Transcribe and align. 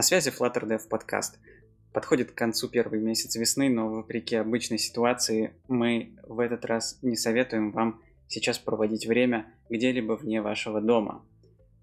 На 0.00 0.02
связи 0.02 0.30
Flutter 0.30 0.66
Dev 0.66 0.88
подкаст. 0.88 1.38
Подходит 1.92 2.30
к 2.30 2.34
концу 2.34 2.70
первый 2.70 3.00
месяц 3.00 3.36
весны, 3.36 3.68
но 3.68 3.86
вопреки 3.90 4.34
обычной 4.34 4.78
ситуации 4.78 5.52
мы 5.68 6.14
в 6.26 6.40
этот 6.40 6.64
раз 6.64 6.98
не 7.02 7.16
советуем 7.16 7.70
вам 7.70 8.00
сейчас 8.26 8.58
проводить 8.58 9.06
время 9.06 9.52
где-либо 9.68 10.14
вне 10.14 10.40
вашего 10.40 10.80
дома. 10.80 11.22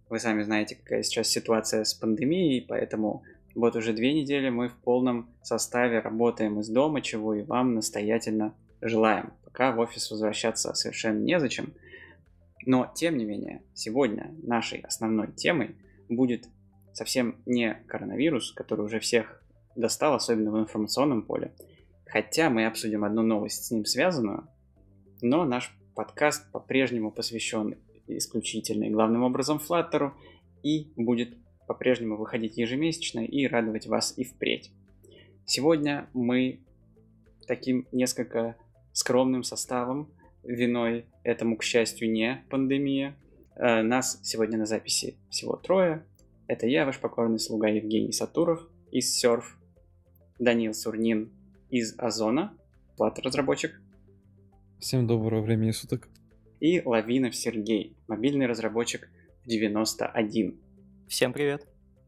Вы 0.10 0.18
сами 0.20 0.42
знаете, 0.42 0.74
какая 0.74 1.04
сейчас 1.04 1.28
ситуация 1.28 1.84
с 1.84 1.94
пандемией, 1.94 2.66
поэтому 2.68 3.22
вот 3.54 3.76
уже 3.76 3.94
две 3.94 4.20
недели 4.20 4.50
мы 4.50 4.70
в 4.70 4.74
полном 4.78 5.30
составе 5.44 6.00
работаем 6.00 6.60
из 6.60 6.70
дома, 6.70 7.04
чего 7.04 7.36
и 7.36 7.44
вам 7.44 7.76
настоятельно 7.76 8.56
желаем. 8.82 9.32
Пока 9.46 9.72
в 9.72 9.78
офис 9.78 10.10
возвращаться 10.10 10.74
совершенно 10.74 11.20
незачем. 11.20 11.72
Но, 12.66 12.92
тем 12.96 13.16
не 13.16 13.26
менее, 13.26 13.62
сегодня 13.76 14.34
нашей 14.42 14.80
основной 14.80 15.32
темой 15.34 15.76
будет 16.10 16.50
совсем 16.98 17.36
не 17.46 17.76
коронавирус, 17.86 18.52
который 18.54 18.84
уже 18.84 19.00
всех 19.00 19.44
достал, 19.76 20.16
особенно 20.16 20.52
в 20.52 20.60
информационном 20.60 21.22
поле. 21.22 21.54
Хотя 22.08 22.50
мы 22.50 22.66
обсудим 22.66 23.04
одну 23.04 23.22
новость 23.22 23.66
с 23.66 23.72
ним 23.72 23.86
связанную, 23.86 24.48
но 25.22 25.46
наш 25.46 25.78
подкаст 25.94 26.52
по-прежнему 26.52 27.12
посвящен 27.12 27.76
исключительно 28.08 28.86
и 28.86 28.90
главным 28.90 29.22
образом 29.22 29.60
Flutter 29.60 30.12
и 30.64 30.92
будет 30.96 31.38
по-прежнему 31.68 32.18
выходить 32.18 32.58
ежемесячно 32.58 33.20
и 33.20 33.46
радовать 33.46 33.86
вас 33.86 34.18
и 34.18 34.24
впредь. 34.24 34.72
Сегодня 35.46 36.10
мы 36.14 36.62
таким 37.46 37.88
несколько 37.92 38.56
скромным 38.92 39.44
составом, 39.44 40.10
виной 40.42 41.06
этому, 41.24 41.58
к 41.58 41.64
счастью, 41.64 42.12
не 42.12 42.44
пандемия. 42.50 43.16
Э, 43.56 43.84
нас 43.84 44.20
сегодня 44.24 44.58
на 44.58 44.66
записи 44.66 45.16
всего 45.30 45.58
трое. 45.58 46.04
Это 46.48 46.66
я, 46.66 46.86
ваш 46.86 47.00
покорный 47.00 47.40
слуга 47.40 47.68
Евгений 47.68 48.14
Сатуров 48.14 48.66
из 48.90 49.22
Surf, 49.22 49.44
Данил 50.40 50.74
Сурнин 50.74 51.30
из 51.70 51.94
Озона, 52.00 52.54
плат-разработчик. 52.96 53.82
Всем 54.80 55.08
доброго 55.08 55.42
времени 55.42 55.72
суток. 55.72 56.08
И 56.62 56.82
Лавинов 56.86 57.36
Сергей, 57.36 57.98
мобильный 58.08 58.46
разработчик 58.46 59.10
в 59.44 59.50
91. 59.50 60.58
Всем 61.10 61.34
привет. 61.34 61.68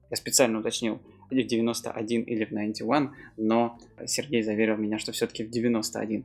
Я 0.09 0.15
специально 0.15 0.59
уточнил, 0.59 1.01
в 1.29 1.35
91 1.35 2.21
или 2.21 2.45
в 2.45 2.49
91, 2.49 3.11
но 3.35 3.77
Сергей 4.05 4.41
заверил 4.41 4.77
меня, 4.77 4.99
что 4.99 5.11
все-таки 5.11 5.43
в 5.43 5.49
91. 5.49 6.23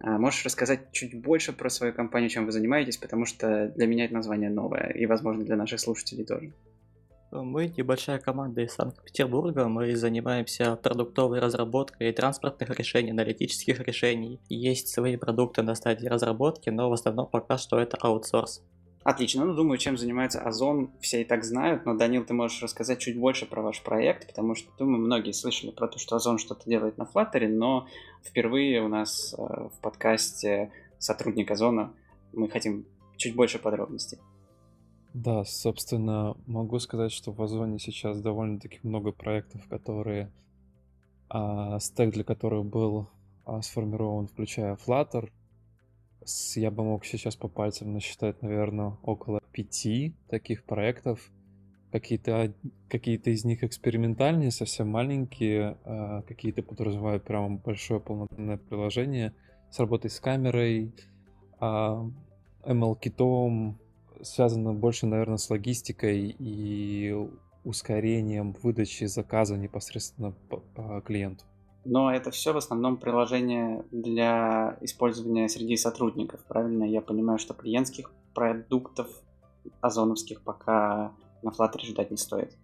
А 0.00 0.18
можешь 0.18 0.44
рассказать 0.44 0.90
чуть 0.90 1.14
больше 1.14 1.52
про 1.52 1.70
свою 1.70 1.92
компанию, 1.92 2.28
чем 2.28 2.44
вы 2.44 2.50
занимаетесь, 2.50 2.96
потому 2.96 3.24
что 3.24 3.68
для 3.76 3.86
меня 3.86 4.06
это 4.06 4.14
название 4.14 4.50
новое, 4.50 4.88
и, 4.88 5.06
возможно, 5.06 5.44
для 5.44 5.54
наших 5.54 5.78
слушателей 5.78 6.24
тоже. 6.24 6.52
Мы 7.32 7.72
небольшая 7.78 8.18
команда 8.18 8.60
из 8.60 8.74
Санкт-Петербурга. 8.74 9.66
Мы 9.66 9.96
занимаемся 9.96 10.76
продуктовой 10.76 11.38
разработкой 11.40 12.12
транспортных 12.12 12.78
решений, 12.78 13.12
аналитических 13.12 13.80
решений. 13.80 14.38
Есть 14.50 14.88
свои 14.88 15.16
продукты 15.16 15.62
на 15.62 15.74
стадии 15.74 16.06
разработки, 16.06 16.68
но 16.68 16.90
в 16.90 16.92
основном 16.92 17.26
пока 17.26 17.56
что 17.56 17.78
это 17.78 17.96
аутсорс. 17.96 18.62
Отлично. 19.02 19.46
Ну, 19.46 19.54
думаю, 19.54 19.78
чем 19.78 19.96
занимается 19.96 20.42
Озон, 20.42 20.92
все 21.00 21.22
и 21.22 21.24
так 21.24 21.42
знают, 21.42 21.86
но, 21.86 21.96
Данил, 21.96 22.22
ты 22.26 22.34
можешь 22.34 22.62
рассказать 22.62 22.98
чуть 22.98 23.18
больше 23.18 23.46
про 23.46 23.62
ваш 23.62 23.82
проект, 23.82 24.26
потому 24.26 24.54
что, 24.54 24.70
думаю, 24.78 24.98
многие 24.98 25.32
слышали 25.32 25.70
про 25.70 25.88
то, 25.88 25.98
что 25.98 26.16
Озон 26.16 26.36
что-то 26.36 26.68
делает 26.68 26.98
на 26.98 27.04
Flutter, 27.04 27.48
но 27.48 27.88
впервые 28.22 28.82
у 28.82 28.88
нас 28.88 29.34
э, 29.36 29.42
в 29.42 29.80
подкасте 29.80 30.70
сотрудник 30.98 31.50
Озона 31.50 31.94
мы 32.34 32.50
хотим 32.50 32.84
чуть 33.16 33.34
больше 33.34 33.58
подробностей. 33.58 34.18
Да, 35.14 35.44
собственно, 35.44 36.36
могу 36.46 36.78
сказать, 36.78 37.12
что 37.12 37.32
в 37.32 37.42
Озоне 37.42 37.78
сейчас 37.78 38.22
довольно-таки 38.22 38.78
много 38.82 39.12
проектов, 39.12 39.66
которые 39.68 40.32
а, 41.28 41.78
стек 41.80 42.14
для 42.14 42.24
которых 42.24 42.64
был 42.64 43.08
а, 43.44 43.60
сформирован, 43.60 44.26
включая 44.26 44.76
Flutter. 44.76 45.30
С, 46.24 46.56
я 46.56 46.70
бы 46.70 46.82
мог 46.82 47.04
сейчас 47.04 47.36
по 47.36 47.48
пальцам 47.48 47.92
насчитать, 47.92 48.40
наверное, 48.40 48.96
около 49.02 49.40
пяти 49.52 50.14
таких 50.28 50.64
проектов. 50.64 51.30
Какие-то 51.90 52.54
какие 52.88 53.16
из 53.16 53.44
них 53.44 53.64
экспериментальные, 53.64 54.50
совсем 54.50 54.88
маленькие, 54.88 55.76
а, 55.84 56.22
какие-то 56.22 56.62
подразумевают 56.62 57.24
прямо 57.24 57.58
большое 57.58 58.00
полноценное 58.00 58.56
приложение 58.56 59.34
с 59.70 59.78
работой 59.78 60.10
с 60.10 60.20
камерой, 60.20 60.94
а, 61.60 62.02
ML-китом, 62.64 63.78
связано 64.22 64.72
больше, 64.72 65.06
наверное, 65.06 65.36
с 65.36 65.50
логистикой 65.50 66.34
и 66.38 67.14
ускорением 67.64 68.56
выдачи 68.62 69.04
заказа 69.04 69.56
непосредственно 69.56 70.32
по 70.48 71.00
клиенту. 71.02 71.44
Но 71.84 72.12
это 72.12 72.30
все 72.30 72.52
в 72.52 72.56
основном 72.56 72.96
приложение 72.96 73.84
для 73.90 74.76
использования 74.80 75.48
среди 75.48 75.76
сотрудников, 75.76 76.44
правильно? 76.46 76.84
Я 76.84 77.00
понимаю, 77.00 77.38
что 77.38 77.54
клиентских 77.54 78.12
продуктов 78.34 79.08
озоновских 79.80 80.42
пока 80.42 81.12
на 81.42 81.50
Flutter 81.50 81.80
ждать 81.84 82.10
не 82.10 82.16
стоит. 82.16 82.56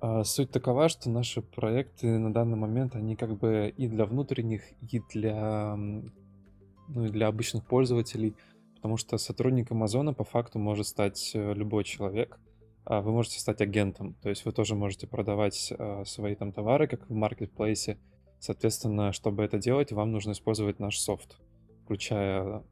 А, 0.00 0.24
суть 0.24 0.50
такова, 0.50 0.90
что 0.90 1.08
наши 1.08 1.40
проекты 1.40 2.18
на 2.18 2.32
данный 2.32 2.56
момент, 2.56 2.94
они 2.94 3.16
как 3.16 3.38
бы 3.38 3.72
и 3.74 3.88
для 3.88 4.04
внутренних, 4.04 4.62
и 4.92 5.00
для, 5.10 5.74
ну, 5.76 7.06
и 7.06 7.08
для 7.08 7.28
обычных 7.28 7.64
пользователей– 7.64 8.36
потому 8.84 8.98
что 8.98 9.16
сотрудником 9.16 9.78
Амазона 9.78 10.12
по 10.12 10.24
факту 10.24 10.58
может 10.58 10.86
стать 10.86 11.30
э, 11.32 11.54
любой 11.54 11.84
человек. 11.84 12.38
А 12.84 13.00
вы 13.00 13.12
можете 13.12 13.40
стать 13.40 13.62
агентом, 13.62 14.12
то 14.22 14.28
есть 14.28 14.44
вы 14.44 14.52
тоже 14.52 14.74
можете 14.74 15.06
продавать 15.06 15.72
э, 15.72 16.04
свои 16.04 16.34
там 16.34 16.52
товары, 16.52 16.86
как 16.86 17.08
в 17.08 17.14
маркетплейсе. 17.14 17.96
Соответственно, 18.40 19.12
чтобы 19.12 19.42
это 19.42 19.56
делать, 19.56 19.90
вам 19.90 20.12
нужно 20.12 20.32
использовать 20.32 20.80
наш 20.80 20.98
софт, 20.98 21.38
включая 21.84 22.62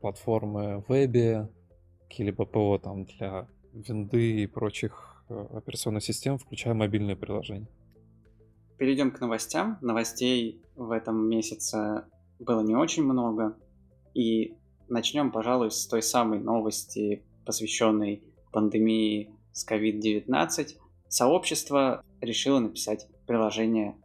платформы 0.00 0.78
в 0.78 0.90
вебе, 0.90 1.48
какие-либо 2.02 2.44
ПО 2.46 2.78
там 2.78 3.04
для 3.04 3.48
винды 3.72 4.42
и 4.42 4.46
прочих 4.46 5.24
э, 5.28 5.46
операционных 5.54 6.04
систем, 6.04 6.38
включая 6.38 6.74
мобильные 6.74 7.16
приложения. 7.16 7.66
Перейдем 8.76 9.10
к 9.10 9.20
новостям. 9.20 9.76
Новостей 9.80 10.62
в 10.76 10.92
этом 10.92 11.28
месяце 11.28 12.04
было 12.38 12.60
не 12.60 12.76
очень 12.76 13.02
много, 13.02 13.56
и 14.14 14.57
Начнем, 14.88 15.30
пожалуй, 15.30 15.70
с 15.70 15.86
той 15.86 16.02
самой 16.02 16.38
новости, 16.40 17.22
посвященной 17.44 18.22
пандемии 18.52 19.30
с 19.52 19.66
COVID-19. 19.68 20.76
Сообщество 21.08 22.02
решило 22.20 22.58
написать 22.58 23.06
приложение, 23.26 23.96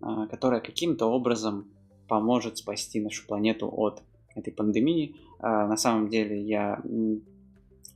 а, 0.00 0.26
которое 0.28 0.60
каким-то 0.60 1.06
образом 1.06 1.68
поможет 2.06 2.58
спасти 2.58 3.00
нашу 3.00 3.26
планету 3.26 3.68
от 3.68 4.02
этой 4.34 4.52
пандемии. 4.52 5.16
А, 5.40 5.66
на 5.66 5.76
самом 5.76 6.08
деле 6.08 6.40
я 6.40 6.80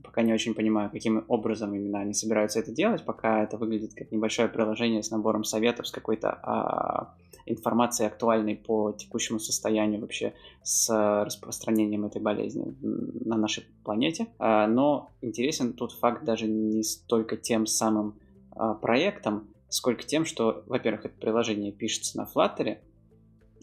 пока 0.03 0.23
не 0.23 0.33
очень 0.33 0.55
понимаю, 0.55 0.91
каким 0.91 1.25
образом 1.29 1.75
именно 1.75 2.01
они 2.01 2.15
собираются 2.15 2.59
это 2.61 2.73
делать, 2.73 3.05
пока 3.05 3.43
это 3.43 3.57
выглядит 3.57 3.95
как 3.95 4.11
небольшое 4.13 4.49
приложение 4.49 5.03
с 5.03 5.11
набором 5.11 5.45
советов, 5.45 5.87
с 5.87 5.91
какой-то 5.91 6.31
а, 6.31 7.15
информации 7.47 8.07
актуальной 8.07 8.57
по 8.57 8.93
текущему 8.93 9.39
состоянию 9.39 10.01
вообще 10.01 10.35
с 10.63 10.89
распространением 11.25 12.05
этой 12.05 12.21
болезни 12.21 12.77
на 12.81 13.37
нашей 13.37 13.65
планете. 13.85 14.29
А, 14.39 14.67
но 14.67 15.11
интересен 15.21 15.73
тут 15.73 15.93
факт 15.93 16.25
даже 16.25 16.47
не 16.47 16.83
столько 16.83 17.37
тем 17.37 17.67
самым 17.67 18.19
а, 18.51 18.75
проектом, 18.75 19.49
сколько 19.69 20.05
тем, 20.05 20.25
что, 20.25 20.63
во-первых, 20.67 21.07
это 21.07 21.19
приложение 21.19 21.73
пишется 21.73 22.17
на 22.19 22.29
Flutter, 22.33 22.79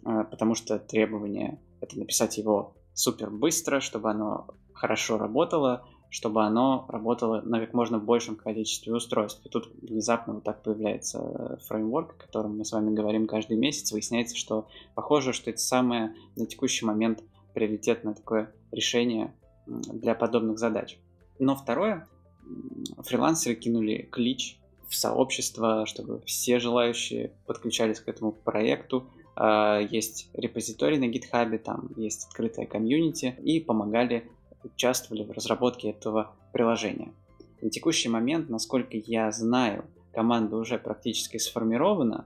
а, 0.03 0.23
потому 0.25 0.55
что 0.55 0.79
требование 0.79 1.59
это 1.81 1.97
написать 1.97 2.38
его 2.38 2.75
супер 2.94 3.29
быстро, 3.29 3.79
чтобы 3.79 4.09
оно 4.11 4.47
хорошо 4.73 5.17
работало, 5.17 5.88
чтобы 6.09 6.44
оно 6.44 6.86
работало 6.90 7.42
на 7.42 7.59
как 7.59 7.74
можно 7.74 8.00
большем 8.00 8.36
количестве 8.36 8.94
устройств. 8.94 9.46
И 9.46 9.50
тут 9.50 9.72
внезапно 9.81 10.34
вот 10.34 10.44
так 10.44 10.64
появляется 10.64 11.20
э, 11.20 11.58
фреймворк, 11.68 12.14
о 12.14 12.25
котором 12.25 12.58
мы 12.58 12.66
с 12.66 12.72
вами 12.72 12.94
говорим 12.94 13.28
каждый 13.28 13.58
месяц. 13.58 13.91
Выясняется, 13.91 14.35
что 14.35 14.67
похоже, 14.96 15.34
что 15.34 15.50
это 15.50 15.59
самое 15.59 16.16
на 16.35 16.46
текущий 16.46 16.85
момент 16.85 17.23
приоритетное 17.53 18.14
такое 18.14 18.52
решение 18.72 19.34
для 19.67 20.16
подобных 20.16 20.58
задач. 20.58 20.97
Но 21.38 21.56
второе, 21.56 22.08
фрилансеры 23.00 23.55
кинули 23.55 24.08
клич 24.12 24.59
в 24.88 24.96
сообщество, 24.96 25.85
чтобы 25.85 26.22
все 26.26 26.59
желающие 26.59 27.32
подключались 27.46 28.00
к 28.00 28.08
этому 28.08 28.32
проекту. 28.32 29.08
А, 29.35 29.79
есть 29.79 30.29
репозиторий 30.34 30.97
на 30.97 31.05
GitHub, 31.05 31.55
там 31.59 31.90
есть 31.96 32.26
открытая 32.26 32.66
комьюнити 32.66 33.35
и 33.44 33.59
помогали 33.59 34.29
участвовали 34.64 35.23
в 35.23 35.32
разработке 35.32 35.90
этого 35.90 36.32
приложения. 36.52 37.14
На 37.61 37.70
текущий 37.70 38.09
момент, 38.09 38.50
насколько 38.50 38.97
я 38.97 39.32
знаю, 39.32 39.85
команда 40.14 40.58
уже 40.58 40.78
практически 40.78 41.38
сформирована. 41.38 42.26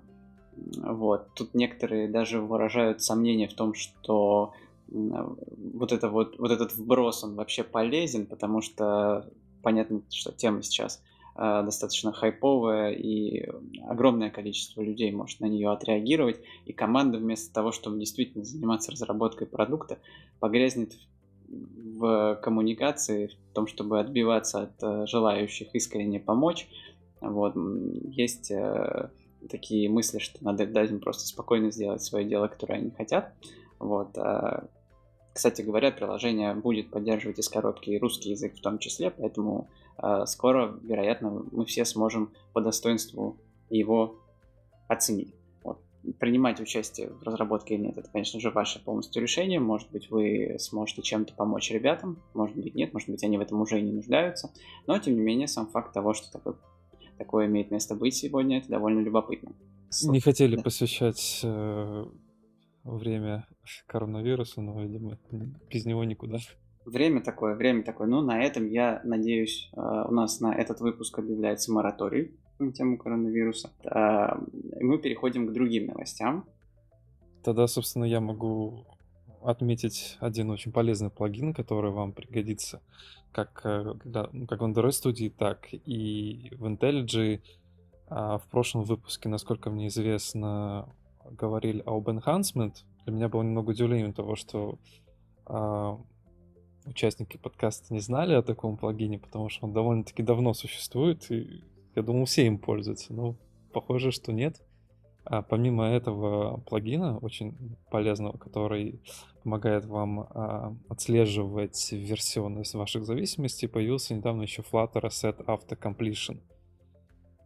Вот. 0.55 1.33
Тут 1.33 1.53
некоторые 1.55 2.07
даже 2.07 2.39
выражают 2.39 3.01
сомнения 3.01 3.47
в 3.47 3.53
том, 3.53 3.73
что 3.73 4.53
вот, 4.87 5.91
это 5.91 6.09
вот, 6.09 6.37
вот 6.37 6.51
этот 6.51 6.75
вброс, 6.75 7.23
он 7.23 7.35
вообще 7.35 7.63
полезен, 7.63 8.25
потому 8.25 8.61
что 8.61 9.27
понятно, 9.63 10.01
что 10.11 10.31
тема 10.31 10.61
сейчас 10.61 11.01
э, 11.35 11.63
достаточно 11.63 12.11
хайповая, 12.11 12.91
и 12.91 13.49
огромное 13.87 14.29
количество 14.29 14.81
людей 14.81 15.11
может 15.11 15.39
на 15.39 15.45
нее 15.45 15.71
отреагировать, 15.71 16.39
и 16.65 16.73
команда 16.73 17.17
вместо 17.17 17.51
того, 17.51 17.71
чтобы 17.71 17.99
действительно 17.99 18.43
заниматься 18.43 18.91
разработкой 18.91 19.47
продукта, 19.47 19.97
погрязнет 20.39 20.93
в 20.93 21.12
коммуникации, 22.41 23.27
в 23.27 23.53
том, 23.53 23.67
чтобы 23.67 23.99
отбиваться 23.99 24.63
от 24.63 24.83
э, 24.83 25.05
желающих 25.07 25.73
искренне 25.75 26.19
помочь. 26.19 26.67
Вот. 27.21 27.53
Есть 28.09 28.51
э, 28.51 29.09
такие 29.49 29.89
мысли, 29.89 30.19
что 30.19 30.43
надо 30.43 30.65
дать 30.65 30.89
им 30.89 30.99
просто 30.99 31.25
спокойно 31.25 31.71
сделать 31.71 32.01
свое 32.01 32.25
дело, 32.25 32.47
которое 32.47 32.75
они 32.75 32.91
хотят. 32.91 33.33
Вот. 33.79 34.17
А, 34.17 34.67
кстати 35.33 35.61
говоря, 35.61 35.91
приложение 35.91 36.53
будет 36.55 36.89
поддерживать 36.89 37.39
из 37.39 37.49
коробки 37.49 37.97
русский 37.97 38.31
язык 38.31 38.55
в 38.55 38.61
том 38.61 38.79
числе, 38.79 39.11
поэтому 39.11 39.69
э, 40.01 40.25
скоро, 40.25 40.77
вероятно, 40.81 41.45
мы 41.51 41.65
все 41.65 41.85
сможем 41.85 42.33
по 42.53 42.61
достоинству 42.61 43.37
его 43.69 44.17
оценить. 44.87 45.33
Принимать 46.19 46.59
участие 46.59 47.09
в 47.09 47.23
разработке 47.23 47.75
или 47.75 47.83
нет, 47.83 47.97
это, 47.97 48.09
конечно 48.09 48.39
же, 48.39 48.49
ваше 48.49 48.83
полностью 48.83 49.21
решение. 49.21 49.59
Может 49.59 49.91
быть, 49.91 50.09
вы 50.09 50.57
сможете 50.59 51.01
чем-то 51.01 51.33
помочь 51.33 51.71
ребятам, 51.71 52.21
может 52.33 52.55
быть, 52.55 52.75
нет, 52.75 52.93
может 52.93 53.09
быть, 53.09 53.23
они 53.23 53.37
в 53.37 53.41
этом 53.41 53.61
уже 53.61 53.79
и 53.79 53.83
не 53.83 53.93
нуждаются. 53.93 54.51
Но, 54.85 54.97
тем 54.99 55.15
не 55.15 55.21
менее, 55.21 55.47
сам 55.47 55.67
факт 55.67 55.93
того, 55.93 56.13
что 56.13 56.31
такое, 56.31 56.55
такое 57.17 57.47
имеет 57.47 57.71
место 57.71 57.95
быть 57.95 58.15
сегодня, 58.15 58.57
это 58.57 58.69
довольно 58.69 58.99
любопытно. 58.99 59.53
Не 60.03 60.19
хотели 60.19 60.55
да. 60.55 60.63
посвящать 60.63 61.41
э, 61.43 62.05
время 62.83 63.47
коронавируса, 63.87 64.61
но, 64.61 64.81
видимо, 64.81 65.17
без 65.69 65.85
него 65.85 66.03
никуда. 66.03 66.39
Время 66.85 67.21
такое, 67.21 67.55
время 67.55 67.83
такое. 67.83 68.07
Ну, 68.07 68.21
на 68.21 68.43
этом, 68.43 68.67
я 68.67 68.99
надеюсь, 69.05 69.69
э, 69.73 69.79
у 69.79 70.11
нас 70.11 70.41
на 70.41 70.53
этот 70.53 70.81
выпуск 70.81 71.17
объявляется 71.17 71.71
мораторий 71.71 72.35
на 72.65 72.71
тему 72.71 72.97
коронавируса. 72.97 73.71
Э, 73.83 74.35
мы 74.81 74.97
переходим 74.97 75.47
к 75.47 75.53
другим 75.53 75.87
новостям. 75.87 76.45
Тогда, 77.43 77.67
собственно, 77.67 78.05
я 78.05 78.21
могу 78.21 78.85
отметить 79.41 80.17
один 80.19 80.49
очень 80.49 80.71
полезный 80.71 81.09
плагин, 81.09 81.53
который 81.53 81.91
вам 81.91 82.13
пригодится 82.13 82.81
как, 83.31 83.61
э, 83.65 83.93
для, 84.05 84.29
ну, 84.31 84.47
как 84.47 84.61
в 84.61 84.63
Android 84.63 84.91
студии, 84.91 85.29
так 85.29 85.67
и 85.71 86.49
в 86.51 86.65
IntelliJ. 86.65 87.41
А 88.07 88.37
в 88.37 88.45
прошлом 88.47 88.83
выпуске, 88.83 89.27
насколько 89.27 89.69
мне 89.69 89.87
известно, 89.87 90.87
говорили 91.31 91.81
об 91.85 92.09
enhancement, 92.09 92.73
для 93.05 93.13
меня 93.13 93.29
было 93.29 93.41
немного 93.41 93.71
удивлением 93.71 94.13
того, 94.13 94.35
что 94.35 94.77
э, 95.47 95.97
участники 96.85 97.37
подкаста 97.37 97.93
не 97.93 97.99
знали 97.99 98.33
о 98.33 98.43
таком 98.43 98.77
плагине, 98.77 99.19
потому 99.19 99.49
что 99.49 99.65
он 99.65 99.73
довольно-таки 99.73 100.23
давно 100.23 100.53
существует, 100.53 101.29
и 101.31 101.63
я 101.95 102.01
думал, 102.01 102.25
все 102.25 102.45
им 102.45 102.57
пользуются, 102.57 103.13
но 103.13 103.35
похоже, 103.73 104.11
что 104.11 104.31
нет. 104.31 104.61
А 105.25 105.41
помимо 105.41 105.85
этого 105.85 106.57
плагина, 106.61 107.17
очень 107.19 107.77
полезного, 107.89 108.37
который 108.37 109.01
помогает 109.43 109.85
вам 109.85 110.19
а, 110.19 110.75
отслеживать 110.89 111.91
версионность 111.91 112.73
ваших 112.73 113.05
зависимостей, 113.05 113.67
появился 113.67 114.13
недавно 114.13 114.41
еще 114.41 114.63
Flutter 114.63 115.03
Asset 115.03 115.45
Auto 115.45 115.79
Completion— 115.79 116.41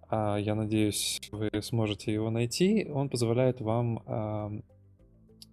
а, 0.09 0.38
я 0.38 0.55
надеюсь, 0.55 1.19
вы 1.31 1.49
сможете 1.61 2.13
его 2.13 2.29
найти. 2.29 2.88
Он 2.89 3.09
позволяет 3.09 3.61
вам 3.61 4.63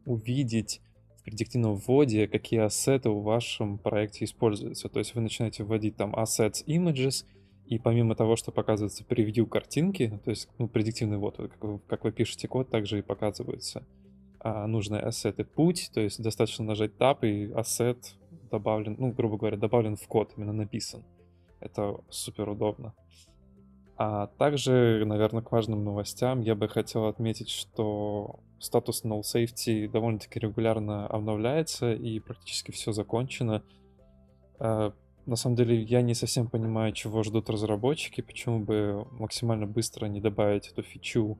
увидеть 0.06 0.80
в 1.18 1.24
предиктивном 1.24 1.76
вводе, 1.76 2.28
какие 2.28 2.60
ассеты 2.60 3.08
в 3.08 3.22
вашем 3.22 3.78
проекте 3.78 4.26
используются. 4.26 4.88
То 4.88 4.98
есть 4.98 5.14
вы 5.14 5.22
начинаете 5.22 5.64
вводить 5.64 5.96
там 5.96 6.14
assets 6.14 6.64
images, 6.66 7.24
и 7.66 7.78
помимо 7.78 8.14
того, 8.14 8.36
что 8.36 8.52
показывается 8.52 9.04
превью 9.04 9.46
картинки, 9.46 10.20
то 10.24 10.30
есть 10.30 10.48
ну, 10.58 10.68
предиктивный 10.68 11.16
ввод, 11.16 11.36
как 11.36 11.64
вы, 11.64 11.78
как 11.86 12.04
вы 12.04 12.12
пишете 12.12 12.46
код, 12.46 12.68
также 12.68 12.98
и 12.98 13.02
показываются 13.02 13.84
а, 14.40 14.66
нужные 14.66 15.00
ассеты. 15.00 15.44
Путь, 15.44 15.90
то 15.94 16.00
есть 16.00 16.22
достаточно 16.22 16.64
нажать 16.64 16.92
Tab, 16.98 17.26
и 17.26 17.50
ассет 17.52 18.16
добавлен, 18.50 18.96
ну, 18.98 19.12
грубо 19.12 19.38
говоря, 19.38 19.56
добавлен 19.56 19.96
в 19.96 20.06
код, 20.06 20.32
именно 20.36 20.52
написан. 20.52 21.02
Это 21.60 21.98
супер 22.10 22.48
удобно. 22.50 22.94
А 23.96 24.26
также, 24.38 25.02
наверное, 25.06 25.42
к 25.42 25.52
важным 25.52 25.84
новостям 25.84 26.40
я 26.40 26.54
бы 26.54 26.68
хотел 26.68 27.06
отметить, 27.06 27.48
что 27.48 28.40
статус 28.58 29.04
Null 29.04 29.22
Safety 29.22 29.88
довольно-таки 29.88 30.40
регулярно 30.40 31.06
обновляется 31.06 31.94
и 31.94 32.18
практически 32.20 32.72
все 32.72 32.92
закончено. 32.92 33.62
А, 35.26 35.30
на 35.30 35.36
самом 35.36 35.56
деле 35.56 35.80
я 35.80 36.02
не 36.02 36.14
совсем 36.14 36.48
понимаю, 36.48 36.92
чего 36.92 37.22
ждут 37.22 37.50
разработчики, 37.50 38.20
почему 38.20 38.60
бы 38.60 39.06
максимально 39.12 39.66
быстро 39.66 40.06
не 40.06 40.20
добавить 40.20 40.68
эту 40.68 40.82
фичу 40.82 41.38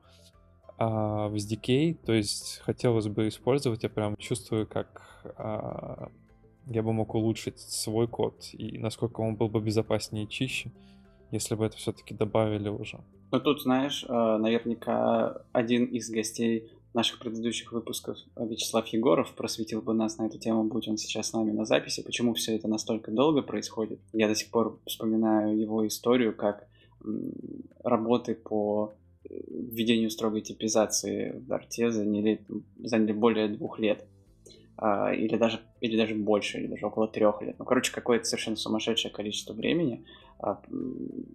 а, 0.77 1.27
в 1.27 1.35
SDK. 1.35 1.97
То 2.05 2.13
есть 2.13 2.59
хотелось 2.59 3.07
бы 3.07 3.27
использовать, 3.27 3.83
я 3.83 3.89
прям 3.89 4.15
чувствую, 4.17 4.67
как 4.67 5.33
а, 5.37 6.09
я 6.67 6.81
бы 6.83 6.93
мог 6.93 7.13
улучшить 7.15 7.59
свой 7.59 8.07
код 8.07 8.49
и 8.53 8.77
насколько 8.77 9.21
он 9.21 9.35
был 9.35 9.49
бы 9.49 9.61
безопаснее 9.61 10.25
и 10.25 10.29
чище 10.29 10.71
если 11.31 11.55
бы 11.55 11.65
это 11.65 11.77
все-таки 11.77 12.13
добавили 12.13 12.69
уже. 12.69 12.99
Ну 13.31 13.39
тут, 13.39 13.61
знаешь, 13.61 14.05
э, 14.07 14.37
наверняка 14.37 15.41
один 15.51 15.85
из 15.85 16.09
гостей 16.09 16.71
наших 16.95 17.19
предыдущих 17.19 17.71
выпусков, 17.71 18.17
Вячеслав 18.35 18.87
Егоров, 18.87 19.35
просветил 19.35 19.81
бы 19.81 19.93
нас 19.93 20.17
на 20.17 20.27
эту 20.27 20.39
тему, 20.39 20.63
будь 20.63 20.87
он 20.87 20.97
сейчас 20.97 21.29
с 21.29 21.33
нами 21.33 21.51
на 21.51 21.65
записи, 21.65 22.01
почему 22.01 22.33
все 22.33 22.55
это 22.55 22.67
настолько 22.67 23.11
долго 23.11 23.41
происходит. 23.41 23.99
Я 24.13 24.27
до 24.27 24.35
сих 24.35 24.49
пор 24.49 24.79
вспоминаю 24.85 25.59
его 25.59 25.85
историю, 25.85 26.35
как 26.35 26.67
работы 27.83 28.33
по 28.33 28.93
э, 29.23 29.33
введению 29.47 30.09
строгой 30.09 30.41
типизации 30.41 31.31
в 31.31 31.45
Дарте 31.45 31.91
заняли, 31.91 32.43
заняли 32.77 33.11
более 33.11 33.47
двух 33.49 33.77
лет. 33.79 34.05
А, 34.77 35.13
или 35.13 35.37
даже, 35.37 35.61
или 35.79 35.95
даже 35.95 36.15
больше, 36.15 36.59
или 36.59 36.67
даже 36.67 36.85
около 36.85 37.07
трех 37.07 37.41
лет. 37.41 37.55
Ну, 37.59 37.65
короче, 37.65 37.93
какое-то 37.93 38.25
совершенно 38.25 38.57
сумасшедшее 38.57 39.11
количество 39.11 39.53
времени 39.53 40.03
а, 40.45 40.61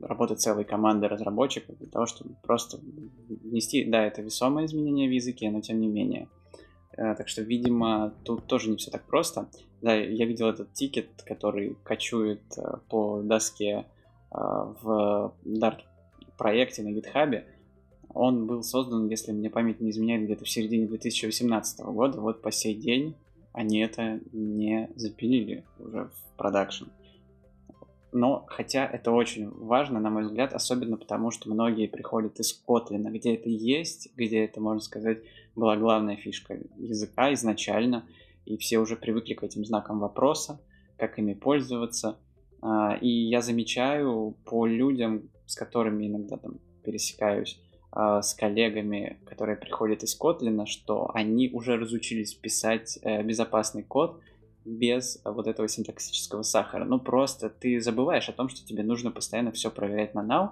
работы 0.02 0.36
целой 0.36 0.64
команды 0.64 1.08
разработчиков 1.08 1.76
для 1.78 1.88
того, 1.88 2.06
чтобы 2.06 2.34
просто 2.42 2.78
внести, 3.28 3.84
да, 3.84 4.06
это 4.06 4.22
весомое 4.22 4.66
изменение 4.66 5.08
в 5.08 5.12
языке, 5.12 5.50
но 5.50 5.60
тем 5.60 5.80
не 5.80 5.88
менее. 5.88 6.28
Э, 6.96 7.14
так 7.14 7.28
что, 7.28 7.42
видимо, 7.42 8.14
тут 8.24 8.46
тоже 8.46 8.70
не 8.70 8.76
все 8.76 8.90
так 8.90 9.02
просто. 9.04 9.48
Да, 9.82 9.94
я 9.94 10.26
видел 10.26 10.48
этот 10.48 10.72
тикет, 10.72 11.08
который 11.26 11.76
качует 11.82 12.42
э, 12.56 12.76
по 12.88 13.20
доске 13.22 13.86
э, 14.30 14.36
в 14.82 15.34
Dart 15.44 15.80
проекте 16.36 16.82
на 16.82 16.88
GitHub. 16.88 17.44
Он 18.12 18.46
был 18.46 18.62
создан, 18.62 19.08
если 19.08 19.32
мне 19.32 19.50
память 19.50 19.80
не 19.80 19.90
изменяет, 19.90 20.24
где-то 20.24 20.44
в 20.44 20.48
середине 20.48 20.86
2018 20.86 21.80
года. 21.80 22.20
Вот 22.20 22.42
по 22.42 22.50
сей 22.50 22.74
день 22.74 23.14
они 23.52 23.80
это 23.80 24.20
не 24.32 24.90
запилили 24.96 25.64
уже 25.78 26.04
в 26.04 26.36
продакшн. 26.36 26.84
Но 28.12 28.44
хотя 28.48 28.86
это 28.86 29.12
очень 29.12 29.48
важно, 29.48 30.00
на 30.00 30.10
мой 30.10 30.24
взгляд, 30.24 30.52
особенно 30.52 30.96
потому, 30.96 31.30
что 31.30 31.48
многие 31.48 31.86
приходят 31.86 32.40
из 32.40 32.62
Kotlin, 32.66 33.08
где 33.10 33.34
это 33.34 33.48
есть, 33.48 34.08
где 34.16 34.44
это, 34.44 34.60
можно 34.60 34.80
сказать, 34.80 35.18
была 35.54 35.76
главная 35.76 36.16
фишка 36.16 36.58
языка 36.76 37.32
изначально, 37.34 38.04
и 38.46 38.56
все 38.56 38.78
уже 38.78 38.96
привыкли 38.96 39.34
к 39.34 39.44
этим 39.44 39.64
знакам 39.64 40.00
вопроса, 40.00 40.60
как 40.96 41.18
ими 41.18 41.34
пользоваться. 41.34 42.18
А, 42.62 42.96
и 43.00 43.08
я 43.08 43.42
замечаю 43.42 44.36
по 44.44 44.66
людям, 44.66 45.30
с 45.46 45.54
которыми 45.54 46.06
иногда 46.06 46.36
там 46.36 46.58
пересекаюсь, 46.84 47.60
а, 47.92 48.22
с 48.22 48.34
коллегами, 48.34 49.18
которые 49.24 49.56
приходят 49.56 50.02
из 50.02 50.18
Kotlin, 50.18 50.66
что 50.66 51.10
они 51.14 51.50
уже 51.52 51.76
разучились 51.76 52.34
писать 52.34 52.98
э, 53.02 53.22
безопасный 53.22 53.82
код, 53.82 54.20
без 54.64 55.20
вот 55.24 55.46
этого 55.46 55.68
синтаксического 55.68 56.42
сахара. 56.42 56.84
Ну, 56.84 57.00
просто 57.00 57.48
ты 57.48 57.80
забываешь 57.80 58.28
о 58.28 58.32
том, 58.32 58.48
что 58.48 58.64
тебе 58.64 58.82
нужно 58.82 59.10
постоянно 59.10 59.52
все 59.52 59.70
проверять 59.70 60.14
на 60.14 60.20
null, 60.20 60.50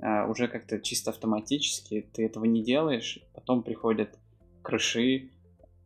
а, 0.00 0.26
уже 0.26 0.48
как-то 0.48 0.80
чисто 0.80 1.10
автоматически 1.10 2.08
ты 2.12 2.24
этого 2.24 2.44
не 2.44 2.62
делаешь, 2.62 3.20
потом 3.34 3.62
приходят 3.62 4.18
крыши, 4.62 5.30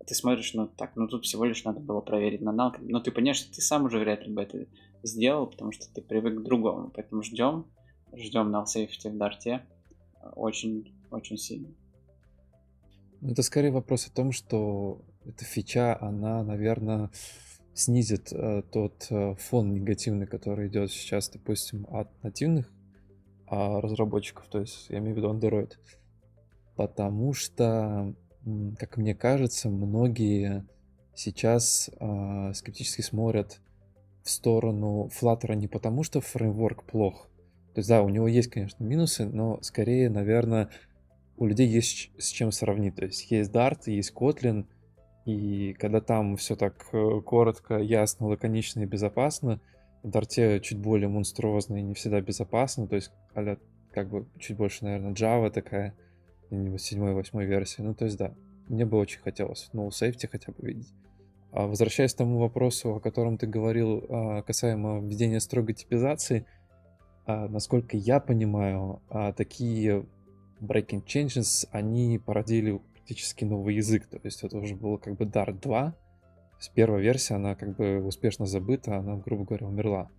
ты 0.06 0.14
смотришь, 0.14 0.54
ну 0.54 0.68
так, 0.68 0.96
ну 0.96 1.08
тут 1.08 1.24
всего 1.24 1.44
лишь 1.44 1.64
надо 1.64 1.80
было 1.80 2.00
проверить 2.00 2.40
на 2.42 2.50
null, 2.50 2.76
но 2.80 3.00
ты 3.00 3.10
понимаешь, 3.10 3.38
что 3.38 3.52
ты 3.52 3.60
сам 3.60 3.84
уже 3.84 3.98
вряд 3.98 4.26
ли 4.26 4.32
бы 4.32 4.42
это 4.42 4.66
сделал, 5.02 5.46
потому 5.46 5.72
что 5.72 5.86
ты 5.92 6.00
привык 6.02 6.40
к 6.40 6.42
другому, 6.42 6.90
поэтому 6.94 7.22
ждем, 7.22 7.66
ждем 8.14 8.54
null 8.54 8.64
safety 8.64 9.10
в 9.10 9.16
дарте 9.16 9.66
очень, 10.34 10.94
очень 11.10 11.38
сильно. 11.38 11.68
Это 13.22 13.42
скорее 13.42 13.70
вопрос 13.70 14.06
о 14.06 14.12
том, 14.12 14.32
что 14.32 15.00
эта 15.28 15.44
фича, 15.44 15.98
она, 16.00 16.42
наверное, 16.42 17.10
снизит 17.74 18.32
э, 18.32 18.62
тот 18.72 19.06
э, 19.10 19.34
фон 19.34 19.72
негативный, 19.72 20.26
который 20.26 20.68
идет 20.68 20.90
сейчас, 20.90 21.28
допустим, 21.28 21.86
от 21.90 22.08
нативных 22.22 22.72
э, 23.50 23.78
разработчиков, 23.80 24.46
то 24.48 24.60
есть 24.60 24.88
я 24.88 24.98
имею 24.98 25.14
в 25.14 25.18
виду 25.18 25.32
Android. 25.32 25.72
Потому 26.76 27.32
что, 27.32 28.14
как 28.78 28.96
мне 28.96 29.14
кажется, 29.14 29.68
многие 29.68 30.66
сейчас 31.14 31.90
э, 31.98 32.52
скептически 32.54 33.02
смотрят 33.02 33.60
в 34.22 34.30
сторону 34.30 35.10
Flutter 35.18 35.54
не 35.54 35.68
потому, 35.68 36.02
что 36.02 36.20
фреймворк 36.20 36.84
плох, 36.84 37.28
То 37.74 37.80
есть, 37.80 37.88
да, 37.88 38.02
у 38.02 38.08
него 38.08 38.28
есть, 38.28 38.50
конечно, 38.50 38.82
минусы, 38.84 39.24
но 39.24 39.60
скорее, 39.62 40.10
наверное, 40.10 40.68
у 41.36 41.46
людей 41.46 41.68
есть 41.68 42.10
с 42.18 42.28
чем 42.28 42.52
сравнить. 42.52 42.96
То 42.96 43.04
есть 43.04 43.30
есть 43.30 43.50
Dart, 43.50 43.82
есть 43.86 44.12
Kotlin, 44.14 44.66
и 45.26 45.74
когда 45.74 46.00
там 46.00 46.36
все 46.36 46.54
так 46.54 46.86
э, 46.92 47.20
коротко, 47.24 47.78
ясно, 47.78 48.28
лаконично 48.28 48.80
и 48.80 48.86
безопасно, 48.86 49.60
в 50.04 50.08
Дарте 50.08 50.60
чуть 50.60 50.78
более 50.78 51.08
монструозно 51.08 51.76
и 51.76 51.82
не 51.82 51.94
всегда 51.94 52.20
безопасно, 52.20 52.86
то 52.86 52.94
есть 52.94 53.10
а 53.34 53.56
как 53.90 54.08
бы 54.08 54.26
чуть 54.38 54.56
больше, 54.56 54.84
наверное, 54.84 55.14
Java 55.14 55.50
такая, 55.50 55.94
где-нибудь 56.48 56.80
седьмой, 56.80 57.14
восьмой 57.14 57.46
версии. 57.46 57.82
Ну, 57.82 57.92
то 57.92 58.04
есть, 58.04 58.16
да, 58.16 58.34
мне 58.68 58.86
бы 58.86 58.98
очень 58.98 59.20
хотелось, 59.20 59.68
ну, 59.72 59.90
сейфти 59.90 60.26
хотя 60.26 60.52
бы 60.52 60.68
видеть. 60.68 60.92
А 61.50 61.66
возвращаясь 61.66 62.14
к 62.14 62.18
тому 62.18 62.38
вопросу, 62.38 62.94
о 62.94 63.00
котором 63.00 63.36
ты 63.36 63.48
говорил, 63.48 64.04
а, 64.08 64.42
касаемо 64.42 65.00
введения 65.00 65.40
строгой 65.40 65.74
типизации, 65.74 66.46
а, 67.24 67.48
насколько 67.48 67.96
я 67.96 68.20
понимаю, 68.20 69.00
а, 69.08 69.32
такие 69.32 70.06
breaking 70.60 71.04
changes, 71.04 71.66
они 71.72 72.20
породили 72.24 72.80
практически 73.06 73.44
новый 73.44 73.76
язык. 73.76 74.06
То 74.06 74.20
есть 74.24 74.42
это 74.42 74.58
уже 74.58 74.74
было 74.74 74.96
как 74.96 75.16
бы 75.16 75.24
Dart 75.26 75.60
2. 75.60 75.90
То 75.92 75.96
есть 76.58 76.72
первая 76.74 77.00
версия, 77.00 77.34
она 77.34 77.54
как 77.54 77.76
бы 77.76 78.02
успешно 78.02 78.46
забыта, 78.46 78.96
она, 78.96 79.16
грубо 79.16 79.44
говоря, 79.44 79.66
умерла. 79.66 80.10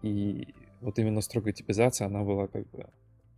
И 0.00 0.54
вот 0.80 0.98
именно 0.98 1.20
строгая 1.20 1.52
типизация, 1.52 2.06
она 2.06 2.22
была 2.22 2.46
как 2.46 2.68
бы 2.70 2.88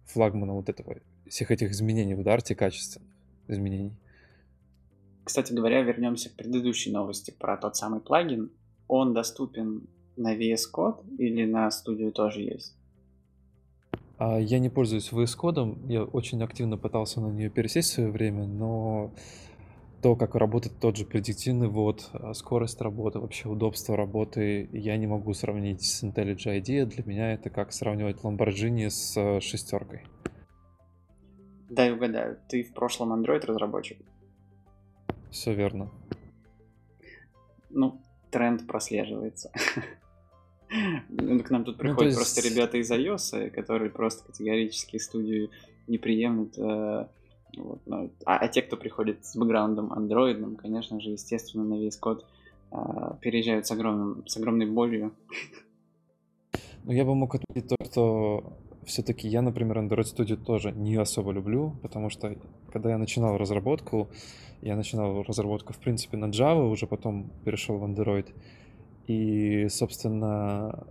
флагманом 0.04 0.56
вот 0.56 0.68
этого, 0.68 0.96
всех 1.28 1.50
этих 1.50 1.72
изменений 1.72 2.14
в 2.14 2.20
Dart, 2.20 2.54
качественных 2.54 3.10
изменений. 3.48 3.96
Кстати 5.24 5.52
говоря, 5.52 5.82
вернемся 5.82 6.30
к 6.30 6.36
предыдущей 6.36 6.92
новости 6.92 7.32
про 7.32 7.56
тот 7.56 7.76
самый 7.76 8.00
плагин. 8.00 8.52
Он 8.86 9.12
доступен 9.12 9.88
на 10.16 10.36
VS 10.36 10.70
Code 10.72 11.16
или 11.16 11.46
на 11.46 11.68
студию 11.70 12.12
тоже 12.12 12.42
есть? 12.42 12.76
А 14.18 14.38
я 14.38 14.58
не 14.60 14.68
пользуюсь 14.68 15.10
VS 15.12 15.36
Code, 15.38 15.90
я 15.90 16.04
очень 16.04 16.42
активно 16.42 16.78
пытался 16.78 17.20
на 17.20 17.28
нее 17.28 17.50
пересесть 17.50 17.90
в 17.90 17.94
свое 17.94 18.10
время, 18.10 18.46
но 18.46 19.12
то, 20.02 20.14
как 20.16 20.34
работает 20.34 20.78
тот 20.78 20.96
же 20.96 21.04
предиктивный 21.04 21.68
ввод, 21.68 22.10
а, 22.12 22.34
скорость 22.34 22.80
работы, 22.80 23.18
вообще 23.18 23.48
удобство 23.48 23.96
работы, 23.96 24.68
я 24.70 24.96
не 24.98 25.06
могу 25.06 25.32
сравнить 25.32 25.82
с 25.82 26.04
IntelliJ 26.04 26.60
IDEA. 26.60 26.84
Для 26.84 27.02
меня 27.04 27.32
это 27.32 27.48
как 27.48 27.72
сравнивать 27.72 28.18
Lamborghini 28.18 28.90
с 28.90 29.16
э, 29.16 29.40
шестеркой. 29.40 30.02
Дай 31.70 31.90
угадаю, 31.90 32.38
ты 32.48 32.62
в 32.62 32.74
прошлом 32.74 33.14
Android 33.14 33.46
разработчик? 33.46 33.98
Все 35.30 35.54
верно. 35.54 35.90
Ну, 37.70 38.00
тренд 38.30 38.66
прослеживается. 38.66 39.50
Ну, 41.08 41.42
к 41.42 41.50
нам 41.50 41.64
тут 41.64 41.76
ну, 41.76 41.82
приходят 41.82 42.12
есть... 42.12 42.18
просто 42.18 42.48
ребята 42.48 42.78
из 42.78 42.90
iOS, 42.90 43.50
которые 43.50 43.90
просто 43.90 44.26
категорически 44.26 44.98
студию 44.98 45.50
не 45.86 45.98
приемлют. 45.98 46.58
Э, 46.58 47.06
вот, 47.56 47.80
а, 47.86 48.38
а 48.38 48.48
те, 48.48 48.62
кто 48.62 48.76
приходит 48.76 49.24
с 49.24 49.36
бэкграундом 49.36 49.92
андроидным, 49.92 50.56
конечно 50.56 51.00
же, 51.00 51.10
естественно, 51.10 51.64
на 51.64 51.74
весь 51.74 51.96
код 51.96 52.26
а, 52.70 53.16
переезжают 53.20 53.66
с, 53.66 53.70
огромным, 53.70 54.26
с 54.26 54.36
огромной 54.36 54.66
болью. 54.66 55.12
Ну, 56.84 56.92
я 56.92 57.04
бы 57.04 57.14
мог 57.14 57.34
отметить 57.34 57.68
то, 57.68 57.76
что 57.84 58.58
все-таки 58.84 59.28
я, 59.28 59.42
например, 59.42 59.78
Android 59.78 60.04
Studio 60.04 60.36
тоже 60.36 60.72
не 60.72 60.96
особо 60.96 61.32
люблю, 61.32 61.76
потому 61.82 62.10
что 62.10 62.36
когда 62.72 62.90
я 62.90 62.98
начинал 62.98 63.38
разработку, 63.38 64.08
я 64.60 64.76
начинал 64.76 65.22
разработку, 65.22 65.72
в 65.72 65.78
принципе, 65.78 66.16
на 66.16 66.26
Java, 66.26 66.68
уже 66.68 66.86
потом 66.86 67.30
перешел 67.44 67.78
в 67.78 67.84
Android, 67.84 68.26
и, 69.06 69.68
собственно, 69.68 70.84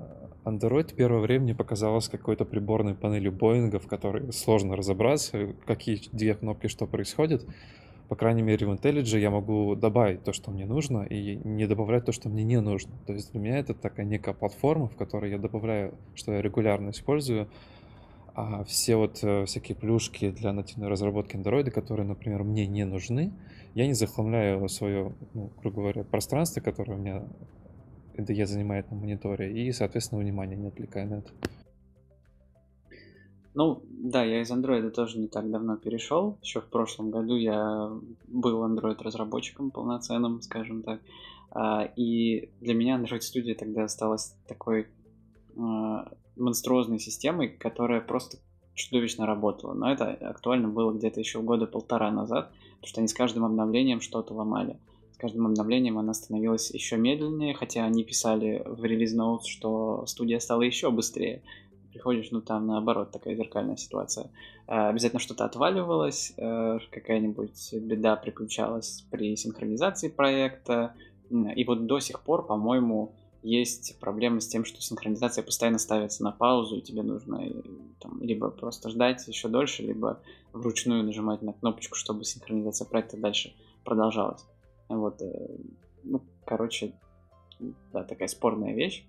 Android 0.46 0.94
первое 0.94 1.22
время 1.22 1.44
мне 1.44 1.56
показалось 1.56 2.10
какой-то 2.10 2.46
приборной 2.46 2.96
панелью 2.96 3.32
Боинга, 3.32 3.80
в 3.80 3.88
которой 3.88 4.32
сложно 4.34 4.76
разобраться, 4.76 5.54
какие 5.66 6.02
две 6.12 6.36
кнопки, 6.36 6.68
что 6.68 6.86
происходит. 6.86 7.46
По 8.10 8.16
крайней 8.16 8.42
мере, 8.42 8.68
в 8.68 8.72
IntelliJ 8.72 9.20
я 9.20 9.32
могу 9.32 9.76
добавить 9.76 10.24
то, 10.24 10.34
что 10.34 10.52
мне 10.52 10.66
нужно, 10.66 11.04
и 11.04 11.36
не 11.38 11.66
добавлять 11.66 12.06
то, 12.06 12.12
что 12.12 12.30
мне 12.30 12.44
не 12.44 12.60
нужно. 12.60 12.92
То 13.08 13.14
есть 13.14 13.32
для 13.32 13.40
меня 13.40 13.58
это 13.58 13.74
такая 13.74 14.06
некая 14.06 14.34
платформа, 14.34 14.88
в 14.88 14.96
которой 14.96 15.32
я 15.32 15.38
добавляю, 15.38 15.96
что 16.14 16.34
я 16.34 16.42
регулярно 16.42 16.92
использую, 16.92 17.48
а 18.36 18.64
все 18.66 18.98
вот 18.98 19.20
э, 19.24 19.46
всякие 19.46 19.76
плюшки 19.76 20.32
для 20.32 20.54
нативной 20.54 20.90
разработки 20.90 21.36
Android, 21.36 21.70
которые, 21.72 22.06
например, 22.06 22.44
мне 22.44 22.68
не 22.68 22.84
нужны, 22.84 23.32
я 23.74 23.88
не 23.88 23.94
захламляю 23.94 24.68
свое, 24.70 25.14
ну, 25.34 25.52
грубо 25.62 25.82
говоря, 25.82 26.04
пространство, 26.04 26.60
которое 26.60 26.94
у 26.94 26.98
меня 26.98 27.24
я 28.18 28.46
занимает 28.46 28.90
на 28.92 28.98
мониторе, 28.98 29.52
и, 29.52 29.72
соответственно, 29.72 30.22
внимание 30.22 30.58
не 30.58 30.68
отвлекая 30.68 31.06
на 31.06 31.16
это. 31.16 31.32
Ну, 33.56 33.84
да, 33.88 34.24
я 34.24 34.42
из 34.42 34.52
Android 34.52 34.90
тоже 34.90 35.20
не 35.20 35.28
так 35.28 35.50
давно 35.52 35.78
перешел. 35.78 36.40
Еще 36.42 36.60
в 36.60 36.66
прошлом 36.66 37.12
году 37.12 37.36
я 37.36 37.92
был 38.28 38.66
Android-разработчиком 38.66 39.70
полноценным, 39.70 40.42
скажем 40.42 40.82
так. 40.82 41.02
А, 41.52 41.84
и 41.96 42.50
для 42.62 42.74
меня 42.74 42.98
Android 42.98 43.20
Studio 43.20 43.54
тогда 43.54 43.84
осталась 43.84 44.36
такой 44.48 44.88
а, 45.56 46.12
монструозной 46.36 47.00
системой, 47.00 47.50
которая 47.50 48.02
просто 48.02 48.38
чудовищно 48.74 49.28
работала. 49.28 49.74
Но 49.74 49.92
это 49.92 50.14
актуально 50.14 50.70
было 50.70 50.92
где-то 50.92 51.20
еще 51.20 51.40
года 51.42 51.68
полтора 51.68 52.10
назад, 52.10 52.52
потому 52.78 52.88
что 52.88 53.02
они 53.02 53.08
с 53.08 53.14
каждым 53.14 53.46
обновлением 53.46 54.02
что-то 54.02 54.34
ломали 54.34 54.80
каждым 55.24 55.48
обновлением 55.48 55.98
она 55.98 56.14
становилась 56.14 56.70
еще 56.72 56.98
медленнее, 56.98 57.54
хотя 57.54 57.86
они 57.86 58.04
писали 58.04 58.62
в 58.66 58.84
релиз 58.84 59.14
ноутс, 59.14 59.48
что 59.48 60.06
студия 60.06 60.40
стала 60.40 60.64
еще 60.64 60.92
быстрее. 60.92 61.44
Приходишь, 61.94 62.30
ну 62.32 62.42
там 62.42 62.68
наоборот 62.68 63.12
такая 63.12 63.34
зеркальная 63.34 63.78
ситуация. 63.78 64.32
Э, 64.68 64.90
обязательно 64.90 65.22
что-то 65.22 65.46
отваливалось, 65.46 66.34
э, 66.36 66.80
какая-нибудь 66.92 67.74
беда 67.74 68.18
приключалась 68.18 69.06
при 69.12 69.38
синхронизации 69.38 70.10
проекта. 70.10 70.94
И 71.30 71.64
вот 71.64 71.86
до 71.86 72.00
сих 72.02 72.20
пор, 72.20 72.46
по-моему, 72.46 73.16
есть 73.44 73.98
проблемы 74.02 74.42
с 74.42 74.48
тем, 74.50 74.66
что 74.66 74.82
синхронизация 74.82 75.42
постоянно 75.42 75.80
ставится 75.80 76.22
на 76.22 76.34
паузу, 76.34 76.80
и 76.80 76.82
тебе 76.82 77.02
нужно 77.02 77.38
э, 77.46 77.54
там, 78.02 78.22
либо 78.22 78.50
просто 78.50 78.90
ждать 78.90 79.26
еще 79.30 79.48
дольше, 79.48 79.84
либо 79.84 80.20
вручную 80.52 81.02
нажимать 81.06 81.42
на 81.42 81.54
кнопочку, 81.54 81.96
чтобы 81.96 82.26
синхронизация 82.26 82.86
проекта 82.86 83.16
дальше 83.16 83.54
продолжалась. 83.86 84.44
Вот, 84.98 85.22
э, 85.22 85.48
ну, 86.04 86.22
короче, 86.46 86.94
да, 87.92 88.04
такая 88.04 88.28
спорная 88.28 88.74
вещь. 88.74 89.06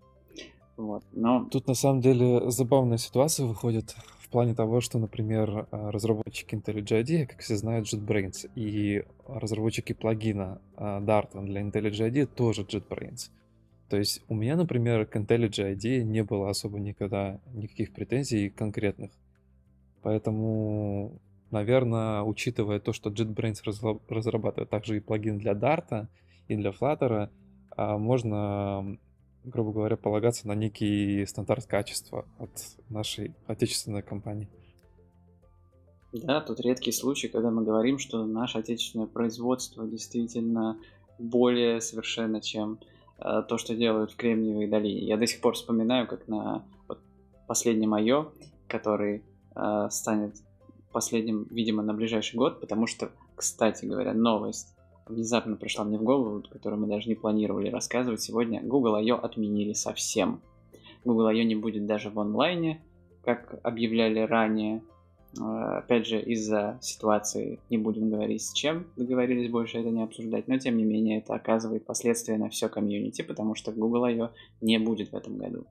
Вот, 0.76 1.04
но... 1.12 1.46
Тут 1.50 1.68
на 1.68 1.74
самом 1.74 2.00
деле 2.00 2.50
забавная 2.50 2.98
ситуация 2.98 3.46
выходит 3.46 3.94
в 4.18 4.28
плане 4.28 4.54
того, 4.54 4.80
что, 4.80 4.98
например, 4.98 5.68
а, 5.70 5.92
разработчики 5.92 6.56
IntelliJ 6.56 7.02
IDEA, 7.02 7.26
как 7.26 7.40
все 7.40 7.56
знают, 7.56 7.92
JetBrains, 7.92 8.50
и 8.56 9.04
разработчики 9.28 9.92
плагина 9.92 10.60
а, 10.76 11.00
Dart 11.00 11.40
для 11.44 11.62
IntelliJ 11.62 12.10
IDEA 12.10 12.26
тоже 12.26 12.62
JetBrains. 12.62 13.30
То 13.88 13.98
есть 13.98 14.24
у 14.28 14.34
меня, 14.34 14.56
например, 14.56 15.06
к 15.06 15.14
IntelliJ 15.14 15.76
IDEA 15.76 16.02
не 16.02 16.24
было 16.24 16.50
особо 16.50 16.80
никогда 16.80 17.38
никаких 17.52 17.92
претензий 17.92 18.48
конкретных. 18.48 19.12
Поэтому 20.02 21.20
наверное, 21.54 22.22
учитывая 22.22 22.80
то, 22.80 22.92
что 22.92 23.10
JetBrains 23.10 23.62
разрабатывает 24.08 24.68
также 24.68 24.96
и 24.96 25.00
плагин 25.00 25.38
для 25.38 25.52
Dart 25.52 26.08
и 26.48 26.56
для 26.56 26.70
Flutter, 26.70 27.30
а, 27.76 27.96
можно, 27.96 28.98
грубо 29.44 29.72
говоря, 29.72 29.96
полагаться 29.96 30.46
на 30.48 30.54
некий 30.54 31.24
стандарт 31.26 31.66
качества 31.66 32.26
от 32.38 32.50
нашей 32.90 33.34
отечественной 33.46 34.02
компании. 34.02 34.48
Да, 36.12 36.40
тут 36.40 36.60
редкий 36.60 36.92
случай, 36.92 37.28
когда 37.28 37.50
мы 37.50 37.64
говорим, 37.64 37.98
что 37.98 38.24
наше 38.24 38.58
отечественное 38.58 39.06
производство 39.06 39.86
действительно 39.86 40.78
более 41.18 41.80
совершенно, 41.80 42.40
чем 42.40 42.78
э, 43.18 43.42
то, 43.48 43.58
что 43.58 43.74
делают 43.74 44.12
в 44.12 44.16
Кремниевой 44.16 44.68
долине. 44.68 45.06
Я 45.06 45.16
до 45.16 45.26
сих 45.26 45.40
пор 45.40 45.54
вспоминаю, 45.54 46.06
как 46.06 46.28
на 46.28 46.64
вот, 46.88 46.98
последнем 47.48 47.94
IO, 47.94 48.32
который 48.68 49.22
э, 49.56 49.88
станет 49.90 50.36
последнем, 50.94 51.46
видимо, 51.50 51.82
на 51.82 51.92
ближайший 51.92 52.36
год, 52.36 52.60
потому 52.60 52.86
что, 52.86 53.10
кстати 53.36 53.84
говоря, 53.84 54.14
новость 54.14 54.74
внезапно 55.06 55.56
пришла 55.56 55.84
мне 55.84 55.98
в 55.98 56.02
голову, 56.02 56.42
которую 56.48 56.80
мы 56.80 56.86
даже 56.86 57.08
не 57.08 57.14
планировали 57.14 57.68
рассказывать 57.68 58.22
сегодня. 58.22 58.62
Google 58.62 58.94
I.O. 58.94 59.16
отменили 59.16 59.74
совсем. 59.74 60.40
Google 61.04 61.26
I.O. 61.26 61.44
не 61.44 61.56
будет 61.56 61.84
даже 61.84 62.10
в 62.10 62.18
онлайне, 62.18 62.80
как 63.22 63.60
объявляли 63.62 64.20
ранее. 64.20 64.82
Э, 65.38 65.78
опять 65.78 66.06
же, 66.06 66.22
из-за 66.22 66.78
ситуации 66.80 67.60
не 67.68 67.76
будем 67.76 68.08
говорить 68.08 68.42
с 68.42 68.52
чем, 68.52 68.86
договорились 68.96 69.50
больше 69.50 69.78
это 69.78 69.90
не 69.90 70.02
обсуждать, 70.02 70.48
но 70.48 70.58
тем 70.58 70.76
не 70.76 70.84
менее 70.84 71.18
это 71.18 71.34
оказывает 71.34 71.84
последствия 71.84 72.38
на 72.38 72.48
все 72.48 72.68
комьюнити, 72.68 73.22
потому 73.22 73.54
что 73.54 73.72
Google 73.72 74.04
I.O. 74.04 74.30
не 74.60 74.78
будет 74.78 75.12
в 75.12 75.16
этом 75.16 75.36
году. 75.36 75.66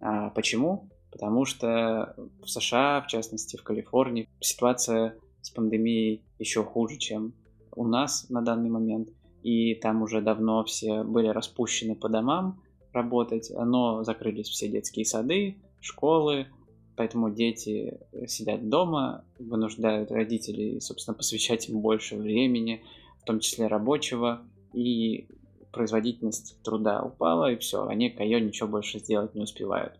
А 0.00 0.30
почему? 0.30 0.88
Потому 1.10 1.44
что 1.44 2.14
в 2.42 2.48
США, 2.48 3.02
в 3.02 3.06
частности 3.08 3.56
в 3.56 3.62
Калифорнии, 3.62 4.28
ситуация 4.40 5.16
с 5.42 5.50
пандемией 5.50 6.22
еще 6.38 6.64
хуже, 6.64 6.98
чем 6.98 7.34
у 7.74 7.86
нас 7.86 8.28
на 8.28 8.42
данный 8.42 8.70
момент. 8.70 9.08
И 9.42 9.74
там 9.74 10.02
уже 10.02 10.20
давно 10.20 10.64
все 10.64 11.02
были 11.02 11.28
распущены 11.28 11.94
по 11.94 12.08
домам 12.08 12.60
работать, 12.92 13.50
но 13.50 14.02
закрылись 14.04 14.48
все 14.48 14.68
детские 14.68 15.04
сады, 15.04 15.56
школы, 15.80 16.48
поэтому 16.96 17.30
дети 17.30 17.98
сидят 18.26 18.68
дома, 18.68 19.24
вынуждают 19.38 20.10
родителей, 20.10 20.80
собственно, 20.80 21.14
посвящать 21.16 21.68
им 21.68 21.80
больше 21.80 22.16
времени, 22.16 22.82
в 23.22 23.24
том 23.24 23.40
числе 23.40 23.66
рабочего, 23.66 24.42
и 24.74 25.28
производительность 25.72 26.60
труда 26.62 27.02
упала, 27.02 27.52
и 27.52 27.56
все, 27.56 27.86
они 27.86 28.10
кайо 28.10 28.38
ничего 28.40 28.68
больше 28.68 28.98
сделать 28.98 29.34
не 29.34 29.42
успевают. 29.42 29.99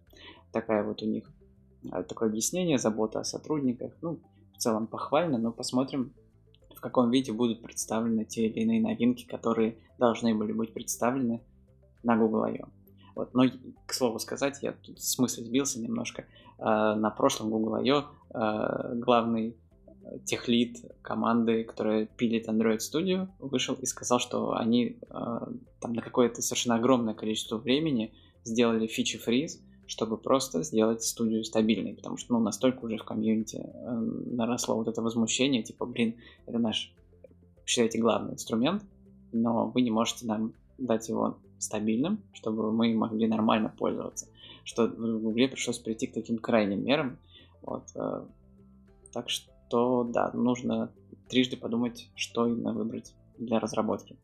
Такая 0.52 0.84
вот 0.84 1.02
у 1.02 1.06
них 1.06 1.30
а, 1.90 2.02
такое 2.02 2.28
объяснение, 2.28 2.78
забота 2.78 3.20
о 3.20 3.24
сотрудниках. 3.24 3.92
Ну, 4.02 4.20
в 4.52 4.58
целом 4.58 4.86
похвально, 4.86 5.38
но 5.38 5.52
посмотрим, 5.52 6.12
в 6.74 6.80
каком 6.80 7.10
виде 7.10 7.32
будут 7.32 7.62
представлены 7.62 8.24
те 8.24 8.46
или 8.46 8.60
иные 8.60 8.80
новинки, 8.80 9.26
которые 9.26 9.78
должны 9.98 10.34
были 10.34 10.52
быть 10.52 10.72
представлены 10.72 11.42
на 12.02 12.16
Google 12.16 12.44
I.O. 12.44 12.68
Вот. 13.14 13.34
Но, 13.34 13.44
к 13.86 13.92
слову 13.92 14.18
сказать, 14.18 14.58
я 14.62 14.72
тут 14.72 14.98
в 14.98 15.04
смысле 15.04 15.44
сбился 15.44 15.80
немножко. 15.80 16.26
А, 16.58 16.94
на 16.94 17.10
прошлом 17.10 17.50
Google 17.50 17.74
I.O. 17.76 18.04
А, 18.30 18.94
главный 18.94 19.56
техлит 20.24 20.78
команды, 21.02 21.62
которая 21.62 22.06
пилит 22.06 22.48
Android 22.48 22.78
Studio, 22.78 23.28
вышел 23.38 23.74
и 23.76 23.86
сказал, 23.86 24.18
что 24.18 24.56
они 24.56 24.98
там 25.08 25.92
на 25.92 26.02
какое-то 26.02 26.42
совершенно 26.42 26.76
огромное 26.76 27.14
количество 27.14 27.58
времени 27.58 28.12
сделали 28.42 28.88
фичи 28.88 29.18
фриз, 29.18 29.62
чтобы 29.90 30.16
просто 30.16 30.62
сделать 30.62 31.02
студию 31.02 31.42
стабильной, 31.42 31.94
потому 31.94 32.16
что, 32.16 32.32
ну, 32.32 32.38
настолько 32.38 32.84
уже 32.84 32.96
в 32.96 33.04
комьюнити 33.04 33.56
э, 33.56 33.90
наросло 33.90 34.76
вот 34.76 34.86
это 34.86 35.02
возмущение, 35.02 35.64
типа, 35.64 35.84
блин, 35.84 36.14
это 36.46 36.60
наш, 36.60 36.94
считайте, 37.66 37.98
главный 37.98 38.34
инструмент, 38.34 38.84
но 39.32 39.66
вы 39.66 39.80
не 39.80 39.90
можете 39.90 40.26
нам 40.26 40.54
дать 40.78 41.08
его 41.08 41.38
стабильным, 41.58 42.22
чтобы 42.32 42.70
мы 42.70 42.94
могли 42.94 43.26
нормально 43.26 43.74
пользоваться. 43.76 44.28
Что 44.62 44.86
в 44.86 45.22
Гугле 45.22 45.48
пришлось 45.48 45.80
прийти 45.80 46.06
к 46.06 46.14
таким 46.14 46.38
крайним 46.38 46.84
мерам. 46.84 47.18
Вот. 47.60 47.88
Э, 47.96 48.24
так 49.12 49.28
что, 49.28 50.04
да, 50.04 50.30
нужно 50.34 50.92
трижды 51.28 51.56
подумать, 51.56 52.08
что 52.14 52.46
именно 52.46 52.72
выбрать 52.72 53.12
для 53.38 53.58
разработки. 53.58 54.16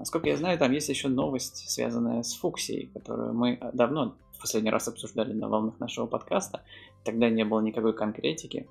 Насколько 0.00 0.30
я 0.30 0.36
знаю, 0.36 0.58
там 0.58 0.72
есть 0.72 0.88
еще 0.88 1.06
новость, 1.06 1.70
связанная 1.70 2.24
с 2.24 2.34
Фуксией, 2.34 2.88
которую 2.88 3.32
мы 3.32 3.60
давно 3.72 4.16
в 4.40 4.42
последний 4.42 4.70
раз 4.70 4.88
обсуждали 4.88 5.34
на 5.34 5.50
волнах 5.50 5.78
нашего 5.80 6.06
подкаста. 6.06 6.62
Тогда 7.04 7.28
не 7.28 7.44
было 7.44 7.60
никакой 7.60 7.92
конкретики. 7.92 8.66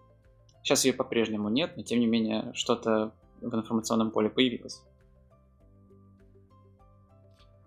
Сейчас 0.63 0.83
ее 0.83 0.93
по-прежнему 0.93 1.49
нет, 1.49 1.77
но 1.77 1.83
тем 1.83 1.99
не 1.99 2.07
менее 2.07 2.51
что-то 2.55 3.13
в 3.39 3.55
информационном 3.55 4.09
поле 4.09 4.31
появилось. 4.31 4.81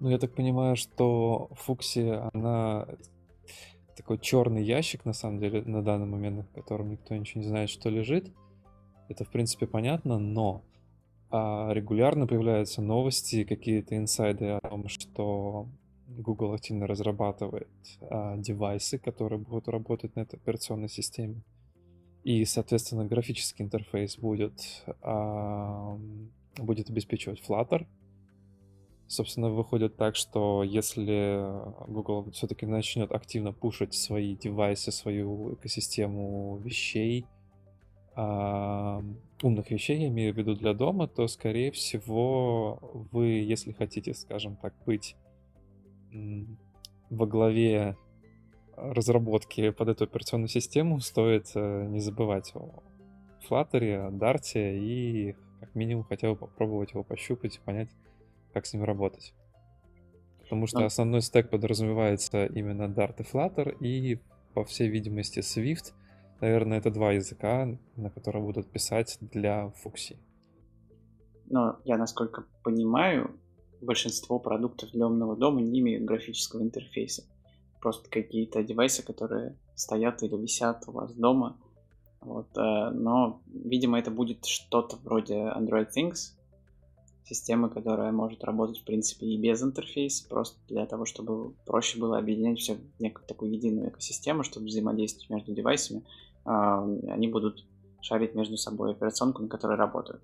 Ну, 0.00 0.10
я 0.10 0.18
так 0.18 0.34
понимаю, 0.34 0.74
что 0.74 1.48
Фукси, 1.52 2.20
она 2.34 2.88
такой 3.96 4.18
черный 4.18 4.64
ящик, 4.64 5.04
на 5.04 5.12
самом 5.12 5.38
деле, 5.38 5.62
на 5.62 5.80
данный 5.80 6.06
момент, 6.06 6.44
в 6.44 6.52
котором 6.52 6.90
никто 6.90 7.14
ничего 7.14 7.40
не 7.40 7.46
знает, 7.46 7.70
что 7.70 7.88
лежит. 7.88 8.32
Это, 9.08 9.24
в 9.24 9.30
принципе, 9.30 9.68
понятно, 9.68 10.18
но 10.18 10.64
а, 11.30 11.72
регулярно 11.72 12.26
появляются 12.26 12.82
новости, 12.82 13.44
какие-то 13.44 13.96
инсайды 13.96 14.48
о 14.48 14.60
том, 14.60 14.88
что 14.88 15.68
Google 16.18 16.52
активно 16.54 16.86
разрабатывает 16.86 17.68
а, 18.00 18.36
девайсы, 18.36 18.98
которые 18.98 19.38
будут 19.38 19.68
работать 19.68 20.14
на 20.16 20.20
этой 20.20 20.36
операционной 20.36 20.88
системе. 20.88 21.42
И, 22.24 22.44
соответственно, 22.44 23.04
графический 23.04 23.64
интерфейс 23.64 24.16
будет, 24.16 24.84
а, 25.02 25.98
будет 26.56 26.90
обеспечивать 26.90 27.42
Flutter. 27.46 27.86
Собственно, 29.08 29.50
выходит 29.50 29.96
так, 29.96 30.16
что 30.16 30.62
если 30.62 31.44
Google 31.86 32.30
все-таки 32.30 32.64
начнет 32.64 33.12
активно 33.12 33.52
пушить 33.52 33.94
свои 33.94 34.36
девайсы, 34.36 34.90
свою 34.92 35.54
экосистему 35.54 36.58
вещей, 36.58 37.26
а, 38.14 39.02
умных 39.42 39.70
вещей, 39.70 39.98
я 39.98 40.08
имею 40.08 40.32
в 40.32 40.36
виду 40.36 40.54
для 40.54 40.74
дома, 40.74 41.08
то, 41.08 41.26
скорее 41.28 41.72
всего, 41.72 42.78
вы, 43.10 43.26
если 43.26 43.72
хотите, 43.72 44.14
скажем 44.14 44.56
так, 44.56 44.74
быть 44.86 45.16
во 47.10 47.26
главе 47.26 47.96
разработки 48.76 49.70
под 49.70 49.88
эту 49.88 50.04
операционную 50.04 50.48
систему, 50.48 51.00
стоит 51.00 51.50
э, 51.54 51.86
не 51.88 52.00
забывать 52.00 52.52
о 52.54 52.82
Flutter, 53.48 54.06
о 54.06 54.10
Dart 54.10 54.52
и 54.54 55.36
как 55.60 55.74
минимум 55.74 56.04
хотя 56.04 56.30
бы 56.30 56.36
попробовать 56.36 56.92
его 56.92 57.04
пощупать 57.04 57.56
и 57.56 57.60
понять, 57.60 57.90
как 58.52 58.66
с 58.66 58.72
ним 58.72 58.84
работать. 58.84 59.34
Потому 60.40 60.66
что 60.66 60.84
основной 60.84 61.22
стек 61.22 61.50
подразумевается 61.50 62.46
именно 62.46 62.84
Dart 62.84 63.14
и 63.18 63.22
Flutter, 63.22 63.76
и, 63.78 64.20
по 64.54 64.64
всей 64.64 64.88
видимости, 64.88 65.38
Swift. 65.38 65.94
Наверное, 66.40 66.78
это 66.78 66.90
два 66.90 67.12
языка, 67.12 67.68
на 67.96 68.10
которые 68.10 68.42
будут 68.42 68.70
писать 68.70 69.16
для 69.20 69.68
Фукси. 69.82 70.18
Но 71.46 71.78
я, 71.84 71.96
насколько 71.96 72.44
понимаю, 72.64 73.38
большинство 73.82 74.38
продуктов 74.38 74.90
для 74.92 75.06
умного 75.06 75.36
дома 75.36 75.60
не 75.60 75.80
имеют 75.80 76.04
графического 76.04 76.62
интерфейса. 76.62 77.24
Просто 77.80 78.08
какие-то 78.08 78.62
девайсы, 78.62 79.02
которые 79.04 79.56
стоят 79.74 80.22
или 80.22 80.36
висят 80.36 80.84
у 80.86 80.92
вас 80.92 81.12
дома. 81.12 81.56
Вот, 82.20 82.46
э, 82.56 82.90
но, 82.90 83.40
видимо, 83.46 83.98
это 83.98 84.10
будет 84.12 84.44
что-то 84.44 84.96
вроде 85.02 85.34
Android 85.34 85.88
Things, 85.96 86.34
системы, 87.24 87.68
которая 87.68 88.12
может 88.12 88.44
работать, 88.44 88.78
в 88.78 88.84
принципе, 88.84 89.26
и 89.26 89.36
без 89.36 89.62
интерфейса, 89.62 90.28
просто 90.28 90.58
для 90.68 90.86
того, 90.86 91.04
чтобы 91.04 91.54
проще 91.66 91.98
было 91.98 92.18
объединять 92.18 92.60
все 92.60 92.74
в 92.74 93.00
некую 93.00 93.26
такую 93.26 93.52
единую 93.52 93.88
экосистему, 93.88 94.44
чтобы 94.44 94.66
взаимодействовать 94.66 95.30
между 95.30 95.52
девайсами. 95.52 96.04
А, 96.44 96.84
они 96.84 97.28
будут 97.28 97.64
шарить 98.00 98.34
между 98.34 98.56
собой 98.56 98.92
операционку, 98.92 99.42
на 99.42 99.48
которой 99.48 99.76
работают. 99.76 100.22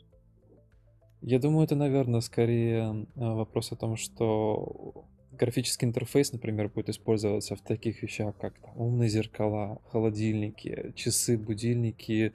Я 1.20 1.38
думаю, 1.38 1.64
это, 1.64 1.74
наверное, 1.74 2.20
скорее 2.20 3.06
а, 3.16 3.34
вопрос 3.34 3.72
о 3.72 3.76
том, 3.76 3.96
что 3.96 5.04
графический 5.32 5.86
интерфейс, 5.86 6.32
например, 6.32 6.68
будет 6.68 6.88
использоваться 6.88 7.56
в 7.56 7.60
таких 7.60 8.02
вещах, 8.02 8.36
как 8.36 8.58
там, 8.58 8.72
умные 8.76 9.08
зеркала, 9.08 9.80
холодильники, 9.90 10.92
часы, 10.94 11.36
будильники, 11.36 12.32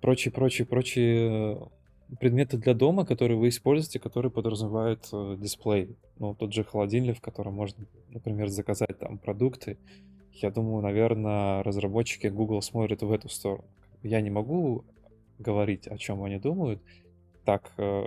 прочие, 0.00 0.32
прочие, 0.32 0.66
прочие 0.66 1.68
предметы 2.20 2.58
для 2.58 2.74
дома, 2.74 3.06
которые 3.06 3.38
вы 3.38 3.48
используете, 3.48 3.98
которые 3.98 4.30
подразумевают 4.30 5.08
э, 5.12 5.36
дисплей. 5.38 5.96
Ну, 6.18 6.34
тот 6.34 6.52
же 6.52 6.62
холодильник, 6.62 7.18
в 7.18 7.20
котором 7.20 7.54
можно, 7.54 7.86
например, 8.10 8.48
заказать 8.48 8.98
там 8.98 9.18
продукты. 9.18 9.78
Я 10.32 10.50
думаю, 10.50 10.82
наверное, 10.82 11.62
разработчики 11.62 12.26
Google 12.26 12.60
смотрят 12.60 13.02
в 13.02 13.10
эту 13.10 13.28
сторону. 13.28 13.64
Я 14.02 14.20
не 14.20 14.30
могу 14.30 14.84
говорить, 15.38 15.86
о 15.86 15.96
чем 15.96 16.22
они 16.22 16.38
думают, 16.38 16.82
так, 17.44 17.72
э, 17.76 18.04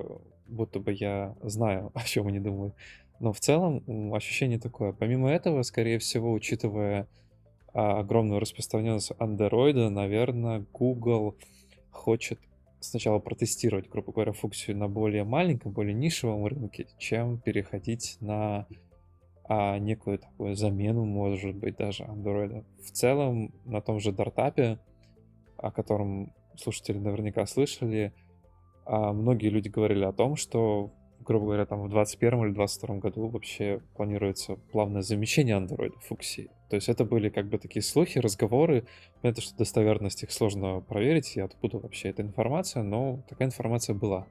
будто 0.47 0.79
бы 0.79 0.93
я 0.93 1.35
знаю, 1.41 1.91
о 1.95 2.03
чем 2.03 2.27
они 2.27 2.39
думают. 2.39 2.75
Но 3.19 3.33
в 3.33 3.39
целом 3.39 3.83
ощущение 4.13 4.59
такое. 4.59 4.93
Помимо 4.93 5.29
этого, 5.29 5.63
скорее 5.63 5.97
всего, 5.97 6.31
учитывая 6.31 7.07
а, 7.73 7.99
огромную 7.99 8.39
распространенность 8.39 9.11
андроида, 9.17 9.89
наверное, 9.89 10.65
Google 10.71 11.35
хочет 11.89 12.39
сначала 12.79 13.19
протестировать, 13.19 13.89
грубо 13.89 14.11
говоря, 14.11 14.33
функцию 14.33 14.77
на 14.77 14.87
более 14.87 15.23
маленьком, 15.23 15.71
более 15.71 15.95
нишевом 15.95 16.45
рынке, 16.45 16.87
чем 16.99 17.39
переходить 17.39 18.17
на 18.21 18.67
а, 19.45 19.79
некую 19.79 20.19
такую 20.19 20.55
замену, 20.55 21.05
может 21.05 21.55
быть, 21.55 21.77
даже 21.77 22.03
андроида. 22.03 22.63
В 22.83 22.91
целом, 22.91 23.53
на 23.65 23.81
том 23.81 23.99
же 23.99 24.11
дартапе, 24.11 24.77
о 25.57 25.71
котором 25.71 26.33
слушатели 26.55 26.97
наверняка 26.97 27.45
слышали, 27.45 28.13
многие 28.87 29.49
люди 29.49 29.69
говорили 29.69 30.03
о 30.03 30.13
том, 30.13 30.35
что, 30.35 30.91
грубо 31.19 31.45
говоря, 31.45 31.65
там 31.65 31.79
в 31.83 31.89
2021 31.89 32.45
или 32.45 32.53
2022 32.53 32.95
году 32.97 33.27
вообще 33.27 33.81
планируется 33.95 34.55
плавное 34.71 35.01
замещение 35.01 35.57
Android 35.57 35.93
фуксии. 36.01 36.49
То 36.69 36.75
есть 36.75 36.89
это 36.89 37.05
были 37.05 37.29
как 37.29 37.47
бы 37.47 37.57
такие 37.57 37.81
слухи, 37.81 38.19
разговоры. 38.19 38.85
Понятно, 39.21 39.41
что 39.41 39.57
достоверность 39.57 40.23
их 40.23 40.31
сложно 40.31 40.81
проверить, 40.81 41.37
и 41.37 41.41
откуда 41.41 41.79
вообще 41.79 42.09
эта 42.09 42.21
информация, 42.21 42.83
но 42.83 43.23
такая 43.29 43.47
информация 43.47 43.95
была. 43.95 44.27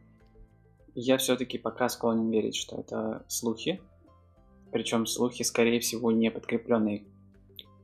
Я 0.95 1.19
все-таки 1.19 1.59
пока 1.59 1.88
склонен 1.88 2.31
верить, 2.31 2.57
что 2.57 2.81
это 2.81 3.25
слухи. 3.29 3.81
Причем 4.73 5.07
слухи, 5.07 5.42
скорее 5.42 5.81
всего, 5.81 6.11
не 6.11 6.31
подкрепленные 6.31 7.05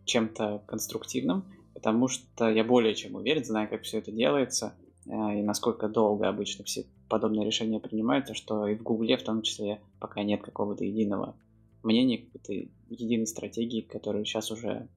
чем-то 0.05 0.63
конструктивным, 0.67 1.45
потому 1.75 2.09
что 2.09 2.51
я 2.51 2.65
более 2.65 2.95
чем 2.95 3.15
уверен, 3.15 3.45
знаю, 3.45 3.69
как 3.69 3.83
все 3.83 3.99
это 3.99 4.11
делается, 4.11 4.75
а, 4.77 4.82
и 5.07 5.43
насколько 5.43 5.89
долго 5.89 6.29
обычно 6.29 6.65
все 6.65 6.87
подобные 7.09 7.45
решения 7.45 7.81
принимаются, 7.81 8.35
что 8.35 8.67
и 8.67 8.75
в 8.75 8.83
Гугле 8.83 9.17
в 9.17 9.23
том 9.23 9.43
числе 9.43 9.81
пока 9.99 10.23
нет 10.23 10.43
какого-то 10.43 10.85
единого 10.85 11.35
мнения, 11.83 12.19
какой-то 12.19 12.53
единой 12.89 13.27
стратегии, 13.27 13.81
которую 13.81 14.25
сейчас 14.25 14.51
уже 14.51 14.89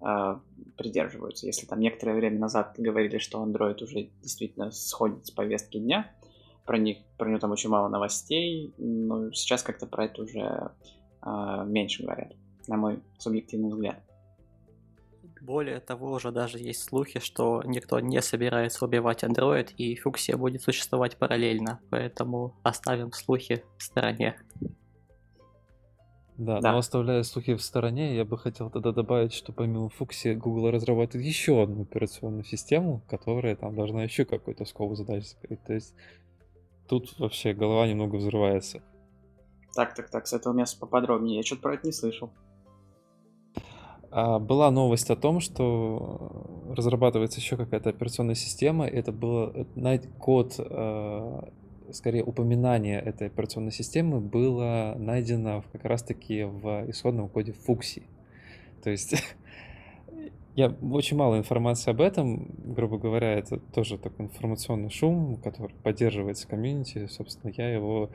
э, 0.00 0.36
придерживаются. 0.76 1.46
Если 1.46 1.66
там 1.66 1.80
некоторое 1.80 2.16
время 2.16 2.38
назад 2.38 2.74
говорили, 2.78 3.18
что 3.18 3.44
Android 3.44 3.82
уже 3.82 4.10
действительно 4.20 4.70
сходит 4.72 5.26
с 5.26 5.30
повестки 5.30 5.78
дня, 5.78 6.10
про 6.66 6.78
них, 6.78 6.98
про 7.16 7.28
него 7.28 7.38
там 7.38 7.52
очень 7.52 7.70
мало 7.70 7.88
новостей, 7.88 8.74
но 8.78 9.30
сейчас 9.32 9.62
как-то 9.62 9.86
про 9.86 10.06
это 10.06 10.22
уже 10.22 10.70
э, 11.22 11.64
меньше 11.66 12.02
говорят, 12.02 12.32
на 12.66 12.76
мой 12.76 13.00
субъективный 13.18 13.70
взгляд. 13.70 14.02
Более 15.44 15.78
того, 15.80 16.12
уже 16.12 16.32
даже 16.32 16.58
есть 16.58 16.84
слухи, 16.84 17.20
что 17.20 17.62
никто 17.66 18.00
не 18.00 18.22
собирается 18.22 18.82
убивать 18.86 19.24
Android, 19.24 19.74
и 19.76 19.94
Фуксия 19.94 20.38
будет 20.38 20.62
существовать 20.62 21.18
параллельно, 21.18 21.80
поэтому 21.90 22.54
оставим 22.62 23.12
слухи 23.12 23.62
в 23.76 23.82
стороне. 23.82 24.40
Да, 26.38 26.60
да, 26.60 26.72
но 26.72 26.78
оставляя 26.78 27.22
слухи 27.24 27.54
в 27.54 27.62
стороне, 27.62 28.16
я 28.16 28.24
бы 28.24 28.38
хотел 28.38 28.70
тогда 28.70 28.92
добавить, 28.92 29.34
что 29.34 29.52
помимо 29.52 29.90
Фукси, 29.90 30.32
Google 30.32 30.70
разрабатывает 30.70 31.26
еще 31.26 31.62
одну 31.62 31.82
операционную 31.82 32.44
систему, 32.44 33.02
которая 33.06 33.54
там 33.54 33.76
должна 33.76 34.02
еще 34.02 34.24
какой-то 34.24 34.64
скоп 34.64 34.96
задач 34.96 35.26
закрыть. 35.26 35.62
То 35.64 35.74
есть 35.74 35.94
тут 36.88 37.18
вообще 37.18 37.52
голова 37.52 37.86
немного 37.86 38.16
взрывается. 38.16 38.82
Так, 39.74 39.94
так, 39.94 40.08
так, 40.08 40.26
с 40.26 40.32
этого 40.32 40.54
места 40.54 40.80
поподробнее. 40.80 41.36
Я 41.36 41.42
что-то 41.42 41.60
про 41.60 41.74
это 41.74 41.86
не 41.86 41.92
слышал. 41.92 42.32
А, 44.16 44.38
была 44.38 44.70
новость 44.70 45.10
о 45.10 45.16
том, 45.16 45.40
что 45.40 46.70
разрабатывается 46.70 47.40
еще 47.40 47.56
какая-то 47.56 47.90
операционная 47.90 48.36
система. 48.36 48.86
Это 48.86 49.10
был 49.10 49.66
код 50.20 50.54
а, 50.56 51.50
скорее 51.90 52.22
упоминание 52.22 53.00
этой 53.00 53.26
операционной 53.26 53.72
системы 53.72 54.20
было 54.20 54.94
найдено 54.96 55.64
как 55.72 55.84
раз-таки 55.84 56.44
в 56.44 56.88
исходном 56.88 57.28
коде 57.28 57.54
Фукси. 57.54 58.04
То 58.84 58.90
есть 58.90 59.16
я 60.54 60.68
очень 60.68 61.16
мало 61.16 61.36
информации 61.36 61.90
об 61.90 62.00
этом, 62.00 62.54
грубо 62.72 62.98
говоря, 62.98 63.32
это 63.32 63.58
тоже 63.58 63.98
такой 63.98 64.26
информационный 64.26 64.90
шум, 64.90 65.38
который 65.42 65.74
поддерживается 65.82 66.46
комьюнити. 66.46 67.08
Собственно, 67.08 67.52
я 67.56 67.68
его 67.68 68.10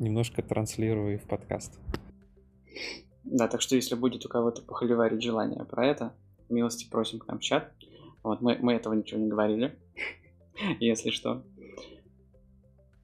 немножко 0.00 0.42
транслирую 0.42 1.20
в 1.20 1.22
подкаст. 1.22 1.78
Да, 3.30 3.46
так 3.46 3.60
что 3.60 3.76
если 3.76 3.94
будет 3.94 4.24
у 4.24 4.28
кого-то 4.28 4.62
похоливарить 4.62 5.22
желание 5.22 5.64
про 5.64 5.86
это, 5.86 6.14
милости 6.48 6.88
просим 6.88 7.18
к 7.18 7.26
нам 7.26 7.38
в 7.38 7.42
чат. 7.42 7.72
Вот 8.22 8.40
мы, 8.40 8.56
мы 8.60 8.72
этого 8.72 8.94
ничего 8.94 9.20
не 9.20 9.28
говорили, 9.28 9.78
если 10.80 11.10
что. 11.10 11.42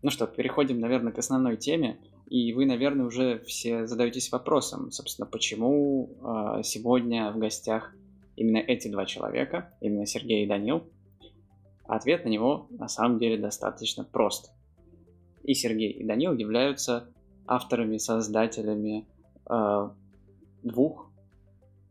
Ну 0.03 0.11
что, 0.11 0.27
переходим, 0.27 0.81
наверное, 0.81 1.13
к 1.13 1.19
основной 1.19 1.57
теме. 1.57 1.99
И 2.27 2.55
вы, 2.55 2.65
наверное, 2.65 3.05
уже 3.07 3.41
все 3.41 3.87
задаетесь 3.87 4.33
вопросом, 4.33 4.91
собственно, 4.91 5.27
почему 5.27 6.17
э, 6.23 6.63
сегодня 6.63 7.31
в 7.31 7.39
гостях 7.39 7.95
именно 8.35 8.59
эти 8.59 8.89
два 8.89 9.05
человека, 9.05 9.75
именно 9.81 10.07
Сергей 10.07 10.45
и 10.45 10.49
Данил. 10.49 10.85
Ответ 11.87 12.25
на 12.25 12.31
него 12.31 12.67
на 12.71 12.89
самом 12.89 13.19
деле 13.19 13.37
достаточно 13.37 14.05
прост. 14.05 14.53
И 15.43 15.53
Сергей, 15.53 15.91
и 15.91 16.03
Данил 16.03 16.33
являются 16.33 17.09
авторами, 17.47 17.99
создателями 17.99 19.07
э, 19.51 19.91
двух 20.65 21.11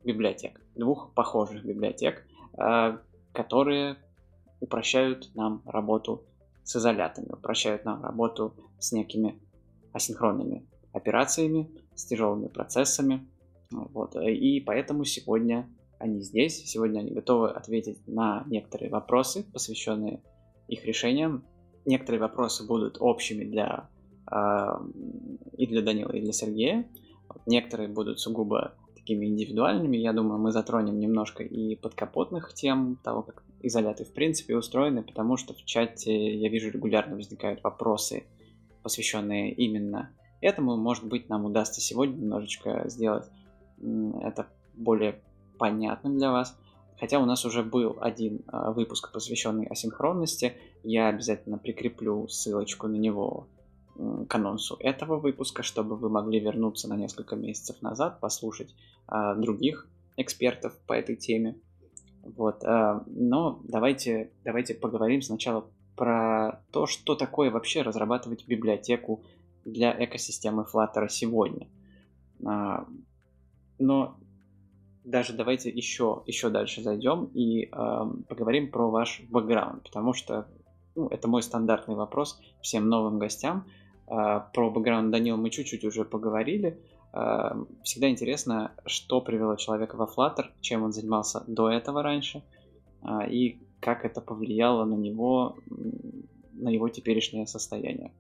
библиотек, 0.04 0.60
двух 0.76 1.14
похожих 1.14 1.64
библиотек, 1.64 2.26
э, 2.58 2.98
которые 3.32 3.98
упрощают 4.60 5.32
нам 5.36 5.62
работу 5.66 6.26
с 6.64 6.76
изолятами, 6.76 7.30
упрощают 7.32 7.86
нам 7.86 8.04
работу 8.04 8.54
с 8.80 8.92
некими 8.92 9.40
асинхронными 9.94 10.68
операциями, 10.92 11.70
с 11.96 12.06
тяжелыми 12.06 12.48
процессами. 12.48 13.28
Вот. 13.72 14.16
И 14.16 14.60
поэтому 14.62 15.06
сегодня 15.06 15.70
они 16.00 16.22
здесь, 16.22 16.66
сегодня 16.66 17.00
они 17.00 17.12
готовы 17.12 17.50
ответить 17.50 18.06
на 18.08 18.44
некоторые 18.48 18.90
вопросы, 18.90 19.46
посвященные 19.52 20.22
их 20.68 20.86
решениям. 20.86 21.44
Некоторые 21.86 22.22
вопросы 22.22 22.66
будут 22.66 22.98
общими 23.00 23.44
для 23.44 23.90
э, 24.32 24.68
и 25.58 25.68
для 25.68 25.82
Данила, 25.82 26.12
и 26.12 26.22
для 26.22 26.34
Сергея. 26.34 26.88
Некоторые 27.46 27.90
будут 27.90 28.20
сугубо 28.20 28.74
такими 28.96 29.26
индивидуальными. 29.26 29.98
Я 29.98 30.14
думаю, 30.14 30.40
мы 30.40 30.52
затронем 30.52 31.00
немножко 31.00 31.44
и 31.44 31.76
подкапотных 31.76 32.54
тем 32.54 32.98
того, 33.04 33.24
как 33.24 33.44
изоляты 33.62 34.06
в 34.06 34.14
принципе 34.14 34.56
устроены, 34.56 35.04
потому 35.04 35.38
что 35.38 35.54
в 35.54 35.64
чате 35.66 36.36
я 36.36 36.50
вижу 36.50 36.70
регулярно 36.70 37.16
возникают 37.16 37.64
вопросы, 37.64 38.24
посвященные 38.82 39.52
именно 39.54 40.12
этому. 40.42 40.78
Может 40.78 41.06
быть, 41.06 41.30
нам 41.30 41.46
удастся 41.46 41.82
сегодня 41.82 42.16
немножечко 42.16 42.84
сделать 42.88 43.30
это 44.22 44.48
более 44.74 45.22
понятным 45.58 46.18
для 46.18 46.32
вас. 46.32 46.58
Хотя 47.00 47.20
у 47.20 47.26
нас 47.26 47.44
уже 47.46 47.64
был 47.64 47.98
один 48.00 48.42
а, 48.48 48.72
выпуск, 48.72 49.12
посвященный 49.12 49.66
асинхронности. 49.66 50.54
Я 50.84 51.10
обязательно 51.10 51.58
прикреплю 51.58 52.28
ссылочку 52.28 52.88
на 52.88 52.96
него 52.96 53.48
к 53.96 54.36
анонсу 54.36 54.76
этого 54.80 55.18
выпуска, 55.18 55.64
чтобы 55.64 55.96
вы 55.96 56.10
могли 56.10 56.40
вернуться 56.40 56.88
на 56.88 56.96
несколько 56.96 57.36
месяцев 57.36 57.82
назад, 57.82 58.20
послушать 58.20 58.74
э, 59.08 59.36
других 59.38 59.88
экспертов 60.18 60.78
по 60.88 60.94
этой 60.94 61.16
теме. 61.16 61.56
Вот, 62.24 62.64
э, 62.64 63.00
но 63.06 63.60
давайте, 63.64 64.32
давайте 64.44 64.74
поговорим 64.74 65.22
сначала 65.22 65.66
про 65.96 66.64
то, 66.72 66.88
что 66.88 67.16
такое 67.16 67.52
вообще 67.52 67.82
разрабатывать 67.82 68.48
библиотеку 68.48 69.24
для 69.64 69.92
экосистемы 70.04 70.66
Flutter 70.72 71.08
сегодня. 71.08 71.68
Э, 72.40 72.86
но 73.78 74.18
даже 75.04 75.34
давайте 75.34 75.70
еще, 75.70 76.24
еще 76.26 76.50
дальше 76.50 76.82
зайдем 76.82 77.26
и 77.34 77.66
э, 77.66 77.70
поговорим 78.28 78.72
про 78.72 78.90
ваш 78.90 79.22
бэкграунд, 79.30 79.84
потому 79.84 80.14
что 80.14 80.48
ну, 80.96 81.08
это 81.10 81.28
мой 81.28 81.44
стандартный 81.44 81.96
вопрос 81.96 82.40
всем 82.62 82.90
новым 82.90 83.20
гостям– 83.20 83.68
про 84.06 84.70
бэкграунд 84.70 85.12
Данила 85.12 85.38
мы 85.38 85.50
чуть-чуть 85.50 85.84
уже 85.86 86.06
поговорили. 86.06 86.80
А, 87.14 87.56
всегда 87.84 88.10
интересно, 88.10 88.72
что 88.86 89.22
привело 89.22 89.56
человека 89.56 89.96
во 89.96 90.06
Flutter, 90.06 90.48
чем 90.62 90.84
он 90.84 90.92
занимался 90.92 91.44
до 91.48 91.70
этого 91.70 92.02
раньше, 92.02 92.44
а, 93.02 93.26
и 93.26 93.58
как 93.80 94.04
это 94.04 94.20
повлияло 94.20 94.84
на 94.86 94.96
него, 94.96 95.58
на 96.54 96.70
его 96.70 96.90
теперешнее 96.90 97.46
состояние. 97.46 98.12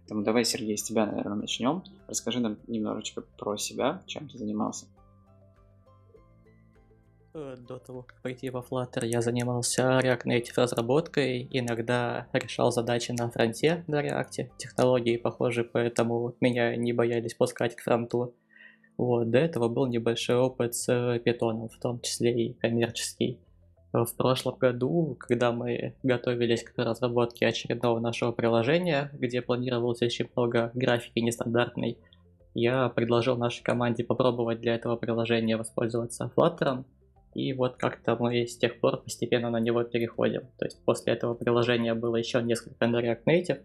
Поэтому 0.00 0.22
давай, 0.22 0.44
Сергей, 0.44 0.76
с 0.76 0.82
тебя, 0.82 1.06
наверное, 1.06 1.36
начнем. 1.36 1.82
Расскажи 2.08 2.40
нам 2.40 2.56
немножечко 2.66 3.22
про 3.38 3.56
себя, 3.56 4.02
чем 4.06 4.28
ты 4.28 4.36
занимался. 4.36 4.86
Э, 7.34 7.56
до 7.56 7.78
того, 7.78 8.02
как 8.02 8.20
пойти 8.20 8.50
во 8.50 8.60
Flutter, 8.60 9.06
я 9.06 9.22
занимался 9.22 10.00
React 10.00 10.24
Native 10.26 10.52
разработкой, 10.56 11.48
иногда 11.50 12.26
решал 12.34 12.70
задачи 12.72 13.12
на 13.12 13.30
фронте 13.30 13.84
на 13.86 14.02
React, 14.06 14.50
технологии 14.58 15.16
похожи, 15.16 15.64
поэтому 15.64 16.34
меня 16.40 16.76
не 16.76 16.92
боялись 16.92 17.34
пускать 17.34 17.74
к 17.74 17.80
фронту. 17.82 18.34
Вот, 18.98 19.30
до 19.30 19.38
этого 19.38 19.68
был 19.68 19.86
небольшой 19.86 20.36
опыт 20.36 20.74
с 20.74 20.88
Python, 20.90 21.68
в 21.68 21.78
том 21.80 22.00
числе 22.00 22.48
и 22.48 22.52
коммерческий. 22.52 23.38
В 23.94 24.14
прошлом 24.16 24.56
году, 24.56 25.16
когда 25.18 25.52
мы 25.52 25.94
готовились 26.02 26.62
к 26.62 26.72
разработке 26.76 27.46
очередного 27.46 27.98
нашего 27.98 28.32
приложения, 28.32 29.10
где 29.14 29.40
планировалось 29.40 30.02
очень 30.02 30.28
много 30.36 30.70
графики 30.74 31.18
нестандартной, 31.20 31.98
я 32.54 32.90
предложил 32.90 33.38
нашей 33.38 33.62
команде 33.62 34.04
попробовать 34.04 34.60
для 34.60 34.74
этого 34.74 34.96
приложения 34.96 35.56
воспользоваться 35.56 36.30
Flutter, 36.36 36.84
и 37.34 37.52
вот 37.52 37.76
как-то 37.76 38.16
мы 38.16 38.46
с 38.46 38.56
тех 38.56 38.80
пор 38.80 39.02
постепенно 39.02 39.50
на 39.50 39.60
него 39.60 39.82
переходим. 39.84 40.42
То 40.58 40.66
есть 40.66 40.84
после 40.84 41.14
этого 41.14 41.34
приложения 41.34 41.94
было 41.94 42.16
еще 42.16 42.42
несколько 42.42 42.86
на 42.86 43.00
React 43.00 43.24
Native, 43.26 43.62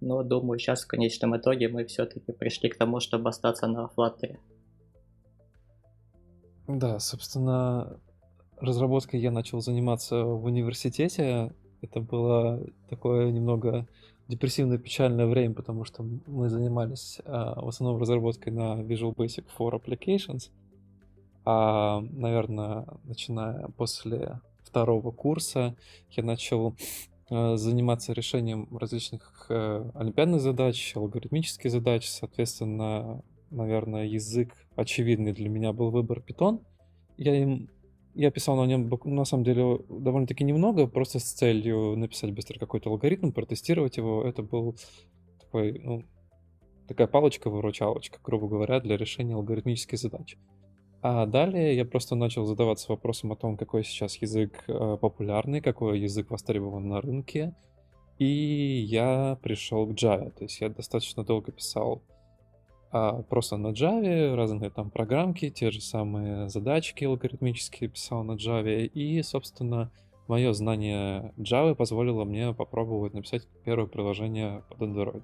но 0.00 0.22
думаю, 0.22 0.58
сейчас 0.58 0.84
в 0.84 0.86
конечном 0.86 1.36
итоге 1.36 1.68
мы 1.68 1.84
все-таки 1.84 2.32
пришли 2.32 2.70
к 2.70 2.78
тому, 2.78 3.00
чтобы 3.00 3.28
остаться 3.28 3.66
на 3.66 3.90
Flutter. 3.96 4.38
Да, 6.66 6.98
собственно, 6.98 8.00
разработкой 8.58 9.20
я 9.20 9.30
начал 9.30 9.60
заниматься 9.60 10.24
в 10.24 10.44
университете. 10.44 11.52
Это 11.82 12.00
было 12.00 12.64
такое 12.88 13.30
немного 13.30 13.86
депрессивное 14.28 14.78
печальное 14.78 15.26
время, 15.26 15.54
потому 15.54 15.84
что 15.84 16.04
мы 16.26 16.48
занимались 16.48 17.18
а, 17.24 17.60
в 17.60 17.68
основном 17.68 18.00
разработкой 18.00 18.52
на 18.52 18.80
Visual 18.80 19.14
Basic 19.14 19.44
for 19.58 19.72
Applications. 19.72 20.50
А, 21.44 22.00
наверное, 22.00 22.86
начиная 23.04 23.68
после 23.76 24.40
второго 24.62 25.10
курса 25.10 25.74
я 26.10 26.22
начал 26.22 26.76
э, 27.30 27.56
заниматься 27.56 28.12
решением 28.12 28.68
различных 28.76 29.46
э, 29.48 29.90
олимпиадных 29.94 30.40
задач, 30.40 30.92
алгоритмических 30.96 31.70
задач. 31.70 32.08
Соответственно, 32.08 33.22
наверное, 33.50 34.06
язык 34.06 34.54
очевидный 34.76 35.32
для 35.32 35.48
меня 35.48 35.72
был 35.72 35.90
выбор 35.90 36.22
Python. 36.26 36.60
Я 37.16 37.34
им 37.34 37.68
я 38.14 38.30
писал 38.30 38.56
на 38.56 38.66
нем, 38.66 38.90
на 39.04 39.24
самом 39.24 39.44
деле, 39.44 39.78
довольно-таки 39.88 40.44
немного, 40.44 40.86
просто 40.86 41.18
с 41.18 41.32
целью 41.32 41.96
написать 41.96 42.32
быстро 42.32 42.58
какой-то 42.58 42.90
алгоритм, 42.90 43.30
протестировать 43.30 43.96
его. 43.96 44.24
Это 44.24 44.42
был 44.42 44.76
такой, 45.40 45.78
ну, 45.78 46.04
такая 46.88 47.06
палочка-выручалочка, 47.06 48.18
грубо 48.22 48.48
говоря, 48.48 48.80
для 48.80 48.96
решения 48.96 49.34
алгоритмических 49.34 49.98
задач. 49.98 50.36
А 51.02 51.26
далее 51.26 51.76
я 51.76 51.84
просто 51.84 52.14
начал 52.14 52.44
задаваться 52.44 52.92
вопросом 52.92 53.32
о 53.32 53.36
том, 53.36 53.56
какой 53.56 53.84
сейчас 53.84 54.16
язык 54.16 54.64
э, 54.68 54.98
популярный, 55.00 55.60
какой 55.60 56.00
язык 56.00 56.30
востребован 56.30 56.88
на 56.88 57.00
рынке. 57.00 57.54
И 58.18 58.84
я 58.86 59.38
пришел 59.42 59.86
к 59.86 59.92
Java. 59.92 60.30
То 60.30 60.44
есть 60.44 60.60
я 60.60 60.68
достаточно 60.68 61.24
долго 61.24 61.52
писал 61.52 62.02
а 62.92 63.22
просто 63.22 63.56
на 63.56 63.68
Java, 63.68 64.34
разные 64.34 64.70
там 64.70 64.90
программки, 64.90 65.48
те 65.48 65.70
же 65.70 65.80
самые 65.80 66.48
задачки 66.48 67.04
алгоритмические 67.04 67.88
писал 67.88 68.24
на 68.24 68.32
Java. 68.32 68.84
И, 68.84 69.22
собственно, 69.22 69.92
мое 70.26 70.52
знание 70.52 71.32
Java 71.38 71.74
позволило 71.74 72.24
мне 72.24 72.52
попробовать 72.52 73.14
написать 73.14 73.46
первое 73.64 73.86
приложение 73.86 74.64
под 74.68 74.80
Android. 74.80 75.22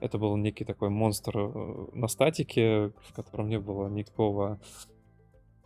Это 0.00 0.18
был 0.18 0.36
некий 0.36 0.64
такой 0.64 0.88
монстр 0.88 1.36
э, 1.36 1.86
на 1.94 2.06
статике, 2.06 2.92
в 3.08 3.12
котором 3.14 3.48
не 3.48 3.58
было 3.58 3.88
никакого 3.88 4.60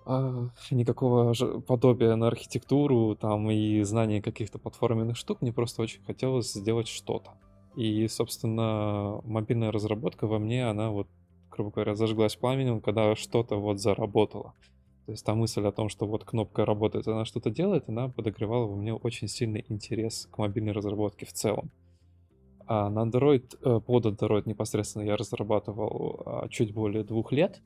а, 0.07 0.49
никакого 0.71 1.35
подобия 1.67 2.15
на 2.17 2.27
архитектуру 2.29 3.17
там 3.17 3.51
и 3.51 3.83
знания 3.83 4.21
каких-то 4.21 4.59
платформенных 4.59 5.17
штук. 5.17 5.41
Мне 5.41 5.53
просто 5.53 5.83
очень 5.83 6.03
хотелось 6.05 6.53
сделать 6.53 6.89
что-то. 6.89 7.33
И, 7.77 8.07
собственно, 8.09 9.21
мобильная 9.25 9.73
разработка 9.73 10.27
во 10.27 10.39
мне, 10.39 10.69
она 10.69 10.91
вот, 10.91 11.09
грубо 11.51 11.71
говоря, 11.71 11.95
зажглась 11.95 12.37
пламенем, 12.37 12.81
когда 12.81 13.17
что-то 13.17 13.57
вот 13.57 13.81
заработало. 13.81 14.55
То 15.07 15.13
есть 15.13 15.25
та 15.25 15.35
мысль 15.35 15.67
о 15.67 15.73
том, 15.73 15.89
что 15.89 16.07
вот 16.07 16.25
кнопка 16.25 16.65
работает, 16.65 17.07
она 17.09 17.25
что-то 17.25 17.51
делает, 17.51 17.89
она 17.89 18.09
подогревала 18.09 18.67
во 18.67 18.77
мне 18.77 18.95
очень 18.95 19.29
сильный 19.29 19.65
интерес 19.69 20.29
к 20.31 20.39
мобильной 20.39 20.73
разработке 20.73 21.27
в 21.27 21.33
целом. 21.33 21.71
А 22.67 22.89
на 22.89 23.05
Android, 23.05 23.45
э, 23.63 23.81
под 23.81 24.07
Android 24.07 24.45
непосредственно 24.47 25.03
я 25.03 25.17
разрабатывал 25.17 26.23
а, 26.25 26.49
чуть 26.49 26.73
более 26.73 27.05
двух 27.05 27.33
лет. 27.33 27.61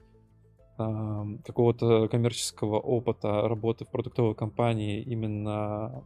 Какого-то 1.44 2.08
коммерческого 2.08 2.78
опыта 2.78 3.48
работы 3.48 3.84
в 3.84 3.90
продуктовой 3.90 4.34
компании 4.34 5.02
именно 5.02 6.02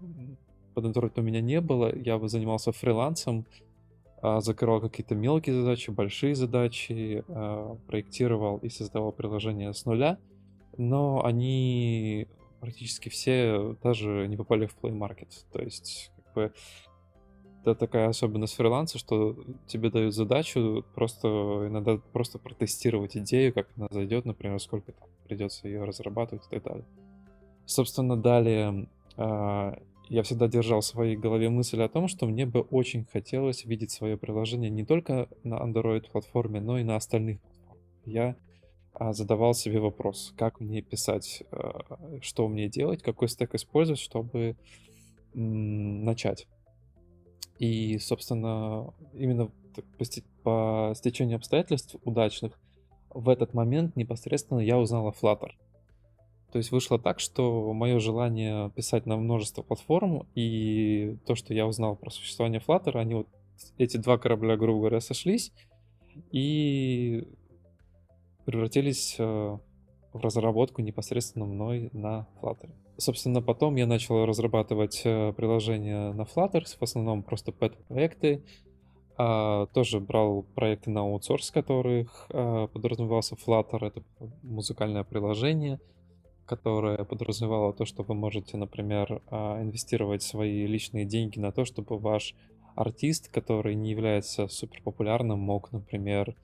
под 0.74 0.86
Android 0.86 1.12
у 1.16 1.22
меня 1.22 1.40
не 1.40 1.60
было. 1.60 1.94
Я 1.94 2.18
бы 2.18 2.28
занимался 2.28 2.72
фрилансом, 2.72 3.46
а, 4.22 4.40
закрывал 4.40 4.80
какие-то 4.80 5.14
мелкие 5.14 5.54
задачи, 5.60 5.90
большие 5.90 6.34
задачи, 6.34 7.24
а, 7.28 7.76
проектировал 7.86 8.58
и 8.58 8.68
создавал 8.68 9.12
приложения 9.12 9.72
с 9.72 9.84
нуля, 9.84 10.18
но 10.76 11.24
они 11.24 12.28
практически 12.60 13.08
все 13.08 13.76
даже 13.82 14.26
не 14.28 14.36
попали 14.36 14.66
в 14.66 14.76
Play 14.80 14.96
Market. 14.96 15.28
То 15.52 15.60
есть, 15.60 16.12
как 16.16 16.34
бы, 16.34 16.52
это 17.62 17.74
такая 17.74 18.08
особенность 18.08 18.54
фриланса, 18.54 18.98
что 18.98 19.36
тебе 19.66 19.90
дают 19.90 20.14
задачу 20.14 20.84
просто 20.94 21.28
иногда 21.68 21.96
просто 22.12 22.38
протестировать 22.38 23.16
идею, 23.16 23.54
как 23.54 23.68
она 23.76 23.86
зайдет, 23.90 24.24
например, 24.24 24.60
сколько 24.60 24.92
там 24.92 25.08
придется 25.24 25.68
ее 25.68 25.84
разрабатывать 25.84 26.44
и 26.46 26.50
так 26.50 26.62
далее. 26.64 26.84
Собственно, 27.64 28.16
далее 28.16 28.88
а, 29.16 29.78
я 30.08 30.22
всегда 30.24 30.48
держал 30.48 30.80
в 30.80 30.84
своей 30.84 31.16
голове 31.16 31.48
мысль 31.48 31.80
о 31.82 31.88
том, 31.88 32.08
что 32.08 32.26
мне 32.26 32.46
бы 32.46 32.60
очень 32.60 33.04
хотелось 33.04 33.64
видеть 33.64 33.92
свое 33.92 34.16
приложение 34.16 34.68
не 34.68 34.84
только 34.84 35.28
на 35.44 35.54
Android 35.54 36.10
платформе, 36.10 36.60
но 36.60 36.78
и 36.78 36.84
на 36.84 36.96
остальных 36.96 37.40
платформах. 37.40 37.78
Я 38.04 38.36
а, 38.92 39.12
задавал 39.12 39.54
себе 39.54 39.78
вопрос, 39.78 40.34
как 40.36 40.60
мне 40.60 40.82
писать, 40.82 41.44
а, 41.52 42.18
что 42.20 42.48
мне 42.48 42.68
делать, 42.68 43.02
какой 43.02 43.28
стек 43.28 43.54
использовать, 43.54 44.00
чтобы 44.00 44.56
начать. 45.34 46.46
И, 47.58 47.98
собственно, 47.98 48.92
именно 49.14 49.50
по 50.42 50.92
стечению 50.96 51.36
обстоятельств 51.36 51.96
удачных 52.04 52.58
в 53.10 53.28
этот 53.28 53.54
момент 53.54 53.96
непосредственно 53.96 54.60
я 54.60 54.78
узнал 54.78 55.08
о 55.08 55.12
Flutter. 55.12 55.50
То 56.50 56.58
есть 56.58 56.70
вышло 56.70 56.98
так, 56.98 57.18
что 57.18 57.72
мое 57.72 57.98
желание 57.98 58.70
писать 58.70 59.06
на 59.06 59.16
множество 59.16 59.62
платформ 59.62 60.26
и 60.34 61.16
то, 61.26 61.34
что 61.34 61.54
я 61.54 61.66
узнал 61.66 61.96
про 61.96 62.10
существование 62.10 62.60
Flutter, 62.60 62.98
они 62.98 63.14
вот 63.14 63.28
эти 63.78 63.96
два 63.96 64.18
корабля, 64.18 64.56
грубо 64.56 64.80
говоря, 64.80 65.00
сошлись 65.00 65.52
и 66.30 67.26
превратились 68.44 69.16
э, 69.18 69.58
в 70.12 70.20
разработку 70.20 70.82
непосредственно 70.82 71.46
мной 71.46 71.90
на 71.92 72.26
Flutter. 72.40 72.70
Собственно, 72.96 73.42
потом 73.42 73.76
я 73.76 73.86
начал 73.86 74.26
разрабатывать 74.26 75.02
э, 75.04 75.32
приложения 75.32 76.12
на 76.12 76.22
Flutter, 76.22 76.64
в 76.64 76.82
основном 76.82 77.22
просто 77.22 77.52
пэт-проекты. 77.52 78.44
А, 79.18 79.66
тоже 79.66 80.00
брал 80.00 80.42
проекты 80.54 80.90
на 80.90 81.00
аутсорс, 81.00 81.50
которых 81.50 82.26
а, 82.30 82.66
подразумевался 82.68 83.36
Flutter. 83.36 83.86
Это 83.86 84.02
музыкальное 84.42 85.04
приложение— 85.04 85.80
которая 86.46 87.04
подразумевала 87.04 87.72
то, 87.72 87.84
что 87.84 88.02
вы 88.02 88.14
можете, 88.14 88.56
например, 88.56 89.22
а, 89.30 89.62
инвестировать 89.62 90.22
свои 90.22 90.66
личные 90.66 91.04
деньги 91.04 91.38
на 91.38 91.52
то, 91.52 91.64
чтобы 91.64 91.98
ваш 91.98 92.34
артист, 92.74 93.28
который 93.32 93.74
не 93.74 93.90
является 93.90 94.48
суперпопулярным, 94.48 95.38
мог, 95.38 95.72
например, 95.72 96.34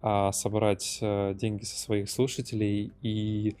а, 0.00 0.32
собрать 0.32 0.98
э, 1.00 1.34
деньги 1.34 1.64
со 1.64 1.78
своих 1.78 2.08
слушателей 2.10 2.92
и 3.02 3.56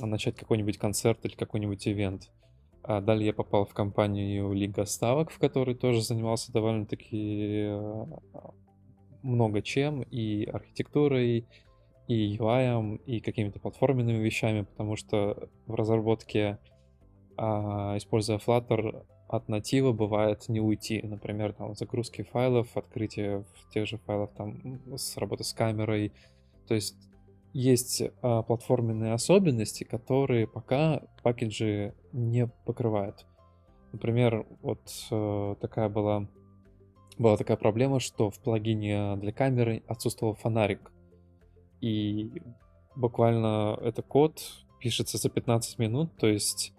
начать 0.00 0.36
какой-нибудь 0.36 0.78
концерт 0.78 1.24
или 1.24 1.34
какой-нибудь 1.34 1.86
ивент. 1.88 2.30
А 2.82 3.00
далее 3.00 3.28
я 3.28 3.32
попал 3.32 3.64
в 3.64 3.72
компанию 3.72 4.52
Лига 4.52 4.84
Ставок, 4.84 5.30
в 5.30 5.38
которой 5.38 5.74
тоже 5.74 6.02
занимался 6.02 6.52
довольно-таки 6.52 7.64
э, 7.68 8.06
много 9.22 9.62
чем, 9.62 10.02
и 10.02 10.44
архитектурой, 10.44 11.46
и 12.08 12.36
UI, 12.36 13.00
и 13.06 13.20
какими-то 13.20 13.58
платформенными 13.58 14.18
вещами, 14.18 14.62
потому 14.62 14.96
что 14.96 15.48
в 15.66 15.74
разработке, 15.74 16.58
а, 17.38 17.96
используя 17.96 18.36
Flutter, 18.36 19.06
от 19.28 19.48
натива 19.48 19.92
бывает 19.92 20.48
не 20.48 20.60
уйти. 20.60 21.00
Например, 21.02 21.52
там 21.52 21.74
загрузки 21.74 22.22
файлов, 22.22 22.76
открытие 22.76 23.44
тех 23.72 23.86
же 23.86 23.98
файлов 23.98 24.30
там 24.36 24.80
с 24.96 25.16
работы 25.16 25.44
с 25.44 25.52
камерой. 25.52 26.12
То 26.66 26.74
есть 26.74 26.96
есть 27.52 28.02
а, 28.20 28.42
платформенные 28.42 29.12
особенности, 29.12 29.84
которые 29.84 30.46
пока 30.46 31.02
пакеджи 31.22 31.94
не 32.12 32.48
покрывают. 32.64 33.26
Например, 33.92 34.44
вот 34.60 34.80
э, 35.12 35.54
такая 35.60 35.88
была 35.88 36.26
была 37.16 37.36
такая 37.36 37.56
проблема, 37.56 38.00
что 38.00 38.28
в 38.30 38.40
плагине 38.40 39.16
для 39.16 39.32
камеры 39.32 39.84
отсутствовал 39.86 40.34
фонарик. 40.34 40.90
И 41.80 42.42
буквально 42.96 43.78
это 43.80 44.02
код 44.02 44.42
пишется 44.80 45.18
за 45.18 45.30
15 45.30 45.78
минут, 45.78 46.10
то 46.16 46.26
есть 46.26 46.72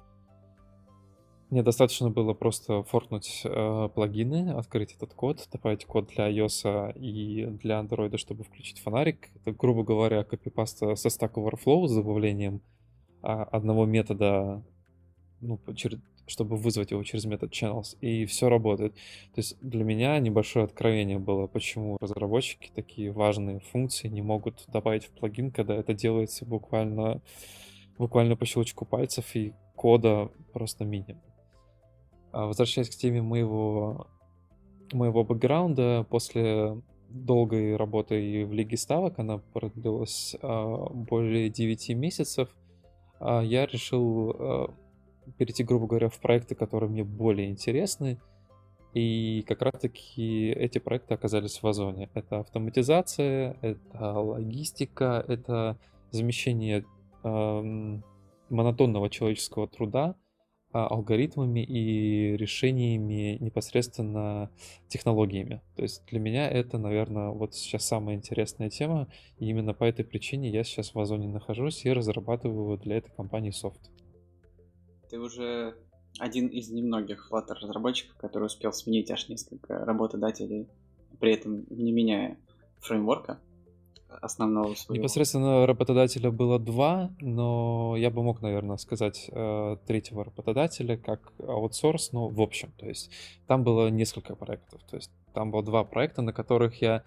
мне 1.49 1.61
достаточно 1.61 2.09
было 2.09 2.33
просто 2.33 2.83
форкнуть 2.83 3.41
э, 3.43 3.89
плагины, 3.93 4.51
открыть 4.51 4.93
этот 4.93 5.13
код, 5.13 5.47
добавить 5.51 5.85
код 5.85 6.07
для 6.07 6.29
iOS 6.29 6.97
и 6.97 7.45
для 7.45 7.79
Android, 7.79 8.17
чтобы 8.17 8.43
включить 8.43 8.79
фонарик. 8.79 9.29
Это, 9.35 9.51
грубо 9.51 9.83
говоря, 9.83 10.23
копипаста 10.23 10.95
со 10.95 11.07
Stack 11.09 11.33
Overflow 11.33 11.87
с 11.87 11.95
добавлением 11.95 12.61
э, 13.21 13.27
одного 13.27 13.85
метода 13.85 14.63
ну, 15.41 15.59
через, 15.75 15.99
чтобы 16.25 16.57
вызвать 16.57 16.91
его 16.91 17.03
через 17.03 17.25
метод 17.25 17.51
channels, 17.51 17.95
и 18.01 18.25
все 18.25 18.49
работает. 18.49 18.93
То 18.95 19.37
есть 19.37 19.57
для 19.61 19.83
меня 19.83 20.17
небольшое 20.19 20.65
откровение 20.65 21.19
было, 21.19 21.47
почему 21.47 21.97
разработчики 22.01 22.71
такие 22.73 23.11
важные 23.11 23.59
функции 23.59 24.07
не 24.07 24.21
могут 24.21 24.65
добавить 24.67 25.05
в 25.05 25.11
плагин, 25.11 25.51
когда 25.51 25.75
это 25.75 25.93
делается 25.93 26.45
буквально, 26.45 27.21
буквально 27.97 28.35
по 28.35 28.45
щелчку 28.45 28.85
пальцев, 28.85 29.35
и 29.35 29.53
кода 29.75 30.31
просто 30.53 30.85
минимум. 30.85 31.21
А 32.35 32.47
возвращаясь 32.47 32.89
к 32.89 32.95
теме 32.95 33.21
моего, 33.21 34.07
моего 34.91 35.23
бэкграунда, 35.23 36.05
после 36.09 36.81
долгой 37.07 37.77
работы 37.77 38.45
в 38.45 38.51
Лиге 38.51 38.75
Ставок, 38.75 39.19
она 39.19 39.37
продлилась 39.37 40.35
а, 40.41 40.89
более 40.89 41.49
9 41.49 41.91
месяцев, 41.91 42.49
а, 43.21 43.39
я 43.39 43.65
решил 43.65 44.75
перейти, 45.37 45.63
грубо 45.63 45.87
говоря, 45.87 46.09
в 46.09 46.19
проекты, 46.19 46.55
которые 46.55 46.89
мне 46.89 47.05
более 47.05 47.49
интересны. 47.49 48.19
И 48.93 49.45
как 49.47 49.61
раз-таки 49.61 50.49
эти 50.49 50.79
проекты 50.79 51.13
оказались 51.13 51.63
в 51.63 51.67
Озоне. 51.67 52.09
Это 52.15 52.39
автоматизация, 52.39 53.57
это 53.61 54.11
логистика, 54.11 55.23
это 55.25 55.77
замещение 56.11 56.85
монотонного 57.23 59.09
человеческого 59.09 59.69
труда 59.69 60.15
алгоритмами 60.83 61.61
и 61.61 62.35
решениями 62.35 63.37
непосредственно 63.39 64.51
технологиями. 64.87 65.61
То 65.75 65.83
есть 65.83 66.03
для 66.07 66.19
меня 66.19 66.49
это, 66.49 66.77
наверное, 66.77 67.29
вот 67.29 67.55
сейчас 67.55 67.85
самая 67.85 68.15
интересная 68.15 68.69
тема. 68.69 69.07
И 69.39 69.47
именно 69.47 69.73
по 69.73 69.85
этой 69.85 70.03
причине 70.03 70.49
я 70.49 70.63
сейчас 70.63 70.93
в 70.93 70.99
Озоне 70.99 71.27
нахожусь 71.27 71.85
и 71.85 71.91
разрабатываю 71.91 72.77
для 72.77 72.97
этой 72.97 73.11
компании 73.11 73.51
софт. 73.51 73.89
Ты 75.09 75.19
уже 75.19 75.77
один 76.19 76.47
из 76.47 76.69
немногих 76.69 77.29
Flutter 77.31 77.53
разработчиков, 77.61 78.17
который 78.17 78.45
успел 78.45 78.73
сменить 78.73 79.11
аж 79.11 79.29
несколько 79.29 79.85
работодателей, 79.85 80.67
при 81.19 81.33
этом 81.33 81.65
не 81.69 81.91
меняя 81.91 82.37
фреймворка 82.79 83.39
основного 84.21 84.73
своего. 84.75 85.01
Непосредственно 85.01 85.65
работодателя 85.65 86.31
было 86.31 86.59
два, 86.59 87.11
но 87.19 87.95
я 87.97 88.09
бы 88.09 88.23
мог, 88.23 88.41
наверное, 88.41 88.77
сказать 88.77 89.29
э, 89.31 89.77
третьего 89.85 90.23
работодателя 90.23 90.97
как 90.97 91.31
аутсорс, 91.39 92.11
но 92.11 92.27
в 92.27 92.41
общем, 92.41 92.71
то 92.77 92.87
есть 92.87 93.11
там 93.47 93.63
было 93.63 93.89
несколько 93.89 94.35
проектов, 94.35 94.81
то 94.89 94.95
есть 94.95 95.11
там 95.33 95.51
было 95.51 95.63
два 95.63 95.83
проекта, 95.83 96.21
на 96.21 96.33
которых 96.33 96.81
я 96.81 97.03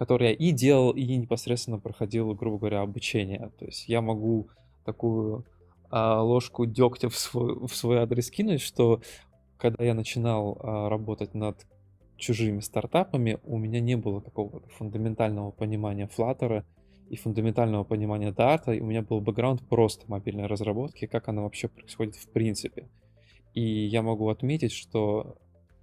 которые 0.00 0.30
я 0.30 0.36
и 0.36 0.52
делал, 0.52 0.92
и 0.92 1.04
непосредственно 1.18 1.78
проходил, 1.78 2.32
грубо 2.32 2.56
говоря, 2.56 2.80
обучение. 2.80 3.50
То 3.58 3.66
есть 3.66 3.86
я 3.86 4.00
могу 4.00 4.48
такую 4.86 5.44
а, 5.90 6.22
ложку 6.22 6.64
дегтя 6.64 7.10
в 7.10 7.18
свой, 7.18 7.66
в 7.66 7.74
свой 7.74 7.98
адрес 7.98 8.30
кинуть, 8.30 8.62
что 8.62 9.02
когда 9.58 9.84
я 9.84 9.92
начинал 9.92 10.56
а, 10.58 10.88
работать 10.88 11.34
над 11.34 11.66
чужими 12.20 12.60
стартапами, 12.60 13.38
у 13.44 13.58
меня 13.58 13.80
не 13.80 13.96
было 13.96 14.20
какого-то 14.20 14.68
фундаментального 14.68 15.50
понимания 15.50 16.08
Flutter 16.16 16.64
и 17.08 17.16
фундаментального 17.16 17.82
понимания 17.82 18.30
Dart, 18.30 18.74
и 18.76 18.80
у 18.80 18.86
меня 18.86 19.02
был 19.02 19.20
бэкграунд 19.20 19.66
просто 19.68 20.04
мобильной 20.08 20.46
разработки, 20.46 21.06
как 21.06 21.28
она 21.28 21.42
вообще 21.42 21.68
происходит 21.68 22.14
в 22.14 22.28
принципе. 22.28 22.88
И 23.54 23.62
я 23.62 24.02
могу 24.02 24.28
отметить, 24.28 24.72
что 24.72 25.36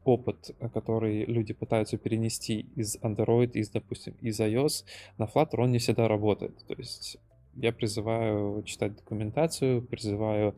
опыт, 0.05 0.55
который 0.73 1.25
люди 1.25 1.53
пытаются 1.53 1.97
перенести 1.97 2.61
из 2.75 2.97
Android, 3.01 3.51
из, 3.53 3.69
допустим, 3.69 4.15
из 4.21 4.39
iOS 4.39 4.85
на 5.17 5.25
Flutter, 5.25 5.59
он 5.59 5.71
не 5.71 5.79
всегда 5.79 6.07
работает. 6.07 6.65
То 6.65 6.75
есть 6.75 7.17
я 7.55 7.73
призываю 7.73 8.63
читать 8.63 8.95
документацию, 8.95 9.81
призываю 9.81 10.55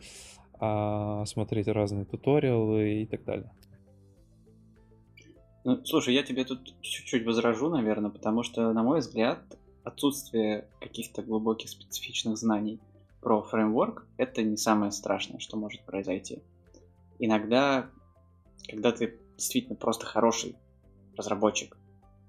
а, 0.60 1.26
смотреть 1.26 1.68
разные 1.68 2.06
туториалы 2.06 3.02
и 3.02 3.06
так 3.08 3.24
далее. 3.24 3.50
Ну, 5.64 5.84
слушай, 5.86 6.14
я 6.14 6.24
тебе 6.24 6.46
тут 6.46 6.74
чуть-чуть 6.82 7.26
возражу, 7.26 7.70
наверное, 7.70 8.10
потому 8.10 8.44
что, 8.44 8.72
на 8.74 8.84
мой 8.84 9.00
взгляд, 9.00 9.40
отсутствие 9.84 10.68
каких-то 10.80 11.22
глубоких 11.22 11.70
специфичных 11.70 12.38
знаний 12.38 12.80
про 13.22 13.42
фреймворк— 13.42 14.06
это 14.18 14.42
не 14.44 14.58
самое 14.58 14.92
страшное, 14.92 15.40
что 15.40 15.58
может 15.58 15.84
произойти. 15.86 16.42
Иногда, 17.20 17.90
когда 18.70 18.92
ты 18.92 19.20
действительно 19.36 19.76
просто 19.76 20.06
хороший 20.06 20.56
разработчик 21.18 21.78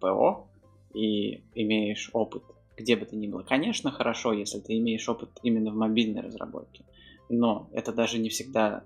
ПО 0.00 0.48
и 0.92 1.42
имеешь 1.54 2.10
опыт 2.12 2.42
где 2.80 2.96
бы 2.96 3.04
то 3.04 3.14
ни 3.14 3.28
было. 3.28 3.42
Конечно, 3.42 3.90
хорошо, 3.90 4.32
если 4.32 4.58
ты 4.58 4.78
имеешь 4.78 5.08
опыт 5.08 5.28
именно 5.42 5.70
в 5.70 5.76
мобильной 5.76 6.22
разработке, 6.22 6.84
но 7.28 7.68
это 7.72 7.92
даже 7.92 8.18
не 8.18 8.30
всегда 8.30 8.84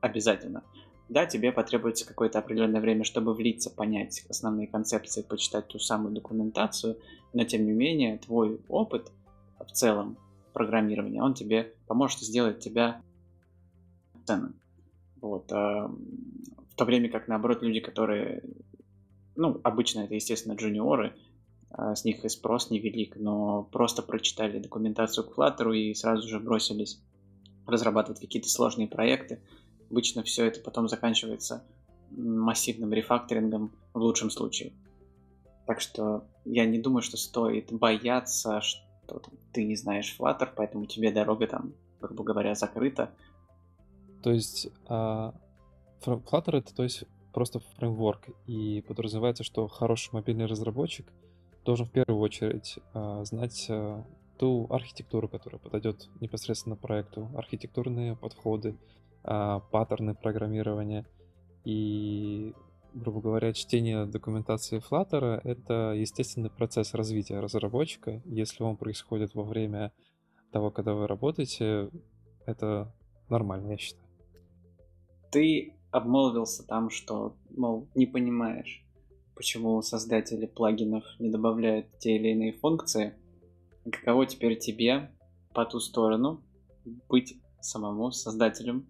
обязательно. 0.00 0.64
Да, 1.08 1.24
тебе 1.24 1.52
потребуется 1.52 2.06
какое-то 2.06 2.38
определенное 2.38 2.82
время, 2.82 3.02
чтобы 3.02 3.32
влиться, 3.32 3.70
понять 3.70 4.24
основные 4.28 4.66
концепции, 4.66 5.22
почитать 5.22 5.68
ту 5.68 5.78
самую 5.78 6.14
документацию, 6.14 6.98
но 7.32 7.44
тем 7.44 7.64
не 7.64 7.72
менее 7.72 8.18
твой 8.18 8.60
опыт 8.68 9.10
в 9.58 9.72
целом 9.72 10.18
программирования, 10.52 11.22
он 11.22 11.34
тебе 11.34 11.74
поможет 11.86 12.20
сделать 12.20 12.60
тебя 12.60 13.00
ценным. 14.26 14.60
Вот. 15.20 15.50
А 15.50 15.88
в 15.88 16.74
то 16.76 16.84
время 16.84 17.10
как, 17.10 17.26
наоборот, 17.26 17.62
люди, 17.62 17.80
которые, 17.80 18.42
ну, 19.34 19.60
обычно 19.64 20.00
это, 20.00 20.14
естественно, 20.14 20.54
джуниоры, 20.54 21.16
а 21.70 21.94
с 21.94 22.04
них 22.04 22.24
и 22.24 22.28
спрос 22.28 22.70
невелик, 22.70 23.16
но 23.16 23.62
просто 23.62 24.02
прочитали 24.02 24.58
документацию 24.58 25.26
к 25.26 25.38
Flutter 25.38 25.74
и 25.74 25.94
сразу 25.94 26.28
же 26.28 26.38
бросились 26.38 27.00
разрабатывать 27.66 28.20
какие-то 28.20 28.48
сложные 28.48 28.88
проекты, 28.88 29.40
Обычно 29.90 30.22
все 30.22 30.46
это 30.46 30.60
потом 30.60 30.88
заканчивается 30.88 31.64
массивным 32.10 32.92
рефакторингом 32.92 33.72
в 33.94 33.98
лучшем 33.98 34.30
случае. 34.30 34.72
Так 35.66 35.80
что 35.80 36.24
я 36.44 36.64
не 36.64 36.78
думаю, 36.78 37.02
что 37.02 37.16
стоит 37.16 37.72
бояться, 37.72 38.60
что 38.60 39.22
ты 39.52 39.64
не 39.64 39.76
знаешь 39.76 40.16
Flutter, 40.18 40.48
поэтому 40.54 40.86
тебе 40.86 41.12
дорога 41.12 41.46
там, 41.46 41.74
грубо 42.00 42.24
говоря, 42.24 42.54
закрыта. 42.54 43.10
То 44.22 44.30
есть 44.30 44.68
а, 44.86 45.34
Flutter 46.02 46.58
это 46.58 46.74
то 46.74 46.82
есть 46.82 47.04
просто 47.32 47.60
фреймворк, 47.76 48.28
и 48.46 48.82
подразумевается, 48.86 49.44
что 49.44 49.68
хороший 49.68 50.12
мобильный 50.12 50.46
разработчик 50.46 51.06
должен 51.64 51.86
в 51.86 51.90
первую 51.90 52.18
очередь 52.20 52.78
а, 52.94 53.24
знать 53.24 53.66
а, 53.68 54.04
ту 54.38 54.66
архитектуру, 54.70 55.28
которая 55.28 55.60
подойдет 55.60 56.08
непосредственно 56.20 56.76
проекту, 56.76 57.28
архитектурные 57.36 58.16
подходы, 58.16 58.76
а, 59.24 59.60
паттерны 59.60 60.14
программирования. 60.14 61.06
И, 61.64 62.54
грубо 62.94 63.20
говоря, 63.20 63.52
чтение 63.52 64.06
документации 64.06 64.80
Flutter— 64.80 65.40
это 65.44 65.92
естественный 65.92 66.50
процесс 66.50 66.94
развития 66.94 67.40
разработчика. 67.40 68.22
Если 68.24 68.62
он 68.62 68.76
происходит 68.76 69.34
во 69.34 69.42
время 69.42 69.92
того, 70.52 70.70
когда 70.70 70.94
вы 70.94 71.06
работаете, 71.06 71.90
это 72.46 72.94
нормально, 73.28 73.72
я 73.72 73.76
считаю. 73.76 74.08
Ты 75.30 75.74
обмолвился 75.90 76.66
там, 76.66 76.90
что, 76.90 77.36
мол, 77.50 77.88
не 77.94 78.06
понимаешь, 78.06 78.84
почему 79.34 79.80
создатели 79.82 80.46
плагинов 80.46 81.04
не 81.18 81.30
добавляют 81.30 81.98
те 81.98 82.16
или 82.16 82.28
иные 82.28 82.52
функции. 82.52 83.14
Каково 83.90 84.26
теперь 84.26 84.58
тебе 84.58 85.10
по 85.54 85.64
ту 85.64 85.80
сторону 85.80 86.42
быть 87.08 87.36
самому 87.60 88.10
создателем 88.12 88.86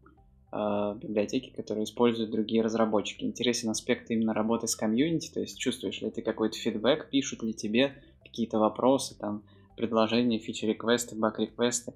э, 0.53 0.95
библиотеки, 1.01 1.51
которые 1.51 1.85
используют 1.85 2.31
другие 2.31 2.63
разработчики. 2.63 3.25
Интересен 3.25 3.71
аспект 3.71 4.11
именно 4.11 4.35
работы 4.35 4.67
с 4.67 4.77
комьюнити, 4.77 5.33
то 5.33 5.41
есть 5.41 5.59
чувствуешь 5.59 6.01
ли 6.01 6.11
ты 6.11 6.23
какой-то 6.23 6.57
фидбэк, 6.59 7.11
пишут 7.11 7.43
ли 7.43 7.55
тебе 7.55 8.03
какие-то 8.23 8.59
вопросы, 8.59 9.17
там, 9.19 9.43
предложения, 9.77 10.39
фичи-реквесты, 10.39 11.17
баг-реквесты. 11.17 11.95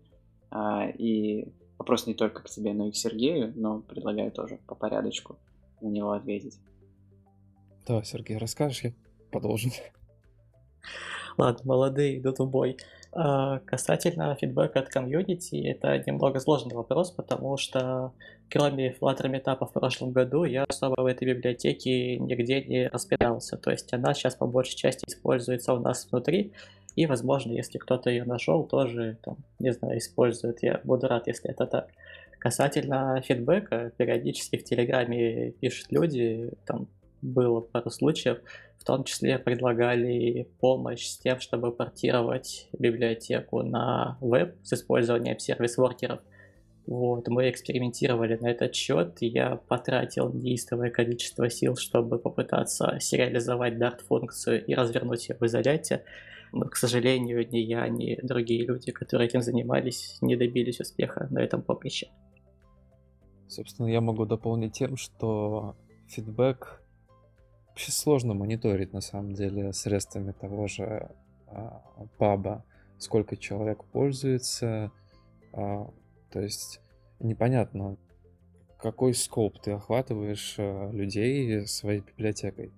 Э, 0.50 0.90
и 0.92 1.48
вопрос 1.78 2.06
не 2.06 2.14
только 2.14 2.42
к 2.42 2.48
тебе, 2.48 2.72
но 2.72 2.88
и 2.88 2.92
к 2.92 2.96
Сергею, 2.96 3.52
но 3.56 3.80
предлагаю 3.80 4.30
тоже 4.30 4.58
по 4.66 4.74
порядочку 4.74 5.38
на 5.80 5.88
него 5.88 6.12
ответить. 6.12 6.58
Да, 7.86 8.02
Сергей, 8.04 8.38
расскажешь, 8.38 8.84
я 8.84 8.92
продолжу. 9.30 9.70
Ладно, 11.38 11.60
молодые 11.64 12.18
идут 12.18 12.38
в 12.38 12.46
бой. 12.46 12.76
А, 13.14 13.58
касательно 13.60 14.34
фидбэка 14.34 14.80
от 14.80 14.88
комьюнити, 14.88 15.56
это 15.66 16.02
немного 16.06 16.40
сложный 16.40 16.74
вопрос, 16.74 17.10
потому 17.10 17.58
что 17.58 18.12
кроме 18.50 18.92
Flutter 18.92 19.30
Meetup 19.30 19.66
в 19.66 19.72
прошлом 19.72 20.12
году, 20.12 20.44
я 20.44 20.64
особо 20.64 21.02
в 21.02 21.06
этой 21.06 21.28
библиотеке 21.28 22.18
нигде 22.18 22.62
не 22.62 22.88
распирался. 22.88 23.56
То 23.58 23.70
есть 23.70 23.92
она 23.92 24.14
сейчас 24.14 24.34
по 24.34 24.46
большей 24.46 24.76
части 24.76 25.04
используется 25.06 25.74
у 25.74 25.78
нас 25.78 26.08
внутри, 26.10 26.52
и, 26.96 27.06
возможно, 27.06 27.52
если 27.52 27.78
кто-то 27.78 28.10
ее 28.10 28.24
нашел, 28.24 28.64
тоже, 28.64 29.16
там, 29.22 29.36
не 29.58 29.72
знаю, 29.72 29.98
использует. 29.98 30.62
Я 30.62 30.80
буду 30.84 31.06
рад, 31.06 31.26
если 31.26 31.50
это 31.50 31.66
так. 31.66 31.88
Касательно 32.38 33.22
фидбэка, 33.22 33.92
периодически 33.96 34.56
в 34.56 34.64
Телеграме 34.64 35.52
пишут 35.52 35.86
люди, 35.90 36.50
там 36.66 36.88
было 37.22 37.60
пару 37.60 37.90
случаев, 37.90 38.38
в 38.78 38.84
том 38.84 39.04
числе 39.04 39.38
предлагали 39.38 40.48
помощь 40.58 41.06
с 41.06 41.18
тем, 41.18 41.38
чтобы 41.38 41.72
портировать 41.72 42.68
библиотеку 42.76 43.62
на 43.62 44.18
веб 44.20 44.56
с 44.64 44.72
использованием 44.72 45.38
сервис-воркеров. 45.38 46.20
Вот, 46.84 47.28
мы 47.28 47.48
экспериментировали 47.48 48.36
на 48.36 48.50
этот 48.50 48.74
счет, 48.74 49.18
и 49.20 49.28
я 49.28 49.54
потратил 49.54 50.32
неистовое 50.32 50.90
количество 50.90 51.48
сил, 51.48 51.76
чтобы 51.76 52.18
попытаться 52.18 52.98
сериализовать 52.98 53.74
Dart-функцию 53.74 54.66
и 54.66 54.74
развернуть 54.74 55.28
ее 55.28 55.36
в 55.38 55.46
изоляте. 55.46 56.04
Но, 56.50 56.66
к 56.66 56.74
сожалению, 56.74 57.48
ни 57.48 57.58
я, 57.58 57.88
ни 57.88 58.18
другие 58.20 58.66
люди, 58.66 58.90
которые 58.90 59.28
этим 59.28 59.42
занимались, 59.42 60.18
не 60.20 60.34
добились 60.34 60.80
успеха 60.80 61.28
на 61.30 61.38
этом 61.38 61.62
поприще. 61.62 62.08
Собственно, 63.46 63.86
я 63.86 64.00
могу 64.00 64.26
дополнить 64.26 64.72
тем, 64.72 64.96
что 64.96 65.76
фидбэк 66.08 66.81
Вообще 67.72 67.90
сложно 67.90 68.34
мониторить 68.34 68.92
на 68.92 69.00
самом 69.00 69.32
деле 69.32 69.72
средствами 69.72 70.32
того 70.32 70.66
же 70.66 71.10
а, 71.46 71.82
паба, 72.18 72.66
сколько 72.98 73.34
человек 73.34 73.82
пользуется. 73.84 74.92
А, 75.54 75.90
то 76.30 76.40
есть 76.40 76.80
непонятно, 77.18 77.96
какой 78.78 79.14
скоп 79.14 79.58
ты 79.58 79.70
охватываешь 79.70 80.56
а, 80.58 80.90
людей 80.90 81.66
своей 81.66 82.00
библиотекой. 82.00 82.72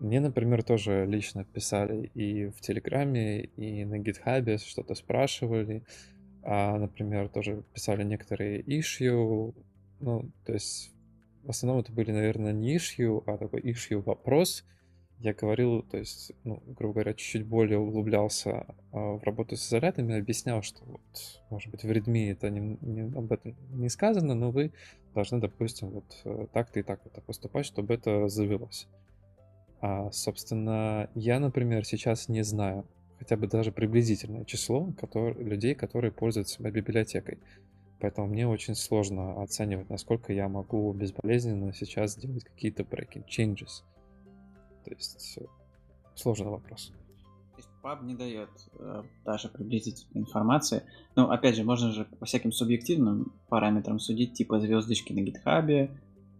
Мне, 0.00 0.18
например, 0.18 0.64
тоже 0.64 1.06
лично 1.06 1.44
писали 1.44 2.10
и 2.14 2.46
в 2.48 2.60
Телеграме, 2.60 3.42
и 3.44 3.84
на 3.84 3.98
Гитхабе 3.98 4.58
что-то 4.58 4.96
спрашивали. 4.96 5.84
А, 6.42 6.76
например, 6.76 7.28
тоже 7.28 7.62
писали 7.72 8.02
некоторые 8.02 8.62
issue. 8.62 9.54
Ну, 10.00 10.30
то 10.44 10.52
есть 10.52 10.92
в 11.48 11.50
основном 11.50 11.80
это 11.80 11.90
были, 11.90 12.12
наверное, 12.12 12.52
не 12.52 12.76
ишью, 12.76 13.24
а 13.26 13.38
такой 13.38 13.62
ишью 13.64 14.02
вопрос. 14.02 14.66
Я 15.18 15.32
говорил, 15.32 15.82
то 15.82 15.96
есть, 15.96 16.32
ну, 16.44 16.62
грубо 16.66 16.92
говоря, 16.92 17.14
чуть-чуть 17.14 17.46
более 17.46 17.78
углублялся 17.78 18.66
а, 18.92 19.14
в 19.14 19.22
работу 19.24 19.56
с 19.56 19.66
изолятами, 19.66 20.18
объяснял, 20.18 20.60
что 20.62 20.84
вот, 20.84 21.00
может 21.48 21.70
быть, 21.70 21.84
в 21.84 21.90
Redmi 21.90 22.32
это 22.32 22.50
не, 22.50 22.76
не, 22.82 23.00
об 23.16 23.32
этом 23.32 23.56
не 23.70 23.88
сказано, 23.88 24.34
но 24.34 24.50
вы 24.50 24.72
должны, 25.14 25.40
допустим, 25.40 25.88
вот 25.88 26.20
э, 26.24 26.46
так-то 26.52 26.80
и 26.80 26.82
так 26.82 27.00
это 27.06 27.22
поступать, 27.22 27.64
чтобы 27.64 27.94
это 27.94 28.28
завелось. 28.28 28.86
А, 29.80 30.12
собственно, 30.12 31.08
я, 31.14 31.40
например, 31.40 31.86
сейчас 31.86 32.28
не 32.28 32.44
знаю 32.44 32.84
хотя 33.18 33.36
бы 33.36 33.46
даже 33.46 33.72
приблизительное 33.72 34.44
число 34.44 34.92
который, 34.98 35.42
людей, 35.42 35.74
которые 35.74 36.12
пользуются 36.12 36.62
моей 36.62 36.74
библиотекой. 36.74 37.38
Поэтому 38.00 38.28
мне 38.28 38.46
очень 38.46 38.74
сложно 38.74 39.42
оценивать, 39.42 39.90
насколько 39.90 40.32
я 40.32 40.48
могу 40.48 40.92
безболезненно 40.92 41.72
сейчас 41.72 42.12
сделать 42.12 42.44
какие-то 42.44 42.84
breaking 42.84 43.24
changes. 43.26 43.82
То 44.84 44.92
есть 44.92 45.38
э, 45.38 45.44
сложный 46.14 46.50
вопрос. 46.50 46.92
PUB 47.82 48.04
не 48.04 48.14
дает 48.14 48.50
э, 48.78 49.02
даже 49.24 49.48
приблизительной 49.48 50.22
информации. 50.22 50.82
Но 51.16 51.30
опять 51.30 51.56
же, 51.56 51.64
можно 51.64 51.92
же 51.92 52.04
по 52.04 52.26
всяким 52.26 52.52
субъективным 52.52 53.32
параметрам 53.48 53.98
судить, 53.98 54.34
типа 54.34 54.60
звездочки 54.60 55.12
на 55.12 55.20
гитхабе, 55.20 55.90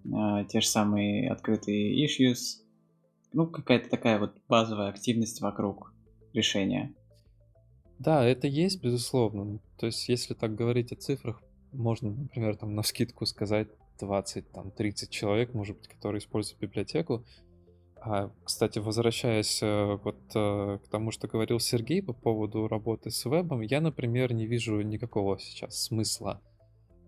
э, 0.05 0.45
те 0.49 0.61
же 0.61 0.67
самые 0.67 1.31
открытые 1.31 2.05
issues, 2.05 2.63
ну, 3.33 3.47
какая-то 3.47 3.89
такая 3.89 4.19
вот 4.19 4.37
базовая 4.49 4.89
активность 4.89 5.41
вокруг 5.41 5.93
решения. 6.33 6.95
Да, 7.99 8.25
это 8.25 8.47
есть, 8.47 8.83
безусловно. 8.83 9.59
То 9.79 9.87
есть, 9.87 10.09
если 10.09 10.35
так 10.35 10.55
говорить 10.55 10.93
о 10.93 10.97
цифрах, 10.97 11.43
можно, 11.73 12.11
например, 12.11 12.57
там 12.57 12.75
на 12.75 12.83
скидку 12.83 13.27
сказать 13.27 13.69
20, 14.01 14.51
там 14.53 14.71
30 14.71 15.11
человек, 15.11 15.55
может 15.55 15.77
быть, 15.77 15.89
которые 15.89 16.21
используют 16.21 16.61
библиотеку. 16.61 17.25
А, 18.01 18.31
кстати, 18.45 18.79
возвращаясь 18.79 19.61
э, 19.63 19.99
вот 20.03 20.19
э, 20.35 20.79
к 20.85 20.89
тому, 20.89 21.11
что 21.11 21.27
говорил 21.27 21.59
Сергей 21.59 22.03
по 22.03 22.13
поводу 22.13 22.69
работы 22.69 23.11
с 23.11 23.25
вебом, 23.25 23.61
я, 23.61 23.81
например, 23.81 24.33
не 24.33 24.47
вижу 24.47 24.81
никакого 24.83 25.39
сейчас 25.39 25.83
смысла 25.83 26.41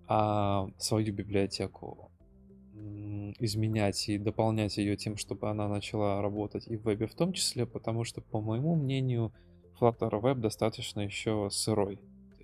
а, 0.08 0.68
свою 0.78 1.14
библиотеку 1.14 2.10
изменять 3.38 4.08
и 4.08 4.18
дополнять 4.18 4.76
ее 4.78 4.96
тем, 4.96 5.16
чтобы 5.16 5.48
она 5.50 5.68
начала 5.68 6.20
работать 6.20 6.66
и 6.66 6.76
в 6.76 6.84
вебе 6.84 7.06
в 7.06 7.14
том 7.14 7.32
числе, 7.32 7.66
потому 7.66 8.04
что, 8.04 8.20
по 8.20 8.40
моему 8.40 8.74
мнению, 8.74 9.32
Flutter 9.78 10.10
Web 10.10 10.36
достаточно 10.36 11.00
еще 11.00 11.48
сырой. 11.50 12.00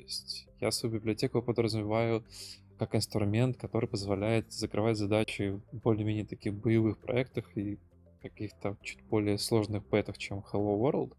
Есть 0.06 0.46
я 0.60 0.70
свою 0.70 0.94
библиотеку 0.94 1.42
подразумеваю 1.42 2.24
как 2.78 2.94
инструмент, 2.94 3.56
который 3.56 3.88
позволяет 3.88 4.52
закрывать 4.52 4.96
задачи 4.96 5.60
в 5.72 5.78
более-менее 5.78 6.24
таких 6.24 6.54
боевых 6.54 6.98
проектах 6.98 7.56
и 7.56 7.78
каких-то 8.22 8.76
чуть 8.82 9.02
более 9.04 9.36
сложных 9.38 9.82
бетах, 9.88 10.16
чем 10.16 10.44
Hello 10.52 10.78
World. 10.78 11.12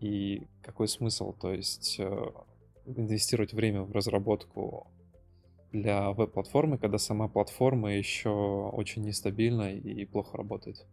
И 0.00 0.46
какой 0.62 0.86
смысл, 0.86 1.32
то 1.32 1.52
есть 1.52 1.96
э, 1.98 2.30
инвестировать 2.84 3.52
время 3.52 3.82
в 3.82 3.90
разработку 3.90 4.86
для 5.72 6.12
веб-платформы, 6.12 6.78
когда 6.78 6.98
сама 6.98 7.26
платформа 7.26 7.92
еще 7.92 8.30
очень 8.30 9.02
нестабильна 9.02 9.74
и 9.74 10.04
плохо 10.04 10.36
работает? 10.36 10.86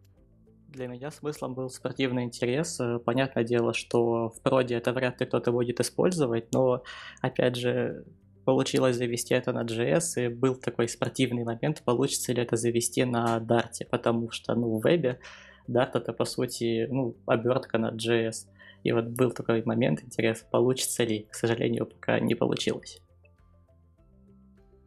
Для 0.74 0.88
меня 0.88 1.12
смыслом 1.12 1.54
был 1.54 1.70
спортивный 1.70 2.24
интерес. 2.24 2.80
Э, 2.80 2.98
понятное 2.98 3.44
дело, 3.44 3.72
что 3.72 4.30
в 4.30 4.40
проде 4.40 4.74
это 4.74 4.92
вряд 4.92 5.20
ли 5.20 5.26
кто-то 5.26 5.52
будет 5.52 5.78
использовать, 5.78 6.52
но, 6.52 6.82
опять 7.20 7.54
же, 7.54 8.04
получилось 8.44 8.96
завести 8.96 9.34
это 9.34 9.52
на 9.52 9.62
JS, 9.62 10.26
и 10.26 10.28
был 10.28 10.56
такой 10.56 10.88
спортивный 10.88 11.44
момент, 11.44 11.82
получится 11.84 12.32
ли 12.32 12.42
это 12.42 12.56
завести 12.56 13.04
на 13.04 13.38
Dart, 13.38 13.86
потому 13.88 14.32
что, 14.32 14.56
ну, 14.56 14.78
в 14.78 14.82
вебе 14.82 15.20
Dart 15.68 15.90
это, 15.94 16.12
по 16.12 16.24
сути, 16.24 16.88
ну, 16.90 17.14
обертка 17.26 17.78
на 17.78 17.92
JS. 17.92 18.48
И 18.82 18.90
вот 18.90 19.04
был 19.04 19.30
такой 19.30 19.62
момент, 19.64 20.02
интерес, 20.02 20.44
получится 20.50 21.04
ли. 21.04 21.28
К 21.30 21.36
сожалению, 21.36 21.86
пока 21.86 22.18
не 22.18 22.34
получилось. 22.34 23.00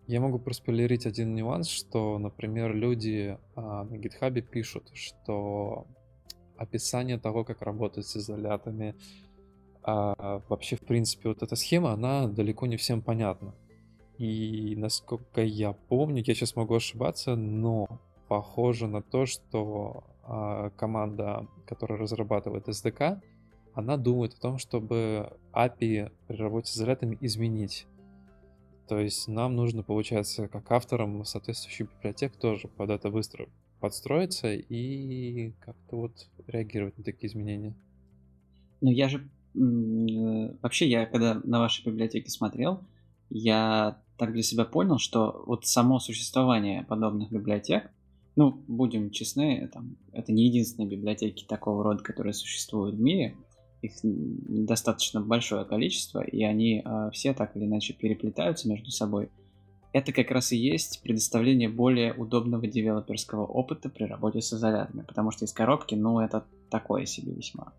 Я 0.07 0.21
могу 0.21 0.39
проспойлерить 0.39 1.05
один 1.05 1.35
нюанс, 1.35 1.67
что, 1.67 2.17
например, 2.17 2.73
люди 2.73 3.37
а, 3.55 3.83
на 3.83 3.95
GitHub 3.95 4.39
пишут, 4.41 4.89
что 4.93 5.85
описание 6.55 7.19
того, 7.19 7.43
как 7.43 7.61
работать 7.61 8.07
с 8.07 8.15
изолятами, 8.15 8.95
а, 9.83 10.41
вообще, 10.47 10.77
в 10.77 10.81
принципе, 10.81 11.27
вот 11.27 11.43
эта 11.43 11.57
схема, 11.57 11.91
она 11.91 12.27
далеко 12.27 12.67
не 12.67 12.77
всем 12.77 13.01
понятна. 13.01 13.53
И 14.17 14.75
насколько 14.77 15.43
я 15.43 15.73
помню, 15.73 16.23
я 16.25 16.33
сейчас 16.33 16.55
могу 16.55 16.75
ошибаться, 16.75 17.35
но 17.35 17.87
похоже 18.29 18.87
на 18.87 19.01
то, 19.01 19.25
что 19.25 20.05
а, 20.23 20.69
команда, 20.71 21.47
которая 21.65 21.99
разрабатывает 21.99 22.69
SDK, 22.69 23.19
она 23.73 23.97
думает 23.97 24.35
о 24.35 24.41
том, 24.41 24.57
чтобы 24.57 25.33
API 25.53 26.11
при 26.27 26.37
работе 26.37 26.71
с 26.71 26.77
изолятами 26.77 27.17
изменить. 27.19 27.87
То 28.87 28.99
есть 28.99 29.27
нам 29.27 29.55
нужно, 29.55 29.83
получается, 29.83 30.47
как 30.47 30.71
авторам 30.71 31.25
соответствующих 31.25 31.89
библиотек 31.97 32.35
тоже 32.37 32.67
под 32.67 32.89
это 32.89 33.09
быстро 33.09 33.47
подстроиться 33.79 34.53
и 34.53 35.51
как-то 35.59 35.97
вот 35.97 36.29
реагировать 36.47 36.97
на 36.97 37.03
такие 37.03 37.29
изменения. 37.29 37.75
Ну, 38.81 38.91
я 38.91 39.09
же... 39.09 39.29
Вообще, 39.53 40.87
я 40.87 41.05
когда 41.05 41.41
на 41.43 41.59
ваши 41.59 41.83
библиотеки 41.83 42.29
смотрел, 42.29 42.81
я 43.29 44.01
так 44.17 44.31
для 44.33 44.43
себя 44.43 44.65
понял, 44.65 44.99
что 44.99 45.43
вот 45.45 45.65
само 45.65 45.99
существование 45.99 46.83
подобных 46.83 47.31
библиотек, 47.31 47.91
ну, 48.35 48.63
будем 48.67 49.09
честны, 49.09 49.67
там, 49.73 49.97
это 50.11 50.31
не 50.31 50.45
единственные 50.45 50.89
библиотеки 50.89 51.43
такого 51.43 51.83
рода, 51.83 52.03
которые 52.03 52.33
существуют 52.33 52.95
в 52.95 52.99
мире, 52.99 53.35
их 53.81 53.93
достаточно 54.03 55.21
большое 55.21 55.65
количество, 55.65 56.21
и 56.21 56.43
они 56.43 56.81
э, 56.83 57.09
все 57.13 57.33
так 57.33 57.55
или 57.55 57.65
иначе 57.65 57.93
переплетаются 57.93 58.67
между 58.67 58.91
собой. 58.91 59.29
Это 59.93 60.11
как 60.11 60.31
раз 60.31 60.51
и 60.51 60.57
есть 60.57 61.01
предоставление 61.01 61.69
более 61.69 62.13
удобного 62.13 62.67
девелоперского 62.67 63.45
опыта 63.45 63.89
при 63.89 64.03
работе 64.03 64.41
с 64.41 64.53
изолятами, 64.53 65.03
потому 65.03 65.31
что 65.31 65.45
из 65.45 65.53
коробки, 65.53 65.95
ну, 65.95 66.19
это 66.19 66.45
такое 66.69 67.05
себе 67.05 67.33
весьма. 67.33 67.73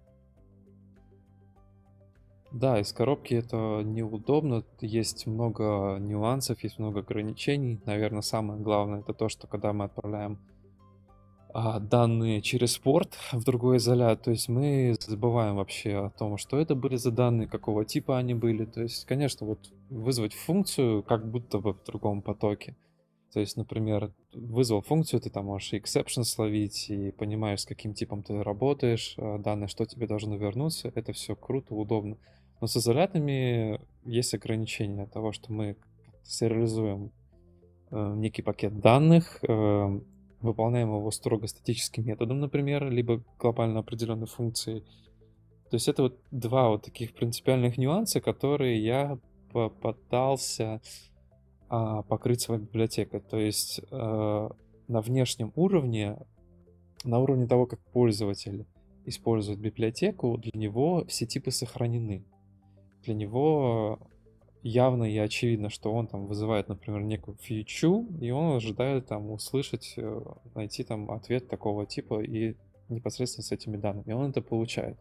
Да, 2.51 2.81
из 2.81 2.93
коробки 2.93 3.35
это 3.35 3.83
неудобно, 3.85 4.65
есть 4.81 5.27
много 5.27 5.99
нюансов, 6.01 6.63
есть 6.65 6.79
много 6.79 7.01
ограничений. 7.01 7.79
Наверное, 7.85 8.23
самое 8.23 8.59
главное 8.61 9.01
это 9.01 9.13
то, 9.13 9.29
что 9.29 9.47
когда 9.47 9.73
мы 9.75 9.85
отправляем 9.85 10.39
данные 11.55 12.43
через 12.43 12.79
порт 12.79 13.17
в 13.33 13.45
другой 13.45 13.79
изолят. 13.79 14.23
То 14.23 14.31
есть 14.31 14.49
мы 14.49 14.97
забываем 15.01 15.57
вообще 15.57 15.97
о 15.97 16.11
том, 16.11 16.37
что 16.37 16.59
это 16.59 16.75
были 16.75 16.97
за 16.97 17.11
данные, 17.11 17.49
какого 17.49 17.85
типа 17.85 18.19
они 18.19 18.35
были. 18.35 18.65
То 18.65 18.83
есть, 18.83 19.05
конечно, 19.07 19.47
вот 19.47 19.73
вызвать 19.91 20.35
функцию 20.35 21.03
как 21.03 21.31
будто 21.31 21.59
бы 21.59 21.73
в 21.73 21.85
другом 21.85 22.23
потоке. 22.23 22.77
То 23.33 23.41
есть, 23.41 23.57
например, 23.57 24.13
вызвал 24.33 24.81
функцию, 24.81 25.21
ты 25.21 25.31
там 25.31 25.47
можешь 25.47 25.75
exception 25.75 26.25
словить 26.25 26.89
и 26.89 27.11
понимаешь, 27.13 27.61
с 27.61 27.67
каким 27.67 27.93
типом 27.93 28.23
ты 28.23 28.43
работаешь, 28.43 29.15
а, 29.19 29.39
данные, 29.39 29.69
что 29.69 29.85
тебе 29.85 30.07
должно 30.07 30.37
вернуться. 30.37 30.91
Это 30.95 31.13
все 31.13 31.37
круто, 31.37 31.75
удобно. 31.75 32.17
Но 32.61 32.67
с 32.67 32.77
изолятами 32.77 33.81
есть 34.05 34.35
ограничения 34.35 35.07
того, 35.07 35.33
что 35.33 35.53
мы 35.53 35.77
сериализуем 36.25 37.13
э, 37.91 38.15
некий 38.17 38.43
пакет 38.43 38.81
данных, 38.81 39.39
э, 39.43 40.01
выполняем 40.41 40.89
его 40.89 41.11
строго 41.11 41.47
статическим 41.47 42.07
методом, 42.07 42.41
например, 42.41 42.91
либо 42.91 43.23
глобально 43.39 43.81
определенной 43.81 44.27
функцией. 44.27 44.81
То 45.71 45.75
есть 45.75 45.89
это 45.89 46.03
вот 46.03 46.19
два 46.31 46.71
вот 46.71 46.85
таких 46.85 47.15
принципиальных 47.15 47.77
нюанса, 47.77 48.21
которые 48.21 48.83
я 48.83 49.19
попытался 49.53 50.81
а, 51.69 52.03
покрыть 52.03 52.41
своей 52.41 52.63
библиотекой. 52.63 53.21
То 53.21 53.39
есть 53.39 53.81
а, 53.91 54.51
на 54.87 55.01
внешнем 55.01 55.53
уровне, 55.57 56.17
на 57.05 57.19
уровне 57.19 57.47
того, 57.47 57.67
как 57.67 57.81
пользователь 57.93 58.67
использует 59.05 59.59
библиотеку, 59.59 60.39
для 60.39 60.53
него 60.55 61.05
все 61.07 61.27
типы 61.27 61.51
сохранены. 61.51 62.25
Для 63.05 63.15
него 63.15 63.99
явно 64.63 65.05
и 65.05 65.17
очевидно, 65.19 65.71
что 65.71 65.93
он 65.93 66.07
там 66.07 66.27
вызывает, 66.27 66.69
например, 66.69 67.03
некую 67.03 67.37
фичу, 67.37 68.07
и 68.21 68.31
он 68.31 68.57
ожидает 68.57 69.07
там 69.07 69.31
услышать, 69.31 69.95
э, 69.97 70.21
найти 70.55 70.85
там 70.85 71.11
ответ 71.11 71.49
такого 71.49 71.87
типа 71.87 72.23
и 72.23 72.57
непосредственно 72.89 73.45
с 73.45 73.53
этими 73.53 73.77
данными. 73.77 74.05
И 74.07 74.13
он 74.13 74.31
это 74.31 74.43
получает. 74.43 74.99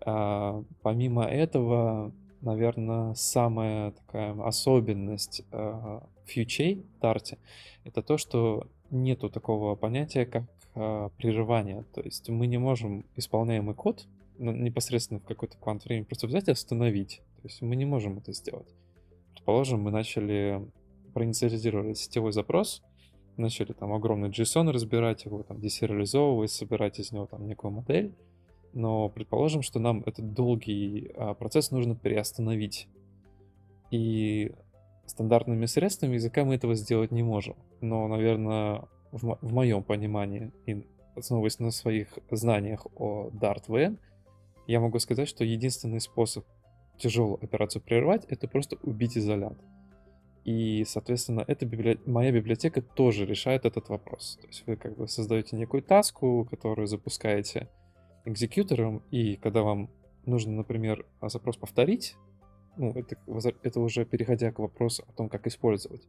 А, 0.00 0.62
помимо 0.82 1.24
этого, 1.24 2.12
наверное, 2.40 3.14
самая 3.14 3.92
такая 3.92 4.32
особенность 4.42 5.42
а, 5.50 6.06
фьючей 6.24 6.86
в 6.96 7.00
Дарте 7.00 7.38
это 7.84 8.02
то, 8.02 8.18
что 8.18 8.66
нету 8.90 9.30
такого 9.30 9.74
понятия, 9.74 10.26
как 10.26 10.44
а, 10.74 11.08
прерывание. 11.16 11.84
То 11.94 12.00
есть 12.00 12.28
мы 12.28 12.46
не 12.46 12.58
можем 12.58 13.04
исполняемый 13.16 13.74
код 13.74 14.06
непосредственно 14.38 15.18
в 15.20 15.24
какой-то 15.24 15.56
квант 15.58 15.84
времени 15.84 16.04
просто 16.04 16.26
взять 16.26 16.48
и 16.48 16.52
остановить. 16.52 17.22
То 17.42 17.48
есть 17.48 17.62
мы 17.62 17.76
не 17.76 17.84
можем 17.84 18.18
это 18.18 18.32
сделать. 18.32 18.74
Предположим, 19.32 19.80
мы 19.80 19.90
начали, 19.90 20.60
проинициализировали 21.14 21.94
сетевой 21.94 22.32
запрос, 22.32 22.82
начали 23.36 23.72
там 23.72 23.92
огромный 23.92 24.30
JSON 24.30 24.70
разбирать 24.70 25.24
его, 25.24 25.42
там 25.42 25.60
десериализовывать, 25.60 26.50
собирать 26.50 26.98
из 26.98 27.12
него 27.12 27.26
там 27.26 27.46
некую 27.46 27.70
модель, 27.70 28.14
но 28.72 29.08
предположим, 29.08 29.62
что 29.62 29.78
нам 29.78 30.02
этот 30.04 30.34
долгий 30.34 31.10
а, 31.16 31.34
процесс 31.34 31.70
нужно 31.70 31.94
переостановить. 31.94 32.88
И 33.90 34.52
стандартными 35.06 35.66
средствами 35.66 36.14
языка 36.14 36.44
мы 36.44 36.56
этого 36.56 36.74
сделать 36.74 37.10
не 37.10 37.22
можем. 37.22 37.56
Но, 37.80 38.06
наверное, 38.08 38.84
в, 39.10 39.38
в 39.40 39.52
моем 39.52 39.82
понимании 39.82 40.52
и 40.66 40.84
основываясь 41.16 41.58
на 41.58 41.70
своих 41.70 42.18
знаниях 42.30 42.86
о 42.96 43.30
Dart 43.30 43.96
я 44.66 44.80
могу 44.80 44.98
сказать, 44.98 45.28
что 45.28 45.44
единственный 45.44 46.00
способ 46.00 46.44
тяжелую 46.98 47.42
операцию 47.42 47.82
прервать, 47.82 48.24
это 48.26 48.48
просто 48.48 48.76
убить 48.82 49.16
изолят. 49.16 49.58
И, 50.44 50.84
соответственно, 50.86 51.44
эта 51.46 51.66
библи... 51.66 52.00
моя 52.06 52.32
библиотека 52.32 52.80
тоже 52.80 53.26
решает 53.26 53.66
этот 53.66 53.88
вопрос. 53.88 54.38
То 54.40 54.46
есть 54.46 54.64
вы 54.66 54.76
как 54.76 54.96
бы 54.96 55.06
создаете 55.06 55.56
некую 55.56 55.82
таску, 55.82 56.46
которую 56.50 56.86
запускаете 56.86 57.68
экзекьютором, 58.24 59.02
и 59.10 59.36
когда 59.36 59.62
вам 59.62 59.90
нужно, 60.24 60.52
например, 60.52 61.04
запрос 61.22 61.56
повторить, 61.56 62.16
ну, 62.76 62.92
это, 62.92 63.16
это 63.62 63.80
уже 63.80 64.04
переходя 64.04 64.52
к 64.52 64.58
вопросу 64.58 65.04
о 65.08 65.12
том, 65.12 65.28
как 65.28 65.46
использовать. 65.46 66.06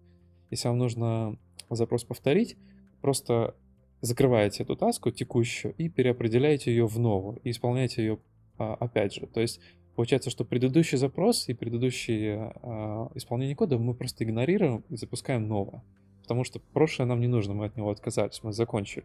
Если 0.52 0.68
вам 0.68 0.78
нужно 0.78 1.38
запрос 1.70 2.04
повторить, 2.04 2.58
просто 3.02 3.56
закрываете 4.02 4.64
эту 4.64 4.76
таску 4.76 5.12
текущую 5.12 5.74
и 5.78 5.90
переопределяете 5.90 6.72
ее 6.72 6.88
в 6.88 6.98
новую, 7.00 7.40
и 7.44 7.52
исполняете 7.52 8.02
ее 8.04 8.20
а, 8.58 8.76
опять 8.76 9.14
же. 9.14 9.28
То 9.28 9.42
есть 9.42 9.60
получается, 10.00 10.30
что 10.30 10.46
предыдущий 10.46 10.98
запрос 10.98 11.50
и 11.50 11.54
предыдущее 11.54 12.54
а, 12.64 13.12
исполнение 13.16 13.54
кода 13.54 13.78
мы 13.78 13.94
просто 13.94 14.24
игнорируем 14.24 14.86
и 14.88 14.96
запускаем 14.96 15.50
новое. 15.50 15.84
Потому 16.22 16.46
что 16.46 16.62
прошлое 16.62 17.06
нам 17.06 17.20
не 17.20 17.28
нужно, 17.28 17.54
мы 17.54 17.66
от 17.66 17.76
него 17.76 17.92
отказались, 17.92 18.42
мы 18.42 18.54
закончили. 18.54 19.04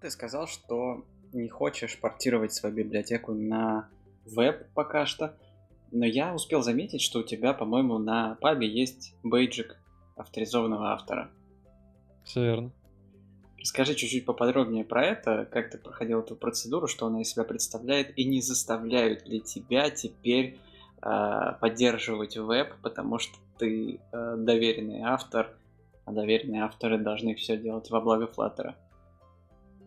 Ты 0.00 0.10
сказал, 0.10 0.46
что 0.46 1.04
не 1.34 1.50
хочешь 1.50 2.00
портировать 2.00 2.54
свою 2.54 2.74
библиотеку 2.74 3.34
на 3.34 3.90
веб 4.24 4.66
пока 4.72 5.04
что, 5.04 5.36
но 5.92 6.06
я 6.06 6.34
успел 6.34 6.62
заметить, 6.62 7.02
что 7.02 7.18
у 7.18 7.22
тебя, 7.22 7.52
по-моему, 7.52 7.98
на 7.98 8.36
пабе 8.36 8.66
есть 8.66 9.14
бейджик 9.22 9.78
авторизованного 10.16 10.94
автора. 10.94 11.30
Все 12.24 12.42
верно. 12.42 12.72
Расскажи 13.60 13.94
чуть-чуть 13.94 14.24
поподробнее 14.24 14.84
про 14.84 15.04
это, 15.04 15.46
как 15.50 15.70
ты 15.70 15.76
проходил 15.76 16.20
эту 16.20 16.34
процедуру, 16.34 16.86
что 16.86 17.06
она 17.06 17.20
из 17.20 17.30
себя 17.30 17.44
представляет, 17.44 18.18
и 18.18 18.24
не 18.24 18.40
заставляют 18.40 19.28
ли 19.28 19.40
тебя 19.40 19.90
теперь 19.90 20.58
э, 21.02 21.52
поддерживать 21.60 22.38
веб, 22.38 22.74
потому 22.82 23.18
что 23.18 23.36
ты 23.58 24.00
э, 24.12 24.36
доверенный 24.38 25.02
автор, 25.02 25.54
а 26.06 26.12
доверенные 26.12 26.62
авторы 26.62 26.98
должны 26.98 27.34
все 27.34 27.58
делать 27.58 27.90
во 27.90 28.00
благо 28.00 28.24
Flutter. 28.24 28.74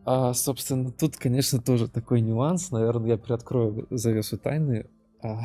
А, 0.06 0.34
собственно, 0.34 0.92
тут, 0.92 1.18
конечно, 1.18 1.60
тоже 1.60 1.88
такой 1.88 2.22
нюанс. 2.22 2.70
Наверное, 2.70 3.12
я 3.12 3.18
приоткрою 3.18 3.88
завесу 3.90 4.38
тайны. 4.38 4.88
А, 5.22 5.40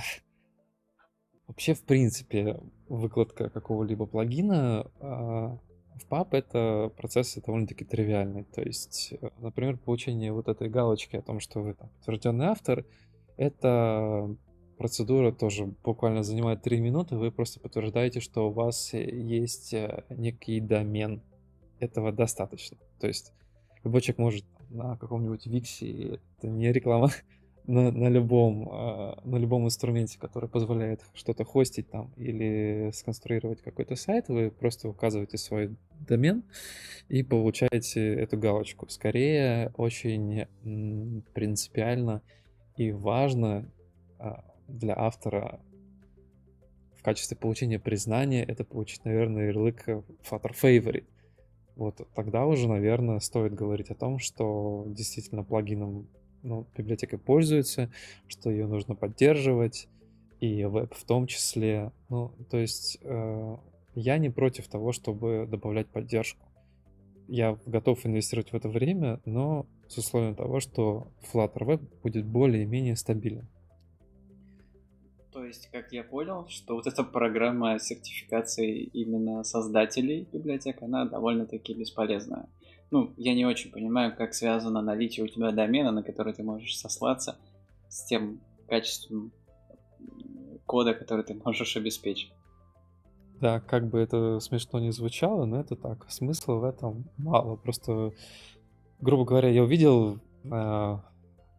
вообще, 1.47 1.73
в 1.73 1.83
принципе, 1.83 2.61
выкладка 2.89 3.49
какого-либо 3.49 4.05
плагина 4.05 4.91
а, 5.01 5.59
в 5.99 6.07
PUB 6.09 6.29
это 6.33 6.93
процессы 6.97 7.43
довольно-таки 7.43 7.85
тривиальные. 7.85 8.45
То 8.45 8.63
есть, 8.63 9.15
э, 9.21 9.31
например, 9.39 9.77
получение 9.77 10.33
вот 10.33 10.49
этой 10.49 10.69
галочки 10.69 11.17
о 11.17 11.23
том, 11.23 11.41
что 11.41 11.61
вы 11.61 11.75
там 11.75 11.89
подтвержденный 11.91 12.47
автор, 12.47 12.85
это 13.37 14.35
процедура 14.79 15.33
тоже 15.33 15.67
буквально 15.67 16.23
занимает 16.23 16.63
3 16.63 16.81
минуты. 16.81 17.17
Вы 17.17 17.31
просто 17.31 17.61
подтверждаете, 17.61 18.21
что 18.21 18.49
у 18.49 18.53
вас 18.53 18.93
есть 18.95 19.75
э, 19.75 20.05
некий 20.11 20.61
домен. 20.61 21.23
Этого 21.81 22.11
достаточно. 22.13 22.77
То 23.01 23.07
есть 23.07 23.33
любой 23.85 24.01
человек 24.01 24.19
может 24.19 24.45
на 24.71 24.97
каком-нибудь 24.97 25.47
Виксе, 25.47 26.21
это 26.39 26.49
не 26.49 26.73
реклама, 26.73 27.11
на, 27.69 27.93
на, 27.93 28.09
любом, 28.09 28.67
а, 28.73 29.21
на 29.25 29.37
любом 29.37 29.67
инструменте, 29.67 30.19
который 30.19 30.49
позволяет 30.49 31.03
что-то 31.13 31.45
хостить 31.45 31.91
там 31.91 32.11
или 32.17 32.91
сконструировать 32.95 33.61
какой-то 33.61 33.95
сайт, 33.95 34.29
вы 34.29 34.51
просто 34.51 34.89
указываете 34.89 35.37
свой 35.37 35.77
домен 36.01 36.45
и 37.11 37.23
получаете 37.23 38.15
эту 38.15 38.39
галочку. 38.39 38.89
Скорее, 38.89 39.71
очень 39.77 40.47
принципиально 41.35 42.23
и 42.77 42.91
важно 42.91 43.71
а, 44.19 44.45
для 44.67 44.99
автора 44.99 45.61
в 46.97 47.03
качестве 47.03 47.37
получения 47.37 47.79
признания 47.79 48.45
это 48.45 48.65
получить, 48.65 49.05
наверное, 49.05 49.49
ярлык 49.49 49.87
Flutter 49.87 50.55
Favorite. 50.55 51.05
Вот 51.77 52.01
тогда 52.15 52.47
уже, 52.47 52.67
наверное, 52.67 53.21
стоит 53.21 53.55
говорить 53.55 53.91
о 53.91 53.95
том, 53.95 54.19
что 54.19 54.85
действительно 54.89 55.45
плагином 55.45 56.09
ну, 56.43 56.67
библиотекой 56.77 57.19
пользуются, 57.19 57.91
что 58.27 58.51
ее 58.51 58.67
нужно 58.67 58.95
поддерживать, 58.95 59.89
и 60.41 60.65
веб 60.65 60.95
в 60.95 61.05
том 61.05 61.27
числе. 61.27 61.93
Ну, 62.09 62.33
то 62.51 62.59
есть 62.59 62.99
э, 63.03 63.57
я 63.95 64.19
не 64.19 64.31
против 64.31 64.69
того, 64.69 64.93
чтобы 64.93 65.47
добавлять 65.51 65.89
поддержку. 65.89 66.47
Я 67.27 67.59
готов 67.67 68.07
инвестировать 68.07 68.53
в 68.53 68.55
это 68.55 68.69
время, 68.69 69.21
но 69.25 69.67
с 69.89 69.99
условием 69.99 70.35
того, 70.35 70.61
что 70.61 71.09
Flutter 71.33 71.59
Web 71.59 71.83
будет 72.03 72.25
более-менее 72.25 72.97
стабилен. 72.97 73.49
То 75.33 75.45
есть, 75.45 75.69
как 75.71 75.93
я 75.93 76.03
понял, 76.05 76.49
что 76.49 76.75
вот 76.75 76.87
эта 76.87 77.05
программа 77.05 77.79
сертификации 77.79 78.83
именно 78.83 79.45
создателей 79.45 80.27
библиотек, 80.33 80.83
она 80.83 81.05
довольно-таки 81.05 81.75
бесполезная 81.75 82.49
ну, 82.91 83.13
я 83.17 83.35
не 83.35 83.45
очень 83.45 83.71
понимаю, 83.71 84.17
как 84.17 84.35
связано 84.35 84.81
наличие 84.81 85.25
у 85.25 85.29
тебя 85.29 85.53
домена, 85.53 85.91
на 85.91 86.03
который 86.03 86.33
ты 86.33 86.43
можешь 86.43 86.79
сослаться, 86.79 87.39
с 87.89 88.05
тем 88.05 88.41
качеством 88.67 89.33
кода, 90.67 90.95
который 90.95 91.25
ты 91.25 91.35
можешь 91.45 91.77
обеспечить. 91.77 92.33
Да, 93.41 93.61
как 93.61 93.89
бы 93.89 94.01
это 94.01 94.41
смешно 94.41 94.81
не 94.81 94.91
звучало, 94.91 95.45
но 95.45 95.61
это 95.61 95.77
так. 95.77 96.11
Смысла 96.11 96.55
в 96.55 96.65
этом 96.65 97.09
мало. 97.17 97.57
Просто, 97.57 98.13
грубо 99.01 99.25
говоря, 99.25 99.49
я 99.49 99.63
увидел, 99.63 100.19
э, 100.45 100.99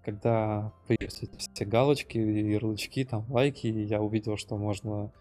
когда 0.04 0.74
появились 0.88 1.22
все 1.54 1.66
галочки, 1.66 2.18
ярлычки, 2.18 3.06
там, 3.06 3.26
лайки, 3.30 3.68
я 3.68 4.02
увидел, 4.02 4.36
что 4.36 4.58
можно, 4.58 5.14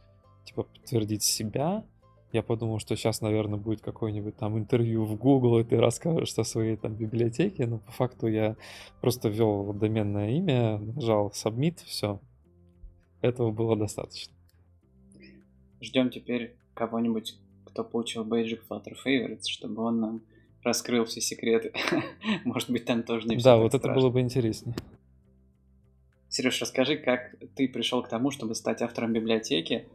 типа, 0.46 0.64
подтвердить 0.64 1.22
себя, 1.22 1.84
я 2.32 2.42
подумал, 2.42 2.78
что 2.78 2.94
сейчас, 2.96 3.20
наверное, 3.20 3.58
будет 3.58 3.80
какое-нибудь 3.80 4.36
там 4.36 4.58
интервью 4.58 5.04
в 5.04 5.16
Google, 5.16 5.60
и 5.60 5.64
ты 5.64 5.78
расскажешь 5.78 6.36
о 6.36 6.44
своей 6.44 6.76
там 6.76 6.94
библиотеке, 6.94 7.66
но 7.66 7.78
по 7.78 7.92
факту 7.92 8.26
я 8.26 8.56
просто 9.00 9.28
ввел 9.28 9.72
доменное 9.72 10.30
имя, 10.30 10.78
нажал 10.78 11.32
Submit, 11.34 11.78
все. 11.84 12.20
Этого 13.22 13.50
было 13.50 13.76
достаточно. 13.76 14.32
Ждем 15.80 16.10
теперь 16.10 16.54
кого-нибудь, 16.74 17.36
кто 17.64 17.82
получил 17.82 18.24
бейджик 18.24 18.62
Flutter 18.68 18.94
Favorites, 19.04 19.46
чтобы 19.48 19.82
он 19.82 20.00
нам 20.00 20.20
раскрыл 20.62 21.04
все 21.06 21.20
секреты. 21.20 21.72
Может 22.44 22.70
быть, 22.70 22.84
там 22.84 23.02
тоже 23.02 23.26
не 23.26 23.36
все 23.36 23.44
Да, 23.44 23.56
вот 23.56 23.68
страшно. 23.72 23.90
это 23.90 24.00
было 24.00 24.10
бы 24.10 24.20
интереснее. 24.20 24.76
Сереж, 26.28 26.60
расскажи, 26.60 26.96
как 26.96 27.36
ты 27.56 27.68
пришел 27.68 28.02
к 28.02 28.08
тому, 28.08 28.30
чтобы 28.30 28.54
стать 28.54 28.82
автором 28.82 29.12
библиотеки, 29.12 29.86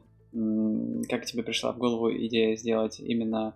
как 1.09 1.25
тебе 1.25 1.43
пришла 1.43 1.73
в 1.73 1.77
голову 1.77 2.11
идея 2.11 2.55
сделать 2.55 2.99
именно 2.99 3.55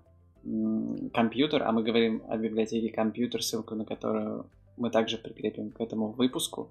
компьютер, 1.13 1.63
а 1.63 1.71
мы 1.71 1.83
говорим 1.83 2.23
о 2.29 2.37
библиотеке 2.37 2.89
компьютер, 2.89 3.43
ссылку 3.43 3.75
на 3.75 3.85
которую 3.85 4.49
мы 4.77 4.89
также 4.91 5.17
прикрепим 5.17 5.71
к 5.71 5.81
этому 5.81 6.11
выпуску. 6.11 6.69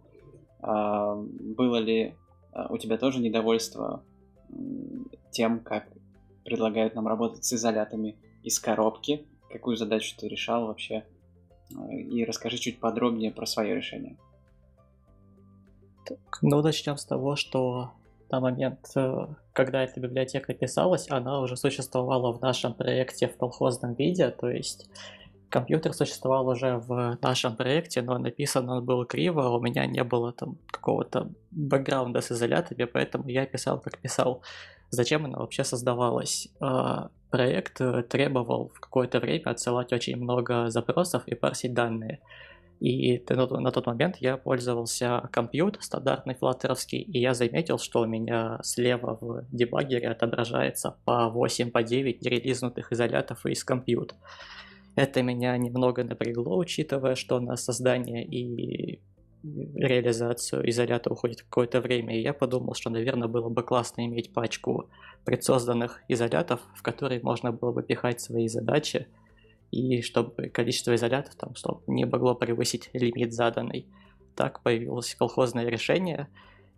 А, 0.61 1.17
было 1.17 1.77
ли 1.77 2.15
а, 2.53 2.73
у 2.73 2.79
тебя 2.79 2.97
тоже 2.97 3.19
недовольство 3.19 4.03
тем, 5.31 5.61
как 5.61 5.89
предлагают 6.45 6.95
нам 6.95 7.07
работать 7.09 7.45
с 7.45 7.53
изолятами 7.53 8.17
из 8.43 8.59
коробки? 8.59 9.27
Какую 9.51 9.77
задачу 9.77 10.17
ты 10.17 10.29
решал 10.29 10.67
вообще? 10.69 11.05
А, 11.77 11.93
и 11.93 12.25
расскажи 12.25 12.59
чуть 12.59 12.79
подробнее 12.79 13.33
про 13.33 13.45
свое 13.45 13.75
решение. 13.75 14.17
Так, 16.07 16.39
ну, 16.41 16.63
начнем 16.63 16.97
с 16.97 17.05
того, 17.05 17.35
что 17.35 17.91
на 18.31 18.41
момент, 18.41 18.81
э, 18.97 19.27
когда 19.53 19.83
эта 19.83 20.01
библиотека 20.01 20.55
писалась, 20.55 21.11
она 21.11 21.41
уже 21.41 21.57
существовала 21.57 22.33
в 22.33 22.41
нашем 22.41 22.75
проекте 22.75 23.29
в 23.29 23.37
колхозном 23.37 23.95
виде, 23.95 24.31
то 24.31 24.49
есть 24.49 24.89
компьютер 25.49 25.93
существовал 25.93 26.49
уже 26.49 26.77
в 26.77 27.19
нашем 27.23 27.57
проекте, 27.57 28.03
но 28.03 28.19
написан 28.19 28.69
он 28.69 28.85
был 28.85 29.05
криво, 29.05 29.49
у 29.49 29.61
меня 29.61 29.87
не 29.87 30.03
было 30.05 30.33
там 30.33 30.59
какого-то 30.71 31.31
бэкграунда 31.51 32.21
с 32.21 32.33
изолятами, 32.33 32.85
поэтому 32.85 33.29
я 33.29 33.47
писал 33.47 33.81
как 33.81 33.99
писал. 33.99 34.43
Зачем 34.91 35.25
она 35.25 35.39
вообще 35.39 35.65
создавалась? 35.65 36.49
А, 36.61 37.11
проект 37.31 37.81
требовал 38.09 38.71
в 38.75 38.81
какое-то 38.81 39.19
время 39.19 39.51
отсылать 39.51 39.93
очень 39.93 40.17
много 40.17 40.71
запросов 40.71 41.27
и 41.27 41.35
парсить 41.35 41.75
данные. 41.75 42.21
И 42.81 43.23
на 43.31 43.71
тот 43.71 43.87
момент 43.87 44.17
я 44.21 44.37
пользовался 44.37 45.29
компьютер 45.33 45.83
стандартный 45.83 46.35
флаттеровский, 46.35 47.01
и 47.01 47.19
я 47.19 47.33
заметил, 47.33 47.79
что 47.79 48.01
у 48.01 48.07
меня 48.07 48.59
слева 48.63 49.19
в 49.21 49.47
дебаггере 49.51 50.09
отображается 50.09 50.97
по 51.05 51.29
8, 51.31 51.71
по 51.71 51.83
9 51.83 52.23
релизнутых 52.27 52.93
изолятов 52.93 53.47
из 53.47 53.65
компьютера. 53.65 54.19
Это 54.95 55.23
меня 55.23 55.57
немного 55.57 56.05
напрягло, 56.05 56.57
учитывая, 56.57 57.15
что 57.15 57.41
на 57.41 57.57
создание 57.57 58.25
и 58.25 59.01
реализацию 59.43 60.69
изолята 60.69 61.11
уходит 61.11 61.43
какое-то 61.43 61.81
время, 61.81 62.19
и 62.19 62.23
я 62.23 62.33
подумал, 62.33 62.75
что, 62.75 62.91
наверное, 62.91 63.29
было 63.29 63.49
бы 63.49 63.63
классно 63.63 64.05
иметь 64.05 64.33
пачку 64.33 64.91
предсозданных 65.25 66.03
изолятов, 66.09 66.61
в 66.75 66.83
которые 66.83 67.21
можно 67.23 67.53
было 67.53 67.73
бы 67.73 67.83
пихать 67.83 68.21
свои 68.21 68.49
задачи, 68.49 69.07
и 69.77 70.03
чтобы 70.03 70.49
количество 70.49 70.95
изолятов 70.95 71.35
там 71.35 71.55
чтобы 71.55 71.83
не 71.87 72.05
могло 72.05 72.35
превысить 72.35 72.91
лимит 72.93 73.33
заданный. 73.33 73.87
Так 74.35 74.63
появилось 74.63 75.15
колхозное 75.15 75.67
решение, 75.69 76.29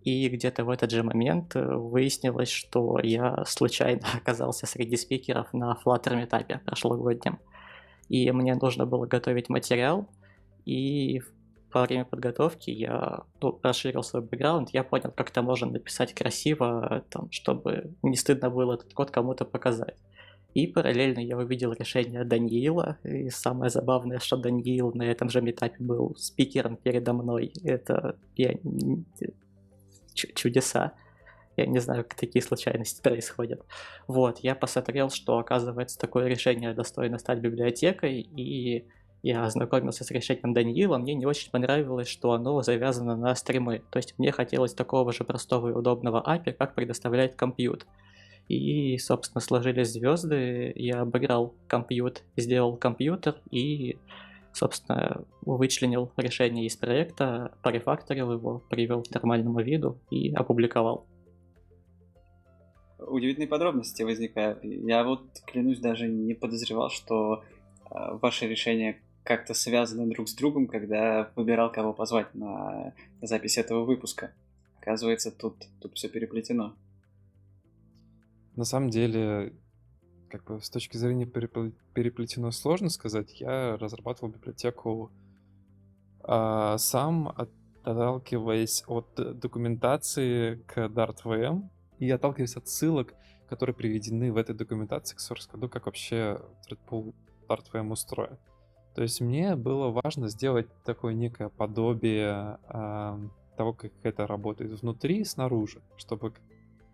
и 0.03 0.29
где-то 0.29 0.65
в 0.65 0.71
этот 0.71 0.91
же 0.91 1.03
момент 1.03 1.57
э, 1.57 1.75
выяснилось, 1.75 2.51
что 2.51 2.99
я 3.03 3.45
случайно 3.47 4.03
оказался 4.15 4.67
среди 4.67 4.97
спикеров 4.97 5.53
на 5.53 5.77
Flutter 5.85 6.17
метапе 6.17 6.61
прошлогоднем. 6.65 7.39
И 8.09 8.31
мне 8.33 8.55
нужно 8.55 8.87
было 8.87 9.07
готовить 9.07 9.49
материал, 9.49 10.09
и 10.65 11.21
во 11.73 11.83
время 11.83 12.05
подготовки 12.05 12.71
я 12.71 13.25
ну, 13.43 13.59
расширил 13.63 14.03
свой 14.03 14.23
бэкграунд, 14.23 14.71
я 14.71 14.83
понял, 14.83 15.13
как 15.15 15.31
это 15.31 15.43
можно 15.43 15.67
написать 15.67 16.15
красиво, 16.15 17.05
там, 17.11 17.31
чтобы 17.31 17.93
не 18.03 18.17
стыдно 18.17 18.49
было 18.51 18.75
этот 18.75 18.95
код 18.95 19.11
кому-то 19.11 19.45
показать. 19.45 19.99
И 20.55 20.67
параллельно 20.67 21.21
я 21.21 21.37
увидел 21.37 21.73
решение 21.73 22.25
Даниила, 22.25 22.99
и 23.05 23.29
самое 23.31 23.71
забавное, 23.71 24.19
что 24.19 24.37
Даниил 24.37 24.93
на 24.93 25.03
этом 25.03 25.29
же 25.29 25.43
метапе 25.43 25.77
был 25.79 26.17
спикером 26.17 26.77
передо 26.77 27.13
мной. 27.13 27.53
Это 27.63 28.17
я... 28.37 28.55
чудеса. 30.15 30.93
Я 31.57 31.67
не 31.67 31.81
знаю, 31.81 32.05
как 32.05 32.15
такие 32.15 32.43
случайности 32.43 33.03
происходят. 33.03 33.65
Вот, 34.07 34.39
я 34.39 34.55
посмотрел, 34.55 35.11
что, 35.11 35.39
оказывается, 35.39 35.99
такое 35.99 36.29
решение 36.29 36.73
достойно 36.73 37.19
стать 37.19 37.41
библиотекой, 37.41 38.21
и 38.21 38.87
я 39.23 39.45
ознакомился 39.45 40.05
с 40.05 40.11
решением 40.11 40.55
Даниила, 40.55 40.99
мне 40.99 41.15
не 41.15 41.27
очень 41.27 41.51
понравилось, 41.51 42.09
что 42.09 42.33
оно 42.33 42.63
завязано 42.63 43.17
на 43.17 43.35
стримы. 43.35 43.83
То 43.91 43.99
есть 43.99 44.15
мне 44.19 44.31
хотелось 44.31 44.75
такого 44.75 45.13
же 45.13 45.25
простого 45.25 45.69
и 45.69 45.73
удобного 45.73 46.23
API, 46.25 46.53
как 46.53 46.75
предоставляет 46.75 47.35
компьютер. 47.35 47.87
И, 48.49 48.97
собственно, 48.99 49.41
сложились 49.41 49.93
звезды, 49.93 50.73
я 50.75 51.03
обыграл 51.03 51.55
компьютер, 51.67 52.25
сделал 52.37 52.77
компьютер 52.77 53.37
и, 53.51 53.99
собственно, 54.53 55.25
вычленил 55.43 56.11
решение 56.17 56.67
из 56.67 56.77
проекта, 56.77 57.53
порефакторил 57.63 58.33
его, 58.33 58.63
привел 58.71 59.03
к 59.03 59.11
нормальному 59.11 59.61
виду 59.61 59.99
и 60.11 60.33
опубликовал. 60.33 61.07
Удивительные 62.99 63.49
подробности 63.49 64.03
возникают. 64.03 64.65
Я 64.65 65.05
вот, 65.05 65.23
клянусь, 65.47 65.79
даже 65.79 66.09
не 66.09 66.35
подозревал, 66.35 66.91
что 66.91 67.45
э, 67.91 67.95
ваше 68.21 68.49
решение 68.49 68.99
как-то 69.25 69.53
связаны 69.53 70.07
друг 70.07 70.29
с 70.29 70.35
другом, 70.35 70.67
когда 70.67 71.31
выбирал, 71.37 71.71
кого 71.71 71.93
позвать 71.93 72.35
на 72.35 72.95
запись 73.21 73.59
этого 73.59 73.85
выпуска. 73.85 74.33
Оказывается, 74.81 75.31
тут, 75.31 75.57
тут 75.81 75.95
все 75.97 76.09
переплетено. 76.09 76.75
На 78.59 78.65
самом 78.65 78.91
деле, 78.91 79.55
как 80.29 80.43
бы 80.43 80.61
с 80.61 80.69
точки 80.69 80.97
зрения 80.97 81.27
переплетено 81.27 82.51
сложно 82.51 82.89
сказать. 82.89 83.41
Я 83.41 83.77
разрабатывал 83.77 84.33
библиотеку 84.33 85.13
а, 86.25 86.77
сам, 86.79 87.29
отталкиваясь 87.29 88.83
от 88.89 89.15
документации 89.39 90.57
к 90.67 90.77
Dart.VM 90.77 91.69
и 92.01 92.11
отталкиваясь 92.11 92.57
от 92.57 92.67
ссылок, 92.67 93.15
которые 93.49 93.77
приведены 93.77 94.33
в 94.33 94.37
этой 94.37 94.57
документации 94.57 95.15
к 95.15 95.21
source 95.21 95.49
коду, 95.49 95.69
как 95.69 95.87
вообще 95.87 96.41
Threadpool 96.69 97.15
Dart.VM 97.49 97.93
устроен. 97.93 98.39
То 98.97 99.03
есть 99.03 99.21
мне 99.21 99.55
было 99.55 99.91
важно 99.91 100.27
сделать 100.27 100.67
такое 100.83 101.15
некое 101.15 101.49
подобие 101.49 102.59
э, 102.69 103.19
того, 103.57 103.73
как 103.73 103.93
это 104.03 104.27
работает 104.27 104.73
внутри 104.81 105.21
и 105.21 105.25
снаружи, 105.25 105.81
чтобы 105.97 106.33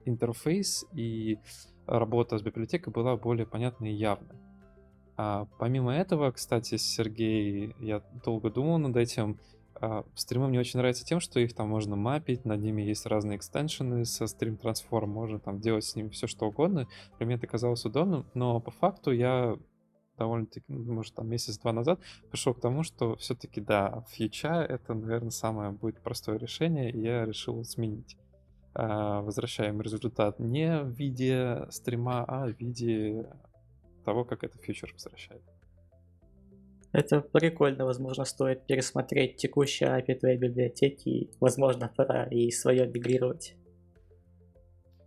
интерфейс 0.05 0.86
и 0.92 1.38
работа 1.86 2.38
с 2.38 2.42
библиотекой 2.42 2.92
была 2.92 3.16
более 3.16 3.46
понятной 3.46 3.92
и 3.92 3.96
явной. 3.96 4.36
А 5.16 5.46
помимо 5.59 5.94
этого, 5.94 6.32
кстати, 6.32 6.76
Сергей, 6.76 7.74
я 7.78 8.02
долго 8.24 8.50
думал 8.50 8.78
над 8.78 8.96
этим. 8.96 9.38
А, 9.76 10.05
стримы 10.14 10.48
мне 10.48 10.59
очень 10.59 10.78
нравятся 10.78 11.05
тем, 11.05 11.20
что 11.20 11.40
их 11.40 11.55
там 11.55 11.68
можно 11.68 11.94
мапить, 11.94 12.44
над 12.44 12.61
ними 12.61 12.82
есть 12.82 13.07
разные 13.07 13.36
экстеншены 13.36 14.05
со 14.05 14.24
Stream 14.24 14.59
Transform, 14.59 15.07
можно 15.07 15.38
там 15.38 15.61
делать 15.61 15.84
с 15.84 15.94
ними 15.94 16.09
все 16.09 16.26
что 16.26 16.46
угодно. 16.46 16.88
Для 17.18 17.26
меня 17.26 17.36
это 17.36 17.46
казалось 17.46 17.84
удобным, 17.84 18.26
но 18.34 18.61
по 18.61 18.70
факту 18.70 19.12
я 19.12 19.57
довольно-таки, 20.16 20.64
ну, 20.68 20.94
может, 20.94 21.14
там 21.14 21.28
месяц-два 21.28 21.72
назад 21.72 22.00
пришел 22.30 22.55
к 22.55 22.61
тому, 22.61 22.82
что 22.82 23.16
все-таки, 23.16 23.61
да, 23.61 24.05
фьюча— 24.11 24.64
это, 24.68 24.94
наверное, 24.94 25.30
самое 25.30 25.70
будет 25.70 26.00
простое 26.02 26.38
решение, 26.38 26.90
и 26.90 27.00
я 27.00 27.24
решил 27.24 27.62
сменить. 27.64 28.16
А, 28.75 29.20
возвращаем 29.20 29.81
результат 29.81 30.41
не 30.41 30.81
в 30.81 30.89
виде 30.89 31.66
стрима, 31.70 32.25
а 32.27 32.47
в 32.47 32.59
виде 32.59 33.27
того, 34.05 34.25
как 34.25 34.43
это 34.43 34.59
фьючер 34.59 34.93
возвращает. 34.93 35.43
Это 36.93 37.20
прикольно, 37.20 37.85
возможно, 37.85 38.25
стоит 38.25 38.66
пересмотреть 38.66 39.37
текущие 39.37 39.89
API 39.89 40.14
твоей 40.14 40.39
библиотеки, 40.39 41.31
возможно, 41.41 41.93
пора 41.97 42.25
и 42.25 42.51
свое 42.51 42.87
мигрировать. 42.87 43.57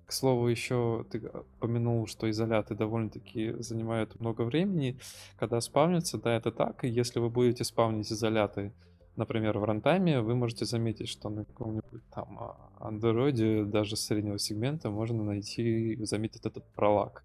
К 0.05 0.11
слову, 0.13 0.47
еще 0.47 1.05
ты 1.11 1.19
упомянул, 1.57 2.07
что 2.07 2.29
изоляты 2.29 2.75
довольно-таки 2.75 3.53
занимают 3.59 4.19
много 4.19 4.43
времени, 4.43 4.97
когда 5.37 5.59
спавнятся. 5.59 6.17
Да, 6.17 6.35
это 6.35 6.51
так. 6.51 6.83
И 6.85 6.87
если 6.87 7.19
вы 7.19 7.29
будете 7.29 7.65
спавнить 7.65 8.11
изоляты, 8.11 8.73
например, 9.17 9.57
в 9.57 9.63
рантайме, 9.63 10.21
вы 10.21 10.35
можете 10.35 10.65
заметить, 10.65 11.09
что 11.09 11.29
на 11.29 11.43
каком-нибудь 11.43 12.03
там 12.13 12.37
а, 12.39 12.69
андроиде 12.79 13.65
даже 13.65 13.95
среднего 13.97 14.39
сегмента 14.39 14.89
можно 14.89 15.23
найти, 15.23 15.97
заметить 16.05 16.45
этот 16.45 16.63
пролаг. 16.73 17.23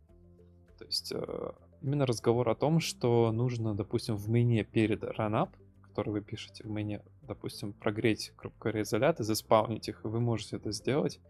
То 0.79 0.85
есть 0.87 1.13
э, 1.15 1.53
именно 1.83 2.07
разговор 2.07 2.49
о 2.49 2.55
том, 2.55 2.81
что 2.81 3.31
нужно, 3.31 3.75
допустим, 3.75 4.17
в 4.17 4.29
мене 4.29 4.65
перед 4.65 5.05
ранап, 5.05 5.51
который 5.83 6.11
вы 6.11 6.23
пишете 6.23 6.65
в 6.65 6.71
мене, 6.71 7.03
допустим, 7.23 7.73
прогреть, 7.73 8.33
грубо 8.37 8.57
говоря, 8.59 8.83
изоляты, 8.83 9.23
заспавнить 9.23 9.89
их, 9.89 10.03
вы 10.03 10.19
можете 10.19 10.57
это 10.57 10.73
сделать 10.73 11.21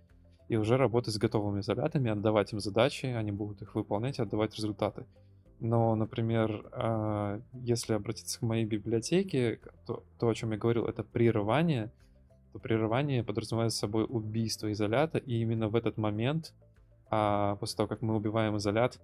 и 0.48 0.56
уже 0.56 0.76
работать 0.76 1.14
с 1.14 1.18
готовыми 1.18 1.60
изолятами, 1.60 2.10
отдавать 2.10 2.52
им 2.52 2.60
задачи, 2.60 3.06
они 3.06 3.32
будут 3.32 3.62
их 3.62 3.74
выполнять 3.74 4.20
отдавать 4.20 4.54
результаты. 4.54 5.06
Но, 5.62 5.94
например, 5.94 6.66
а, 6.72 7.40
если 7.52 7.92
обратиться 7.92 8.40
к 8.40 8.42
моей 8.42 8.64
библиотеке, 8.64 9.60
то, 9.86 10.02
то 10.18 10.28
о 10.28 10.34
чем 10.34 10.50
я 10.50 10.58
говорил, 10.58 10.86
это 10.86 11.04
прерывание, 11.04 11.92
то 12.52 12.58
прерывание 12.58 13.22
подразумевает 13.22 13.72
собой 13.72 14.04
убийство 14.08 14.72
изолята, 14.72 15.18
и 15.18 15.40
именно 15.40 15.68
в 15.68 15.76
этот 15.76 15.98
момент, 15.98 16.52
а, 17.10 17.54
после 17.60 17.76
того, 17.76 17.86
как 17.86 18.02
мы 18.02 18.16
убиваем 18.16 18.56
изолят, 18.56 18.98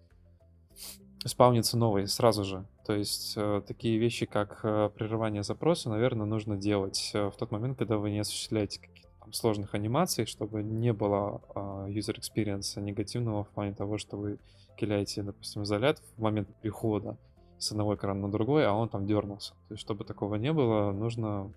спавнится 1.24 1.78
новый 1.78 2.08
сразу 2.08 2.42
же. 2.42 2.66
То 2.84 2.92
есть 2.92 3.34
э, 3.36 3.62
такие 3.64 3.96
вещи, 3.98 4.26
как 4.26 4.58
э, 4.64 4.90
прерывание 4.92 5.44
запроса, 5.44 5.90
наверное, 5.90 6.26
нужно 6.26 6.56
делать 6.56 7.12
э, 7.14 7.28
в 7.28 7.36
тот 7.36 7.52
момент, 7.52 7.78
когда 7.78 7.98
вы 7.98 8.10
не 8.10 8.18
осуществляете 8.18 8.80
там, 9.20 9.32
сложных 9.32 9.74
анимаций, 9.74 10.26
чтобы 10.26 10.64
не 10.64 10.92
было 10.92 11.40
experience 11.86 12.80
негативного 12.80 13.44
в 13.44 13.48
плане 13.50 13.74
того, 13.74 13.96
что 13.98 14.16
вы 14.16 14.38
киляете, 14.78 15.22
допустим, 15.22 15.62
изолят 15.62 16.00
в 16.16 16.22
момент 16.22 16.48
прихода 16.60 17.16
с 17.58 17.72
одного 17.72 17.94
экрана 17.94 18.26
на 18.26 18.30
другой, 18.30 18.66
а 18.66 18.72
он 18.72 18.88
там 18.88 19.06
дернулся. 19.06 19.54
То 19.68 19.74
есть, 19.74 19.82
чтобы 19.82 20.04
такого 20.04 20.36
не 20.36 20.52
было, 20.52 20.92
нужно 20.92 21.52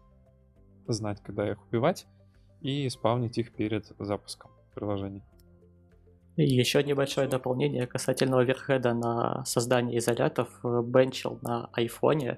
знать, 0.87 1.21
когда 1.21 1.49
их 1.49 1.57
убивать, 1.69 2.07
и 2.61 2.89
спавнить 2.89 3.37
их 3.37 3.53
перед 3.53 3.85
запуском 3.99 4.51
приложения. 4.73 5.23
И 6.37 6.43
еще 6.43 6.83
небольшое 6.83 7.27
дополнение 7.27 7.85
касательно 7.87 8.39
оверхеда 8.39 8.93
на 8.93 9.43
создание 9.45 9.99
изолятов. 9.99 10.47
Бенчил 10.63 11.39
на 11.41 11.69
айфоне 11.73 12.37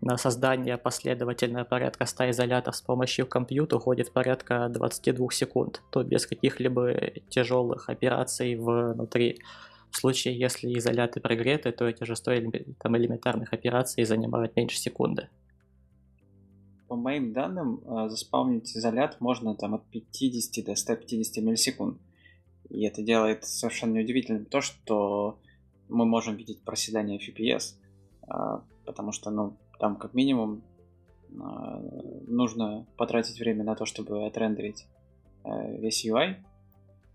на 0.00 0.16
создание 0.16 0.76
последовательного 0.76 1.64
порядка 1.64 2.06
100 2.06 2.30
изолятов 2.30 2.76
с 2.76 2.82
помощью 2.82 3.26
компьютера 3.26 3.78
уходит 3.78 4.12
порядка 4.12 4.68
22 4.68 5.30
секунд, 5.32 5.82
то 5.90 6.04
без 6.04 6.26
каких-либо 6.26 6.94
тяжелых 7.28 7.88
операций 7.88 8.54
внутри. 8.56 9.40
В 9.90 9.96
случае, 9.96 10.38
если 10.38 10.76
изоляты 10.78 11.20
прогреты, 11.20 11.72
то 11.72 11.86
эти 11.86 12.04
же 12.04 12.16
100 12.16 12.32
там, 12.78 12.96
элементарных 12.96 13.52
операций 13.52 14.04
занимают 14.04 14.56
меньше 14.56 14.78
секунды. 14.78 15.28
По 16.88 16.96
моим 16.96 17.32
данным, 17.32 17.80
э, 17.84 18.08
заспавнить 18.08 18.76
изолят 18.76 19.20
можно 19.20 19.54
там 19.54 19.74
от 19.74 19.84
50 19.90 20.64
до 20.64 20.74
150 20.74 21.44
миллисекунд. 21.44 21.98
И 22.70 22.84
это 22.84 23.02
делает 23.02 23.44
совершенно 23.44 23.94
неудивительным 23.94 24.44
то, 24.44 24.60
что 24.60 25.38
мы 25.88 26.04
можем 26.04 26.36
видеть 26.36 26.62
проседание 26.62 27.18
FPS, 27.18 27.74
э, 28.26 28.60
потому 28.84 29.12
что, 29.12 29.30
ну, 29.30 29.56
там 29.78 29.96
как 29.96 30.14
минимум 30.14 30.62
а, 31.40 31.80
нужно 32.26 32.86
потратить 32.96 33.38
время 33.38 33.64
на 33.64 33.74
то, 33.74 33.84
чтобы 33.84 34.26
отрендерить 34.26 34.86
э, 35.44 35.78
весь 35.78 36.04
UI, 36.06 36.36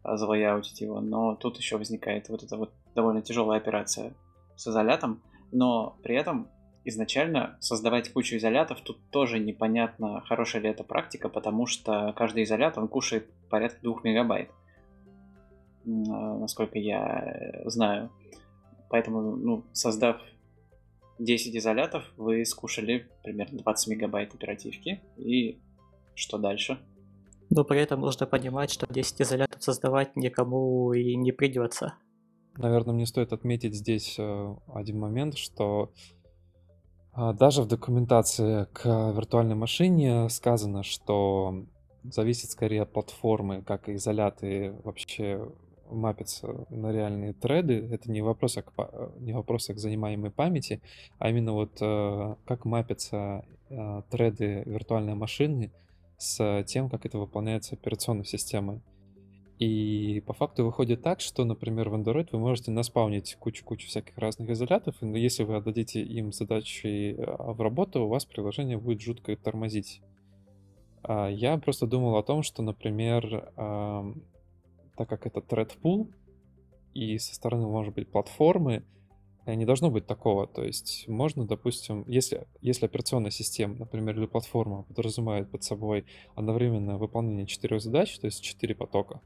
залояутить 0.04 0.82
его, 0.82 1.00
но 1.00 1.36
тут 1.36 1.58
еще 1.58 1.78
возникает 1.78 2.30
вот 2.30 2.44
эта 2.44 2.58
вот 2.58 2.72
довольно 2.96 3.22
тяжелая 3.22 3.60
операция 3.60 4.14
с 4.56 4.68
изолятом, 4.68 5.22
но 5.52 5.98
при 6.04 6.16
этом 6.16 6.50
изначально 6.86 7.58
создавать 7.60 8.12
кучу 8.12 8.38
изолятов 8.38 8.82
тут 8.82 8.98
тоже 9.10 9.40
непонятно, 9.40 10.22
хорошая 10.22 10.62
ли 10.62 10.70
это 10.70 10.84
практика, 10.84 11.30
потому 11.30 11.66
что 11.66 12.14
каждый 12.16 12.44
изолят, 12.44 12.78
он 12.78 12.88
кушает 12.88 13.30
порядка 13.50 13.80
2 13.82 14.02
мегабайт, 14.04 14.50
а, 15.86 15.90
насколько 16.38 16.78
я 16.78 17.62
знаю. 17.66 18.12
Поэтому, 18.90 19.36
ну, 19.36 19.64
создав 19.72 20.22
10 21.20 21.56
изолятов, 21.56 22.04
вы 22.18 22.46
скушали 22.46 23.08
примерно 23.24 23.60
20 23.60 23.88
мегабайт 23.88 24.34
оперативки. 24.34 25.02
И 25.18 25.60
что 26.16 26.38
дальше? 26.38 26.80
Но 27.50 27.64
при 27.64 27.82
этом 27.82 28.02
нужно 28.02 28.26
понимать, 28.26 28.72
что 28.72 28.88
10 28.92 29.22
изолятов 29.22 29.64
создавать 29.64 30.16
никому 30.16 30.94
и 30.94 31.16
не 31.16 31.32
придется. 31.32 31.94
Наверное, 32.58 32.94
мне 32.94 33.06
стоит 33.06 33.34
отметить 33.34 33.76
здесь 33.76 34.16
э, 34.20 34.56
один 34.74 35.00
момент, 35.00 35.38
что 35.38 35.92
А, 37.16 37.34
даже 37.34 37.62
в 37.62 37.68
документации 37.68 38.66
к 38.74 38.86
виртуальной 38.86 39.56
машине 39.56 40.30
сказано, 40.30 40.82
что 40.84 41.66
зависит 42.04 42.50
скорее 42.50 42.82
от 42.82 42.92
платформы, 42.92 43.62
как 43.62 43.88
изоляты 43.88 44.74
вообще 44.84 45.48
мапятся 45.92 46.66
на 46.70 46.92
реальные 46.92 47.34
треды. 47.34 47.88
Это 47.92 48.12
не 48.12 48.22
вопрос, 48.22 48.56
к, 48.56 49.12
не 49.20 49.34
вопрос 49.34 49.68
к 49.68 49.78
занимаемой 49.78 50.32
памяти, 50.32 50.82
а 51.20 51.30
именно 51.30 51.54
вот 51.54 51.78
э, 51.82 52.36
как 52.46 52.66
мапятся 52.66 53.46
э, 53.70 54.02
треды 54.10 54.64
виртуальной 54.66 55.14
машины 55.14 55.72
с 56.18 56.64
тем, 56.64 56.90
как 56.90 57.06
это 57.06 57.18
выполняется 57.18 57.76
операционной 57.76 58.26
системой. 58.26 58.82
И 59.60 60.22
по 60.26 60.34
факту 60.34 60.66
выходит 60.66 61.04
так, 61.04 61.22
что, 61.22 61.46
например, 61.46 61.90
в 61.90 61.96
Android 61.96 62.28
вы 62.32 62.40
можете 62.40 62.72
наспаунить 62.72 63.36
кучу-кучу 63.36 63.88
всяких 63.88 64.18
разных 64.18 64.50
изолятов, 64.50 65.02
и 65.02 65.08
если 65.20 65.44
вы 65.44 65.56
отдадите 65.56 66.02
им 66.02 66.34
задачи 66.34 67.16
а, 67.18 67.54
в 67.54 67.62
работу, 67.62 68.04
у 68.04 68.08
вас 68.08 68.26
приложение 68.26 68.78
будет 68.78 69.02
жутко 69.02 69.36
тормозить. 69.38 70.02
А 71.04 71.28
я 71.28 71.58
просто 71.58 71.86
думал 71.86 72.18
о 72.18 72.24
том, 72.24 72.44
что, 72.44 72.64
например, 72.64 73.52
так 73.56 75.10
как 75.10 75.26
это 75.26 75.40
thread 75.42 76.08
и 76.94 77.18
со 77.18 77.36
стороны, 77.36 77.68
может 77.68 77.94
быть, 77.94 78.10
платформы, 78.10 78.84
не 79.46 79.66
должно 79.66 79.92
быть 79.92 80.06
такого. 80.06 80.48
То 80.48 80.64
есть 80.64 81.08
можно, 81.08 81.46
допустим, 81.46 82.06
если, 82.08 82.48
если 82.62 82.86
операционная 82.86 83.32
система, 83.32 83.76
например, 83.76 84.18
или 84.18 84.26
платформа 84.26 84.84
подразумевает 84.84 85.52
под 85.52 85.64
собой 85.64 86.06
одновременное 86.36 86.96
выполнение 86.96 87.46
четырех 87.46 87.82
задач, 87.82 88.18
то 88.20 88.26
есть 88.26 88.42
четыре 88.42 88.76
потока, 88.76 89.22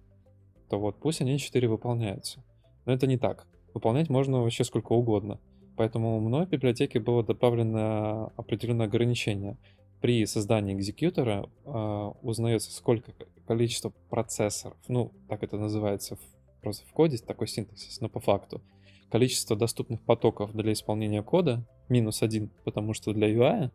то 0.70 0.80
вот 0.80 1.00
пусть 1.00 1.22
они 1.22 1.38
четыре 1.38 1.68
выполняются. 1.68 2.44
Но 2.86 2.94
это 2.94 3.08
не 3.08 3.18
так. 3.18 3.48
Выполнять 3.74 4.10
можно 4.10 4.42
вообще 4.42 4.64
сколько 4.64 4.94
угодно. 4.94 5.40
Поэтому 5.76 6.20
мной 6.20 6.48
в 6.48 6.50
библиотеке 6.50 7.00
было 7.00 7.24
добавлено 7.24 8.34
определенное 8.36 8.88
ограничение. 8.88 9.58
При 10.02 10.26
создании 10.26 10.74
экзекьютора 10.74 11.50
э, 11.66 12.12
узнается, 12.22 12.72
сколько 12.72 13.14
количество 13.48 13.92
процессоров, 14.10 14.78
ну, 14.88 15.12
так 15.28 15.44
это 15.44 15.58
называется 15.58 16.16
в, 16.16 16.20
просто 16.62 16.86
в 16.88 16.92
коде, 16.92 17.18
такой 17.18 17.48
синтаксис, 17.48 18.02
но 18.02 18.10
по 18.10 18.20
факту, 18.20 18.62
количество 19.10 19.56
доступных 19.56 20.02
потоков 20.02 20.54
для 20.54 20.74
исполнения 20.74 21.24
кода 21.24 21.66
минус 21.90 22.22
один, 22.22 22.50
потому 22.64 22.94
что 22.94 23.14
для 23.14 23.30
UI, 23.30 23.72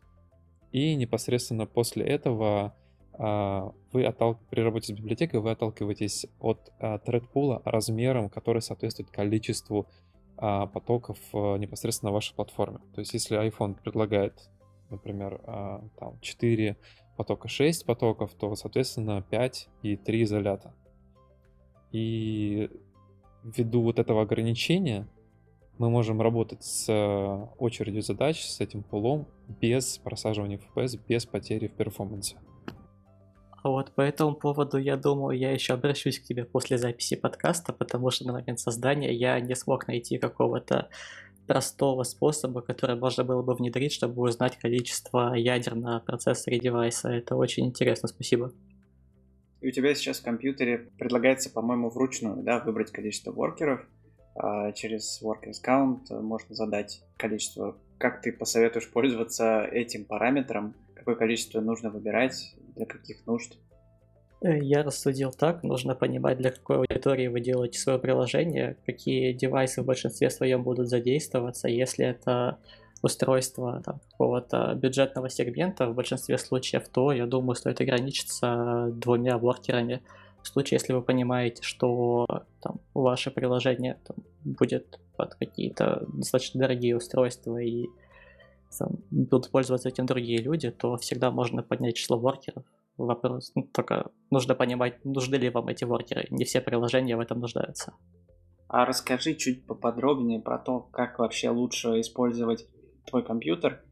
и 0.72 0.94
непосредственно 0.94 1.66
после 1.66 2.04
этого 2.04 2.74
а, 3.14 3.72
вы 3.92 4.04
оттал... 4.04 4.38
при 4.50 4.60
работе 4.60 4.94
с 4.94 4.96
библиотекой 4.96 5.40
вы 5.40 5.50
отталкиваетесь 5.50 6.26
от 6.40 6.72
а, 6.78 6.98
thread 6.98 7.62
размером, 7.64 8.28
который 8.28 8.62
соответствует 8.62 9.10
количеству 9.10 9.86
а, 10.36 10.66
потоков 10.66 11.18
а, 11.32 11.56
непосредственно 11.56 12.10
на 12.10 12.14
вашей 12.14 12.34
платформе. 12.34 12.78
То 12.94 13.00
есть 13.00 13.12
если 13.12 13.38
iPhone 13.38 13.74
предлагает, 13.74 14.50
например, 14.90 15.40
а, 15.44 15.84
там 15.98 16.18
4 16.20 16.76
потока 17.16 17.48
6 17.48 17.84
потоков, 17.84 18.32
то, 18.34 18.54
соответственно, 18.54 19.22
5 19.22 19.68
и 19.82 19.96
3 19.96 20.22
изолята. 20.22 20.74
И 21.92 22.70
ввиду 23.44 23.82
вот 23.82 23.98
этого 23.98 24.22
ограничения 24.22 25.06
мы 25.78 25.90
можем 25.90 26.20
работать 26.20 26.62
с 26.62 26.88
э, 26.88 27.46
очередью 27.58 28.02
задач, 28.02 28.44
с 28.44 28.60
этим 28.60 28.82
пулом, 28.82 29.26
без 29.60 29.98
просаживания 29.98 30.58
FPS, 30.58 30.98
без 31.08 31.26
потери 31.26 31.68
в 31.68 31.72
перформансе. 31.72 32.36
А 33.62 33.68
вот 33.68 33.92
по 33.92 34.00
этому 34.00 34.34
поводу, 34.34 34.76
я 34.76 34.96
думаю, 34.96 35.38
я 35.38 35.52
еще 35.52 35.74
обращусь 35.74 36.18
к 36.18 36.24
тебе 36.24 36.44
после 36.44 36.78
записи 36.78 37.14
подкаста, 37.14 37.72
потому 37.72 38.10
что 38.10 38.26
на 38.26 38.32
момент 38.32 38.58
создания 38.58 39.12
я 39.12 39.38
не 39.40 39.54
смог 39.54 39.86
найти 39.86 40.18
какого-то 40.18 40.88
простого 41.46 42.02
способа, 42.02 42.60
который 42.60 42.96
можно 42.96 43.24
было 43.24 43.42
бы 43.42 43.54
внедрить, 43.54 43.92
чтобы 43.92 44.22
узнать 44.22 44.58
количество 44.58 45.34
ядер 45.34 45.76
на 45.76 46.00
процессоре 46.00 46.58
девайса. 46.58 47.08
Это 47.08 47.36
очень 47.36 47.66
интересно, 47.66 48.08
спасибо. 48.08 48.52
И 49.60 49.68
у 49.68 49.70
тебя 49.70 49.94
сейчас 49.94 50.18
в 50.18 50.24
компьютере 50.24 50.90
предлагается, 50.98 51.48
по-моему, 51.48 51.88
вручную 51.88 52.42
да, 52.42 52.58
выбрать 52.58 52.90
количество 52.90 53.30
воркеров. 53.30 53.86
А 54.34 54.72
через 54.72 55.20
workers 55.22 55.62
count 55.64 56.10
можно 56.20 56.54
задать 56.54 57.02
количество. 57.16 57.76
Как 57.98 58.22
ты 58.22 58.32
посоветуешь 58.32 58.90
пользоваться 58.90 59.64
этим 59.64 60.04
параметром? 60.04 60.74
Какое 60.94 61.14
количество 61.14 61.60
нужно 61.60 61.90
выбирать? 61.90 62.54
Для 62.74 62.86
каких 62.86 63.26
нужд? 63.26 63.56
Э, 64.42 64.58
я 64.58 64.82
рассудил 64.82 65.32
так, 65.32 65.62
нужно 65.62 65.94
понимать, 65.94 66.38
для 66.38 66.50
какой 66.50 66.78
аудитории 66.78 67.28
вы 67.28 67.40
делаете 67.40 67.78
свое 67.78 67.98
приложение, 67.98 68.76
какие 68.86 69.32
девайсы 69.32 69.82
в 69.82 69.86
большинстве 69.86 70.30
своем 70.30 70.62
будут 70.62 70.88
задействоваться. 70.88 71.68
Если 71.68 72.04
это 72.04 72.58
устройство 73.02 73.82
там, 73.84 74.00
какого-то 74.10 74.74
бюджетного 74.74 75.28
сегмента, 75.28 75.88
в 75.88 75.94
большинстве 75.94 76.38
случаев, 76.38 76.88
то, 76.88 77.12
я 77.12 77.26
думаю, 77.26 77.54
стоит 77.56 77.80
ограничиться 77.80 78.88
двумя 78.92 79.38
воркерами. 79.38 80.02
В 80.42 80.48
случае, 80.48 80.78
если 80.80 80.92
вы 80.92 81.02
понимаете, 81.02 81.62
что 81.62 82.26
там, 82.60 82.80
ваше 82.94 83.30
приложение 83.30 83.98
там, 84.06 84.16
будет 84.44 84.98
под 85.16 85.34
какие-то 85.34 86.04
достаточно 86.12 86.60
дорогие 86.60 86.96
устройства 86.96 87.58
и 87.58 87.86
там, 88.78 88.98
будут 89.10 89.50
пользоваться 89.50 89.88
этим 89.88 90.06
другие 90.06 90.38
люди, 90.38 90.70
то 90.70 90.96
всегда 90.96 91.30
можно 91.30 91.62
поднять 91.62 91.96
число 91.96 92.18
воркеров 92.18 92.64
вопрос. 92.96 93.52
Ну, 93.54 93.68
только 93.72 94.10
нужно 94.30 94.54
понимать, 94.54 95.04
нужны 95.04 95.36
ли 95.36 95.50
вам 95.50 95.68
эти 95.68 95.84
воркеры. 95.84 96.26
Не 96.30 96.44
все 96.44 96.60
приложения 96.60 97.16
в 97.16 97.20
этом 97.20 97.40
нуждаются. 97.40 97.94
А 98.68 98.84
расскажи 98.86 99.34
чуть 99.34 99.66
поподробнее 99.66 100.40
про 100.40 100.58
то, 100.58 100.80
как 100.80 101.18
вообще 101.18 101.50
лучше 101.50 102.00
использовать 102.00 102.66
твой 103.06 103.22
компьютер 103.22 103.82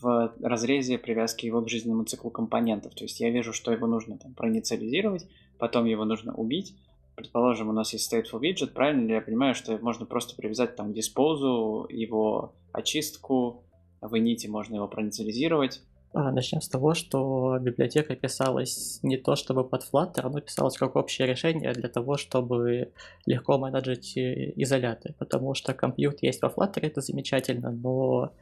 в 0.00 0.34
разрезе 0.42 0.98
привязки 0.98 1.46
его 1.46 1.62
к 1.62 1.68
жизненному 1.68 2.04
циклу 2.04 2.30
компонентов. 2.30 2.94
То 2.94 3.04
есть 3.04 3.20
я 3.20 3.30
вижу, 3.30 3.52
что 3.52 3.72
его 3.72 3.86
нужно 3.86 4.18
там 4.18 4.34
проинициализировать, 4.34 5.26
потом 5.62 5.84
его 5.84 6.04
нужно 6.04 6.34
убить. 6.34 6.74
Предположим, 7.14 7.68
у 7.68 7.72
нас 7.72 7.92
есть 7.92 8.12
stateful 8.12 8.40
widget, 8.40 8.72
правильно 8.72 9.06
ли 9.06 9.14
я 9.14 9.20
понимаю, 9.20 9.54
что 9.54 9.78
можно 9.78 10.06
просто 10.06 10.34
привязать 10.34 10.74
там 10.74 10.92
диспозу, 10.92 11.86
его 11.88 12.52
очистку, 12.72 13.62
в 14.00 14.12
init 14.12 14.48
можно 14.48 14.74
его 14.74 14.88
проинициализировать, 14.88 15.80
а, 16.14 16.32
начнем 16.32 16.60
с 16.60 16.68
того, 16.68 16.94
что 16.94 17.58
библиотека 17.60 18.16
писалась 18.16 18.98
не 19.02 19.16
то 19.16 19.36
чтобы 19.36 19.62
под 19.62 19.82
Flutter, 19.84 20.22
оно 20.22 20.40
писалось 20.40 20.76
как 20.76 20.96
общее 20.96 21.28
решение 21.28 21.72
для 21.72 21.88
того, 21.88 22.16
чтобы 22.16 22.92
легко 23.24 23.56
менеджить 23.56 24.16
э, 24.16 24.52
изоляты, 24.56 25.14
потому 25.18 25.54
что 25.54 25.74
compute 25.74 26.22
есть 26.22 26.42
во 26.42 26.48
Flutter, 26.48 26.80
это 26.80 27.00
замечательно, 27.00 27.70
но 27.70 28.32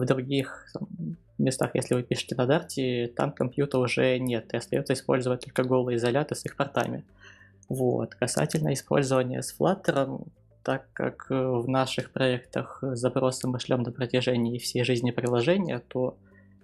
в 0.00 0.06
других 0.06 0.72
местах, 1.38 1.70
если 1.74 1.94
вы 1.94 2.02
пишете 2.02 2.34
на 2.36 2.42
Dart, 2.42 3.08
там 3.08 3.32
compute 3.32 3.72
а 3.72 3.78
уже 3.78 4.18
нет, 4.18 4.52
и 4.52 4.56
остается 4.56 4.92
использовать 4.92 5.44
только 5.44 5.64
голые 5.64 5.96
изоляты 5.96 6.34
с 6.34 6.44
их 6.44 6.56
портами. 6.56 7.04
Вот. 7.68 8.14
Касательно 8.14 8.72
использования 8.72 9.42
с 9.42 9.54
Flutter, 9.58 10.26
так 10.62 10.86
как 10.92 11.26
в 11.30 11.68
наших 11.68 12.10
проектах 12.10 12.78
запросы 12.82 13.48
мы 13.48 13.60
шлем 13.60 13.82
на 13.82 13.92
протяжении 13.92 14.58
всей 14.58 14.84
жизни 14.84 15.10
приложения, 15.10 15.80
то 15.88 16.16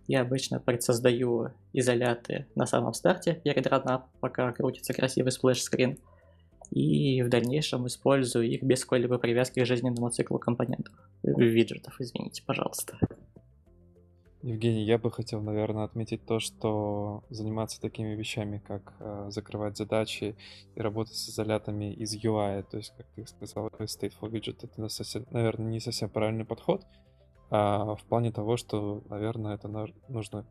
я 0.08 0.22
обычно 0.22 0.58
предсоздаю 0.58 1.50
изоляты 1.72 2.46
на 2.54 2.66
самом 2.66 2.94
старте 2.94 3.40
перед 3.44 3.66
runApp, 3.66 4.08
пока 4.20 4.50
крутится 4.52 4.92
красивый 4.92 5.30
splash 5.30 5.61
screen, 5.61 5.98
и 6.72 7.22
в 7.22 7.28
дальнейшем 7.28 7.86
использую 7.86 8.48
их 8.48 8.62
без 8.62 8.82
какой-либо 8.84 9.18
привязки 9.18 9.60
к 9.60 9.66
жизненному 9.66 10.08
циклу 10.10 10.38
компонентов. 10.38 10.94
Виджетов, 11.22 11.94
извините, 12.00 12.42
пожалуйста. 12.46 12.98
Евгений, 14.42 14.82
я 14.82 14.98
бы 14.98 15.12
хотел, 15.12 15.40
наверное, 15.40 15.84
отметить 15.84 16.26
то, 16.26 16.40
что 16.40 17.22
заниматься 17.30 17.80
такими 17.80 18.16
вещами, 18.16 18.60
как 18.66 18.94
э, 18.98 19.26
закрывать 19.28 19.76
задачи 19.76 20.34
и 20.74 20.80
работать 20.80 21.14
с 21.14 21.28
изолятами 21.28 21.92
из 21.92 22.16
UI, 22.16 22.64
то 22.68 22.78
есть, 22.78 22.92
как 22.96 23.06
ты 23.14 23.24
сказал, 23.26 23.68
stateful 23.68 24.30
widget, 24.30 24.58
это, 24.62 25.24
наверное, 25.30 25.70
не 25.70 25.78
совсем 25.78 26.08
правильный 26.08 26.44
подход, 26.44 26.84
а, 27.50 27.94
в 27.94 28.02
плане 28.04 28.32
того, 28.32 28.56
что, 28.56 29.04
наверное, 29.10 29.54
это 29.54 29.68
нужно 30.08 30.44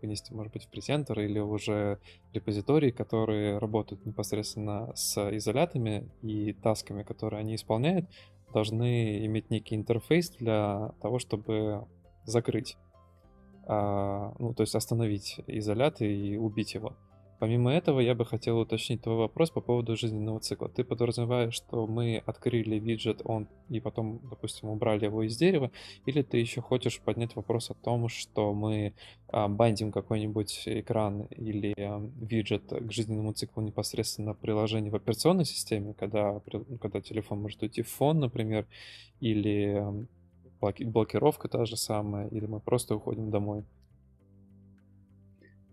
вынести, 0.00 0.32
может 0.32 0.52
быть, 0.52 0.64
в 0.64 0.70
презентер 0.70 1.20
или 1.20 1.38
уже 1.38 1.98
репозитории, 2.32 2.90
которые 2.90 3.58
работают 3.58 4.04
непосредственно 4.06 4.92
с 4.94 5.16
изолятами 5.36 6.10
и 6.22 6.52
тасками, 6.52 7.02
которые 7.02 7.40
они 7.40 7.54
исполняют, 7.54 8.08
должны 8.52 9.24
иметь 9.26 9.50
некий 9.50 9.74
интерфейс 9.74 10.30
для 10.30 10.92
того, 11.00 11.18
чтобы 11.18 11.86
закрыть, 12.24 12.76
а, 13.66 14.34
ну, 14.38 14.54
то 14.54 14.62
есть 14.62 14.74
остановить 14.74 15.40
изолят 15.46 16.00
и 16.00 16.36
убить 16.36 16.74
его. 16.74 16.96
Помимо 17.44 17.70
этого, 17.70 18.00
я 18.00 18.14
бы 18.14 18.24
хотел 18.24 18.58
уточнить 18.58 19.02
твой 19.02 19.16
вопрос 19.16 19.50
по 19.50 19.60
поводу 19.60 19.96
жизненного 19.96 20.40
цикла. 20.40 20.70
Ты 20.70 20.82
подразумеваешь, 20.82 21.52
что 21.52 21.86
мы 21.86 22.22
открыли 22.24 22.76
виджет, 22.76 23.20
он 23.22 23.48
и 23.68 23.80
потом, 23.80 24.18
допустим, 24.30 24.70
убрали 24.70 25.04
его 25.04 25.22
из 25.24 25.36
дерева, 25.36 25.70
или 26.06 26.22
ты 26.22 26.38
еще 26.38 26.62
хочешь 26.62 27.02
поднять 27.02 27.36
вопрос 27.36 27.70
о 27.70 27.74
том, 27.74 28.08
что 28.08 28.54
мы 28.54 28.94
а, 29.28 29.48
бандим 29.48 29.92
какой-нибудь 29.92 30.62
экран 30.64 31.24
или 31.24 31.74
а, 31.76 32.00
виджет 32.18 32.62
к 32.70 32.90
жизненному 32.90 33.34
циклу 33.34 33.62
непосредственно 33.62 34.32
приложения 34.32 34.88
в 34.88 34.96
операционной 34.96 35.44
системе, 35.44 35.92
когда, 35.92 36.40
когда 36.80 37.02
телефон 37.02 37.42
может 37.42 37.62
уйти 37.62 37.82
в 37.82 37.90
фон, 37.90 38.20
например, 38.20 38.66
или 39.20 39.84
блоки- 40.62 40.84
блокировка 40.84 41.48
та 41.48 41.66
же 41.66 41.76
самая, 41.76 42.26
или 42.28 42.46
мы 42.46 42.60
просто 42.60 42.96
уходим 42.96 43.30
домой. 43.30 43.64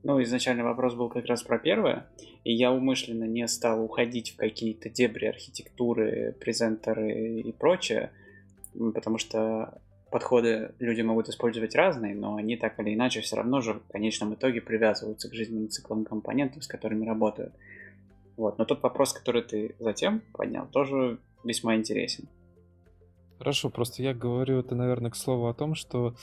Ну, 0.03 0.21
изначально 0.23 0.63
вопрос 0.63 0.95
был 0.95 1.09
как 1.09 1.25
раз 1.25 1.43
про 1.43 1.59
первое, 1.59 2.07
и 2.43 2.51
я 2.51 2.71
умышленно 2.71 3.25
не 3.25 3.47
стал 3.47 3.83
уходить 3.83 4.31
в 4.31 4.35
какие-то 4.35 4.89
дебри 4.89 5.27
архитектуры, 5.27 6.35
презентеры 6.39 7.41
и 7.41 7.51
прочее, 7.51 8.11
потому 8.95 9.19
что 9.19 9.79
подходы 10.09 10.73
люди 10.79 11.01
могут 11.01 11.29
использовать 11.29 11.75
разные, 11.75 12.15
но 12.15 12.35
они 12.35 12.57
так 12.57 12.79
или 12.79 12.95
иначе 12.95 13.21
все 13.21 13.35
равно 13.35 13.61
же 13.61 13.75
в 13.75 13.91
конечном 13.91 14.33
итоге 14.33 14.59
привязываются 14.59 15.29
к 15.29 15.33
жизненным 15.33 15.69
циклам 15.69 16.03
компонентов, 16.03 16.63
с 16.63 16.67
которыми 16.67 17.05
работают. 17.05 17.53
Вот. 18.37 18.57
Но 18.57 18.65
тот 18.65 18.81
вопрос, 18.81 19.13
который 19.13 19.43
ты 19.43 19.75
затем 19.79 20.21
поднял, 20.33 20.65
тоже 20.67 21.19
весьма 21.43 21.75
интересен. 21.75 22.27
Хорошо, 23.37 23.69
просто 23.69 24.01
я 24.03 24.13
говорю 24.13 24.59
это, 24.59 24.75
наверное, 24.75 25.11
к 25.11 25.15
слову 25.15 25.47
о 25.47 25.53
том, 25.53 25.75
что 25.75 26.15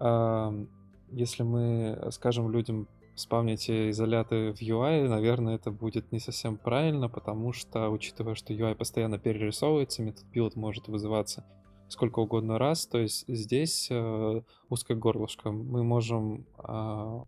э, 0.00 0.66
если 1.10 1.42
мы 1.42 1.98
скажем 2.10 2.50
людям 2.50 2.88
спавните 3.14 3.90
изоляты 3.90 4.52
в 4.52 4.62
UI, 4.62 5.08
наверное, 5.08 5.56
это 5.56 5.70
будет 5.70 6.12
не 6.12 6.18
совсем 6.18 6.56
правильно, 6.56 7.08
потому 7.08 7.52
что, 7.52 7.88
учитывая, 7.90 8.34
что 8.34 8.52
UI 8.52 8.74
постоянно 8.74 9.18
перерисовывается, 9.18 10.02
метод 10.02 10.24
build 10.34 10.52
может 10.54 10.88
вызываться 10.88 11.44
сколько 11.92 12.20
угодно 12.20 12.58
раз, 12.58 12.86
то 12.86 12.98
есть 12.98 13.24
здесь 13.28 13.88
э, 13.90 14.42
узкое 14.70 14.96
горлышко. 14.96 15.52
Мы 15.52 15.84
можем, 15.84 16.46
э, 16.58 17.24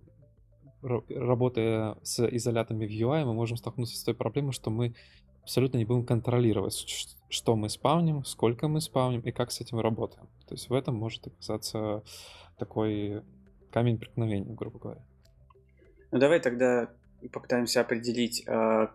работая 0.82 1.98
с 2.02 2.26
изолятами 2.26 2.86
в 2.86 2.90
UI, 2.90 3.26
мы 3.26 3.34
можем 3.34 3.58
столкнуться 3.58 3.96
с 3.96 4.02
той 4.02 4.14
проблемой, 4.14 4.52
что 4.52 4.70
мы 4.70 4.94
абсолютно 5.42 5.76
не 5.76 5.84
будем 5.84 6.06
контролировать, 6.06 6.74
что 7.28 7.56
мы 7.56 7.68
спавним, 7.68 8.24
сколько 8.24 8.66
мы 8.66 8.80
спавним 8.80 9.20
и 9.20 9.32
как 9.32 9.52
с 9.52 9.60
этим 9.60 9.80
работаем. 9.80 10.28
То 10.48 10.54
есть 10.54 10.70
в 10.70 10.72
этом 10.72 10.94
может 10.94 11.26
оказаться 11.26 12.02
такой 12.58 13.22
камень 13.70 13.98
преткновения, 13.98 14.54
грубо 14.54 14.78
говоря. 14.78 15.04
Ну 16.14 16.20
давай 16.20 16.38
тогда 16.38 16.90
попытаемся 17.32 17.80
определить, 17.80 18.44
а, 18.46 18.92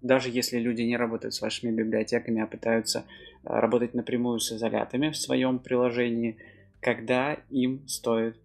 даже 0.00 0.30
если 0.30 0.58
люди 0.58 0.80
не 0.80 0.96
работают 0.96 1.34
с 1.34 1.42
вашими 1.42 1.70
библиотеками, 1.70 2.40
а 2.40 2.46
пытаются 2.46 3.04
а, 3.44 3.60
работать 3.60 3.92
напрямую 3.92 4.40
с 4.40 4.50
изолятами 4.50 5.10
в 5.10 5.16
своем 5.18 5.58
приложении, 5.58 6.38
когда 6.80 7.34
им 7.50 7.86
стоит 7.86 8.38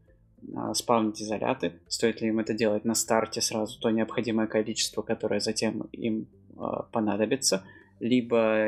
а, 0.54 0.74
спавнить 0.74 1.22
изоляты, 1.22 1.80
стоит 1.88 2.20
ли 2.20 2.28
им 2.28 2.40
это 2.40 2.54
делать 2.54 2.84
на 2.84 2.94
старте 2.94 3.40
сразу 3.40 3.80
то 3.80 3.90
необходимое 3.90 4.48
количество, 4.48 5.02
которое 5.02 5.40
затем 5.40 5.88
им 5.94 6.28
понадобится, 6.92 7.64
либо 8.02 8.68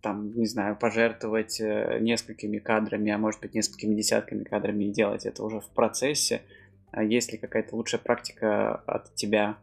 там, 0.00 0.32
не 0.32 0.46
знаю, 0.46 0.74
пожертвовать 0.74 1.60
э, 1.60 1.98
несколькими 2.00 2.56
кадрами, 2.56 3.12
а 3.12 3.18
может 3.18 3.42
быть 3.42 3.52
несколькими 3.52 3.94
десятками 3.94 4.44
кадрами 4.44 4.84
и 4.84 4.90
делать 4.90 5.26
это 5.26 5.44
уже 5.44 5.60
в 5.60 5.66
процессе, 5.66 6.40
есть 6.96 7.32
ли 7.32 7.38
какая-то 7.38 7.76
лучшая 7.76 8.00
практика 8.00 8.76
от 8.86 9.14
тебя? 9.14 9.58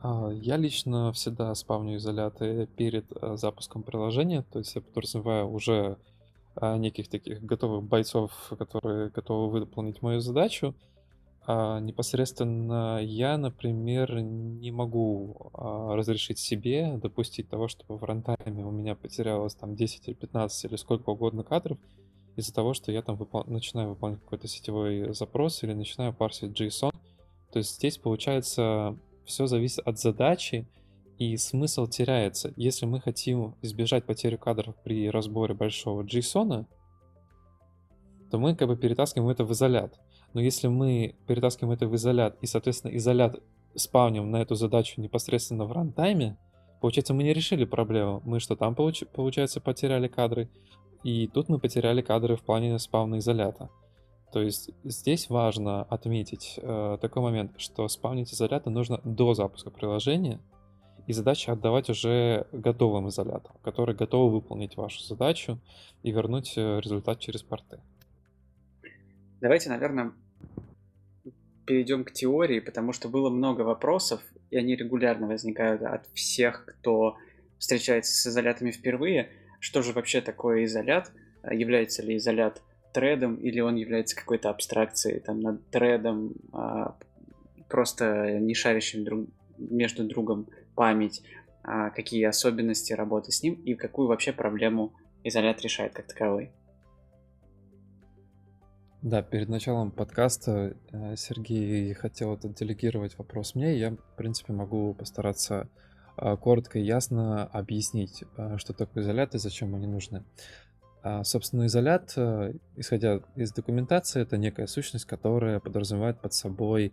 А, 0.00 0.30
я 0.30 0.56
лично 0.56 1.12
всегда 1.12 1.54
спавню 1.54 1.96
изоляты 1.96 2.66
перед 2.76 3.10
э, 3.10 3.36
запуском 3.36 3.82
приложения, 3.82 4.42
то 4.42 4.60
есть 4.60 4.74
я 4.74 4.80
подразумеваю 4.80 5.50
уже 5.50 5.98
а, 6.54 6.76
неких 6.76 7.08
таких 7.08 7.42
готовых 7.42 7.82
бойцов, 7.84 8.52
которые 8.58 9.10
готовы 9.10 9.60
выполнить 9.60 10.02
мою 10.02 10.20
задачу. 10.20 10.74
А 11.50 11.80
непосредственно 11.80 13.00
я, 13.02 13.38
например, 13.38 14.20
не 14.20 14.70
могу 14.70 15.50
разрешить 15.54 16.38
себе 16.38 16.98
допустить 17.02 17.48
того, 17.48 17.68
чтобы 17.68 17.96
в 17.96 18.04
рантайме 18.04 18.66
у 18.66 18.70
меня 18.70 18.94
потерялось 18.94 19.54
там 19.54 19.74
10 19.74 20.08
или 20.08 20.14
15 20.14 20.66
или 20.66 20.76
сколько 20.76 21.08
угодно 21.08 21.44
кадров, 21.44 21.78
из-за 22.38 22.54
того, 22.54 22.72
что 22.74 22.92
я 22.92 23.02
там 23.02 23.16
выпол... 23.16 23.44
начинаю 23.46 23.90
выполнять 23.90 24.20
какой-то 24.20 24.48
сетевой 24.48 25.12
запрос 25.12 25.62
или 25.62 25.72
начинаю 25.72 26.12
парсить 26.14 26.58
JSON. 26.58 26.92
То 27.52 27.58
есть 27.58 27.76
здесь 27.76 27.98
получается 27.98 28.96
все 29.24 29.46
зависит 29.46 29.80
от 29.80 29.98
задачи, 29.98 30.66
и 31.18 31.36
смысл 31.36 31.86
теряется. 31.86 32.52
Если 32.56 32.86
мы 32.86 33.00
хотим 33.00 33.56
избежать 33.60 34.04
потери 34.06 34.36
кадров 34.36 34.76
при 34.84 35.10
разборе 35.10 35.52
большого 35.52 36.02
JSON, 36.02 36.66
то 38.30 38.38
мы 38.38 38.54
как 38.54 38.68
бы 38.68 38.76
перетаскиваем 38.76 39.30
это 39.30 39.44
в 39.44 39.52
изолят. 39.52 39.98
Но 40.32 40.40
если 40.40 40.68
мы 40.68 41.16
перетаскиваем 41.26 41.72
это 41.72 41.88
в 41.88 41.96
изолят 41.96 42.36
и, 42.40 42.46
соответственно, 42.46 42.96
изолят 42.96 43.42
спавним 43.74 44.30
на 44.30 44.40
эту 44.42 44.54
задачу 44.54 45.00
непосредственно 45.00 45.64
в 45.64 45.72
рантайме, 45.72 46.38
получается, 46.80 47.14
мы 47.14 47.24
не 47.24 47.34
решили 47.34 47.64
проблему. 47.64 48.22
Мы 48.24 48.38
что 48.38 48.54
там, 48.54 48.74
получ... 48.74 49.04
получается, 49.12 49.60
потеряли 49.60 50.06
кадры, 50.06 50.48
и 51.02 51.28
тут 51.28 51.48
мы 51.48 51.58
потеряли 51.58 52.02
кадры 52.02 52.36
в 52.36 52.42
плане 52.42 52.78
спавна 52.78 53.18
изолята. 53.18 53.70
То 54.32 54.42
есть 54.42 54.70
здесь 54.84 55.30
важно 55.30 55.84
отметить 55.84 56.58
э, 56.60 56.98
такой 57.00 57.22
момент, 57.22 57.52
что 57.56 57.88
спавнить 57.88 58.32
изоляты 58.32 58.68
нужно 58.70 59.00
до 59.04 59.32
запуска 59.34 59.70
приложения, 59.70 60.40
и 61.06 61.12
задача 61.14 61.52
отдавать 61.52 61.88
уже 61.88 62.46
готовым 62.52 63.08
изолятам, 63.08 63.56
которые 63.62 63.96
готовы 63.96 64.30
выполнить 64.30 64.76
вашу 64.76 65.02
задачу 65.02 65.58
и 66.02 66.10
вернуть 66.10 66.52
э, 66.56 66.80
результат 66.80 67.18
через 67.18 67.42
порты. 67.42 67.80
Давайте, 69.40 69.70
наверное, 69.70 70.12
перейдем 71.64 72.04
к 72.04 72.12
теории, 72.12 72.60
потому 72.60 72.92
что 72.92 73.08
было 73.08 73.30
много 73.30 73.62
вопросов, 73.62 74.20
и 74.50 74.58
они 74.58 74.76
регулярно 74.76 75.26
возникают 75.26 75.82
от 75.82 76.06
всех, 76.12 76.66
кто 76.66 77.16
встречается 77.58 78.12
с 78.12 78.26
изолятами 78.26 78.70
впервые 78.70 79.30
что 79.60 79.82
же 79.82 79.92
вообще 79.92 80.20
такое 80.20 80.64
изолят, 80.64 81.12
а 81.42 81.54
является 81.54 82.02
ли 82.02 82.16
изолят 82.16 82.62
тредом 82.92 83.36
или 83.36 83.60
он 83.60 83.76
является 83.76 84.16
какой-то 84.16 84.50
абстракцией 84.50 85.20
там 85.20 85.40
над 85.40 85.68
тредом, 85.70 86.34
а, 86.52 86.96
просто 87.68 88.38
не 88.40 88.54
шарящим 88.54 89.04
друг, 89.04 89.28
между 89.58 90.04
другом 90.04 90.48
память, 90.74 91.22
а 91.62 91.90
какие 91.90 92.24
особенности 92.24 92.92
работы 92.92 93.32
с 93.32 93.42
ним 93.42 93.54
и 93.54 93.74
какую 93.74 94.08
вообще 94.08 94.32
проблему 94.32 94.94
изолят 95.24 95.60
решает 95.60 95.92
как 95.92 96.06
таковой. 96.06 96.52
Да, 99.02 99.22
перед 99.22 99.48
началом 99.48 99.92
подкаста 99.92 100.76
э, 100.90 101.14
Сергей 101.16 101.94
хотел 101.94 102.34
это 102.34 102.48
делегировать 102.48 103.16
вопрос 103.16 103.54
мне. 103.54 103.76
Я, 103.78 103.92
в 103.92 104.16
принципе, 104.16 104.52
могу 104.52 104.92
постараться 104.94 105.68
коротко 106.36 106.78
и 106.78 106.82
ясно 106.82 107.44
объяснить, 107.44 108.24
а, 108.36 108.58
что 108.58 108.72
такое 108.72 109.02
изолят 109.02 109.34
и 109.34 109.38
зачем 109.38 109.74
они 109.74 109.86
нужны. 109.86 110.24
А, 111.02 111.24
собственно, 111.24 111.66
изолят, 111.66 112.12
э, 112.16 112.54
исходя 112.76 113.20
из 113.36 113.52
документации, 113.52 114.22
это 114.22 114.36
некая 114.36 114.66
сущность, 114.66 115.04
которая 115.04 115.60
подразумевает 115.60 116.20
под 116.20 116.32
собой 116.32 116.92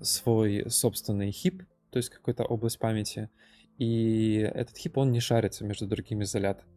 свой 0.00 0.68
собственный 0.68 1.30
хип, 1.30 1.62
то 1.90 1.98
есть 1.98 2.08
какую-то 2.08 2.42
область 2.42 2.80
памяти, 2.80 3.30
и 3.78 4.38
этот 4.52 4.76
хип, 4.76 4.98
он 4.98 5.12
не 5.12 5.20
шарится 5.20 5.64
между 5.64 5.86
другими 5.86 6.24
изолятами. 6.24 6.68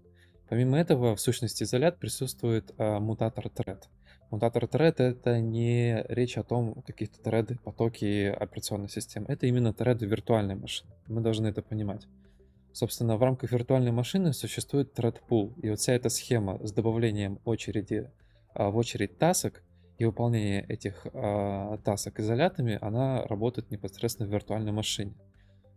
Помимо 0.48 0.78
этого, 0.78 1.16
в 1.16 1.20
сущности 1.20 1.64
изолят 1.64 1.98
присутствует 1.98 2.78
мутатор 2.78 3.48
thread. 3.48 3.86
Мутатор 4.30 4.66
thread— 4.66 4.96
это 4.98 5.40
не 5.40 6.04
речь 6.10 6.38
о 6.38 6.44
том, 6.44 6.82
каких-то 6.86 7.22
треды, 7.22 7.58
потоки 7.64 8.26
операционной 8.26 8.90
системы. 8.90 9.28
Это 9.30 9.46
именно 9.48 9.74
треды 9.74 10.06
виртуальной 10.06 10.56
машины. 10.56 10.92
Мы 11.08 11.22
должны 11.22 11.48
это 11.48 11.62
понимать. 11.62 12.08
Собственно, 12.74 13.16
в 13.16 13.24
рамках 13.24 13.54
виртуальной 13.54 13.92
машины 13.92 14.34
существует 14.34 14.98
thread 15.00 15.22
pool. 15.30 15.58
И 15.62 15.70
вот 15.70 15.80
вся 15.80 15.94
эта 15.94 16.10
схема 16.10 16.60
с 16.66 16.74
добавлением 16.74 17.40
очереди 17.46 18.12
а, 18.54 18.70
в 18.70 18.76
очередь 18.76 19.18
тасок 19.18 19.64
и 19.98 20.04
выполнение 20.04 20.66
этих 20.68 21.08
а, 21.14 21.78
тасок 21.78 22.20
изолятами, 22.20 22.78
она 22.82 23.26
работает 23.28 23.72
непосредственно 23.72 24.28
в 24.28 24.34
виртуальной 24.34 24.74
машине. 24.74 25.14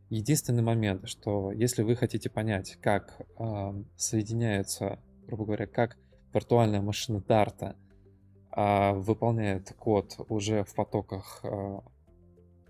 Единственный 0.08 0.62
момент, 0.62 1.08
что 1.08 1.52
если 1.52 1.84
вы 1.84 1.94
хотите 1.94 2.28
понять, 2.28 2.78
как 2.82 3.16
а, 3.38 3.76
соединяются, 3.96 4.98
грубо 5.28 5.44
говоря, 5.44 5.68
как 5.68 5.96
виртуальная 6.34 6.82
машина 6.82 7.20
Дарта— 7.20 7.76
выполняет 8.52 9.72
код 9.78 10.16
уже 10.28 10.64
в 10.64 10.74
потоках, 10.74 11.40
а, 11.44 11.82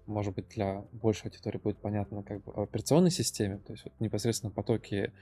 может 0.06 0.34
быть, 0.34 0.48
для 0.48 0.84
большей 0.92 1.28
аудитории 1.28 1.58
будет 1.58 1.78
понятно, 1.78 2.22
как 2.22 2.42
бы 2.44 2.52
в 2.52 2.60
операционной 2.60 3.10
системе, 3.10 3.58
то 3.58 3.72
есть 3.72 3.84
вот 3.84 3.94
непосредственно 3.98 4.52
потоки, 4.52 5.12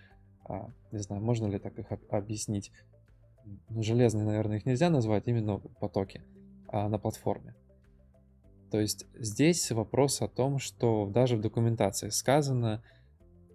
а, 0.44 0.70
не 0.90 0.98
знаю, 0.98 1.22
можно 1.22 1.46
ли 1.46 1.58
так 1.58 1.78
их 1.78 1.86
объяснить, 2.10 2.72
ну, 3.68 3.82
железные, 3.82 4.24
наверное, 4.24 4.56
их 4.56 4.66
нельзя 4.66 4.90
назвать, 4.90 5.28
именно 5.28 5.58
потоки 5.58 6.22
на 6.72 6.98
платформе. 6.98 7.54
То 8.70 8.80
есть 8.80 9.06
здесь 9.14 9.70
вопрос 9.70 10.20
о 10.20 10.28
том, 10.28 10.58
что 10.58 11.06
даже 11.06 11.36
в 11.36 11.40
документации 11.40 12.10
сказано 12.10 12.82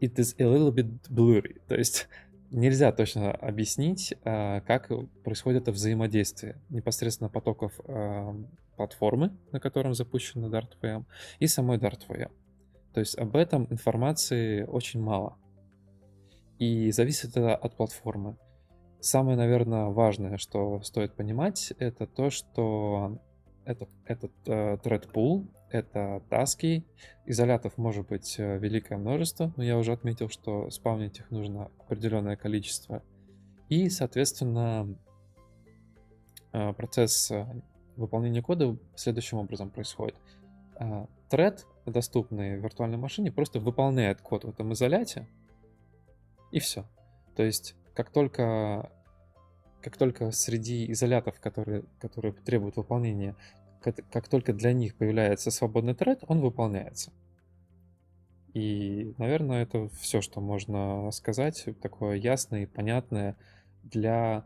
it 0.01 0.16
is 0.16 0.36
a 0.39 0.43
little 0.43 0.74
bit 0.74 0.99
blurry, 1.10 1.62
то 1.68 1.76
есть 1.76 2.08
нельзя 2.54 2.91
точно 2.91 3.32
объяснить, 3.32 4.14
а, 4.24 4.62
как 4.62 4.89
происходит 5.24 5.64
это 5.64 5.72
взаимодействие 5.72 6.62
непосредственно 6.70 7.30
потоков 7.30 7.74
а, 7.86 8.36
платформы, 8.78 9.36
на 9.51 9.60
котором 9.60 9.93
запущена 9.93 10.47
DartVM, 10.47 11.06
и 11.39 11.47
самой 11.47 11.78
DartVM. 11.78 12.32
То 12.93 12.99
есть 12.99 13.18
об 13.18 13.36
этом 13.36 13.68
информации 13.70 14.64
очень 14.64 15.01
мало. 15.01 15.38
И 16.60 16.91
зависит 16.91 17.32
это 17.32 17.56
от 17.56 17.76
платформы. 17.76 18.38
Самое, 18.99 19.36
наверное, 19.36 19.88
важное, 19.88 20.38
что 20.38 20.80
стоит 20.82 21.16
понимать, 21.16 21.74
это 21.80 22.08
то, 22.08 22.30
что 22.30 23.20
это, 23.66 23.88
этот 24.06 24.32
э, 24.45 24.78
thread 24.78 25.12
pool, 25.12 25.47
это 25.74 26.22
таски, 26.30 26.86
изолятов 27.26 27.78
может 27.78 28.08
быть 28.08 28.36
э, 28.38 28.58
великое 28.58 28.98
множество, 28.98 29.54
но 29.58 29.64
я 29.64 29.78
уже 29.78 29.92
отметил, 29.92 30.30
что 30.30 30.70
спавнить 30.70 31.20
их 31.20 31.32
нужно 31.32 31.72
определенное 31.80 32.36
количество. 32.36 33.04
И, 33.70 33.90
соответственно, 33.90 34.96
э, 36.52 36.74
процесс 36.74 37.32
э, 37.32 37.46
выполнения 37.96 38.42
кода 38.42 38.78
следующим 38.96 39.40
образом 39.40 39.70
происходит. 39.70 40.16
Thread, 41.30 41.60
доступный 41.86 42.58
в 42.58 42.64
виртуальной 42.64 42.98
машине, 42.98 43.32
просто 43.32 43.60
выполняет 43.60 44.22
код 44.22 44.44
в 44.44 44.50
этом 44.50 44.74
изоляте, 44.74 45.28
и 46.52 46.60
все. 46.60 46.86
То 47.36 47.44
есть, 47.44 47.76
как 47.94 48.10
только 48.12 48.92
как 49.84 49.98
только 49.98 50.32
среди 50.32 50.90
изолятов, 50.92 51.40
которые, 51.42 51.84
которые 52.00 52.32
требуют 52.34 52.78
выполнения, 52.78 53.36
как, 53.84 54.28
только 54.28 54.54
для 54.54 54.74
них 54.74 54.96
появляется 54.96 55.52
свободный 55.52 55.94
тред, 55.94 56.24
он 56.28 56.42
выполняется. 56.42 57.12
И, 58.54 59.14
наверное, 59.18 59.64
это 59.64 59.90
все, 60.00 60.22
что 60.22 60.40
можно 60.40 61.10
сказать, 61.12 61.66
такое 61.82 62.16
ясное 62.18 62.64
и 62.64 62.68
понятное 62.68 63.36
для, 63.84 64.46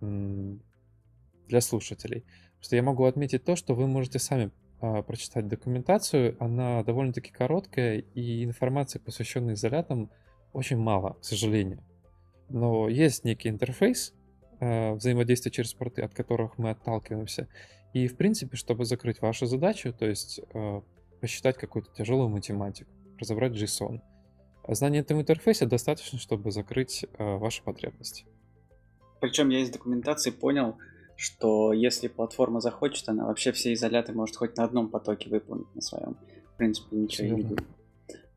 для 0.00 1.60
слушателей. 1.60 2.24
Что 2.60 2.76
я 2.76 2.82
могу 2.82 3.04
отметить 3.04 3.44
то, 3.44 3.56
что 3.56 3.74
вы 3.74 3.86
можете 3.86 4.18
сами 4.18 4.50
а, 4.80 5.02
прочитать 5.02 5.48
документацию, 5.48 6.36
она 6.40 6.82
довольно-таки 6.82 7.30
короткая, 7.30 7.98
и 7.98 8.44
информации, 8.44 8.98
посвященной 8.98 9.54
изолятам, 9.54 10.10
очень 10.52 10.76
мало, 10.76 11.14
к 11.14 11.24
сожалению. 11.24 11.82
Но 12.48 12.88
есть 12.88 13.24
некий 13.24 13.48
интерфейс, 13.48 14.14
э, 14.60 14.92
взаимодействия 14.92 15.50
через 15.50 15.72
порты, 15.74 16.02
от 16.02 16.14
которых 16.14 16.58
мы 16.58 16.70
отталкиваемся. 16.70 17.48
И, 17.94 18.08
в 18.08 18.16
принципе, 18.16 18.56
чтобы 18.56 18.84
закрыть 18.84 19.22
вашу 19.22 19.46
задачу, 19.46 19.92
то 19.92 20.04
есть 20.04 20.40
э, 20.52 20.80
посчитать 21.20 21.56
какую-то 21.56 21.90
тяжелую 21.94 22.28
математику, 22.28 22.90
разобрать 23.20 23.52
JSON, 23.52 24.00
знание 24.68 25.02
этого 25.02 25.20
интерфейса 25.20 25.64
достаточно, 25.64 26.18
чтобы 26.18 26.50
закрыть 26.50 27.04
э, 27.04 27.36
ваши 27.36 27.62
потребности. 27.62 28.26
Причем 29.20 29.48
я 29.50 29.60
из 29.60 29.70
документации 29.70 30.32
понял, 30.32 30.76
что 31.16 31.72
если 31.72 32.08
платформа 32.08 32.60
захочет, 32.60 33.08
она 33.08 33.26
вообще 33.26 33.52
все 33.52 33.72
изоляты 33.72 34.12
может 34.12 34.34
хоть 34.34 34.56
на 34.56 34.64
одном 34.64 34.88
потоке 34.88 35.30
выполнить 35.30 35.72
на 35.76 35.80
своем. 35.80 36.16
В 36.52 36.56
принципе, 36.56 36.96
ничего 36.96 37.28
Верно. 37.28 37.36
не 37.36 37.48
будет. 37.48 37.64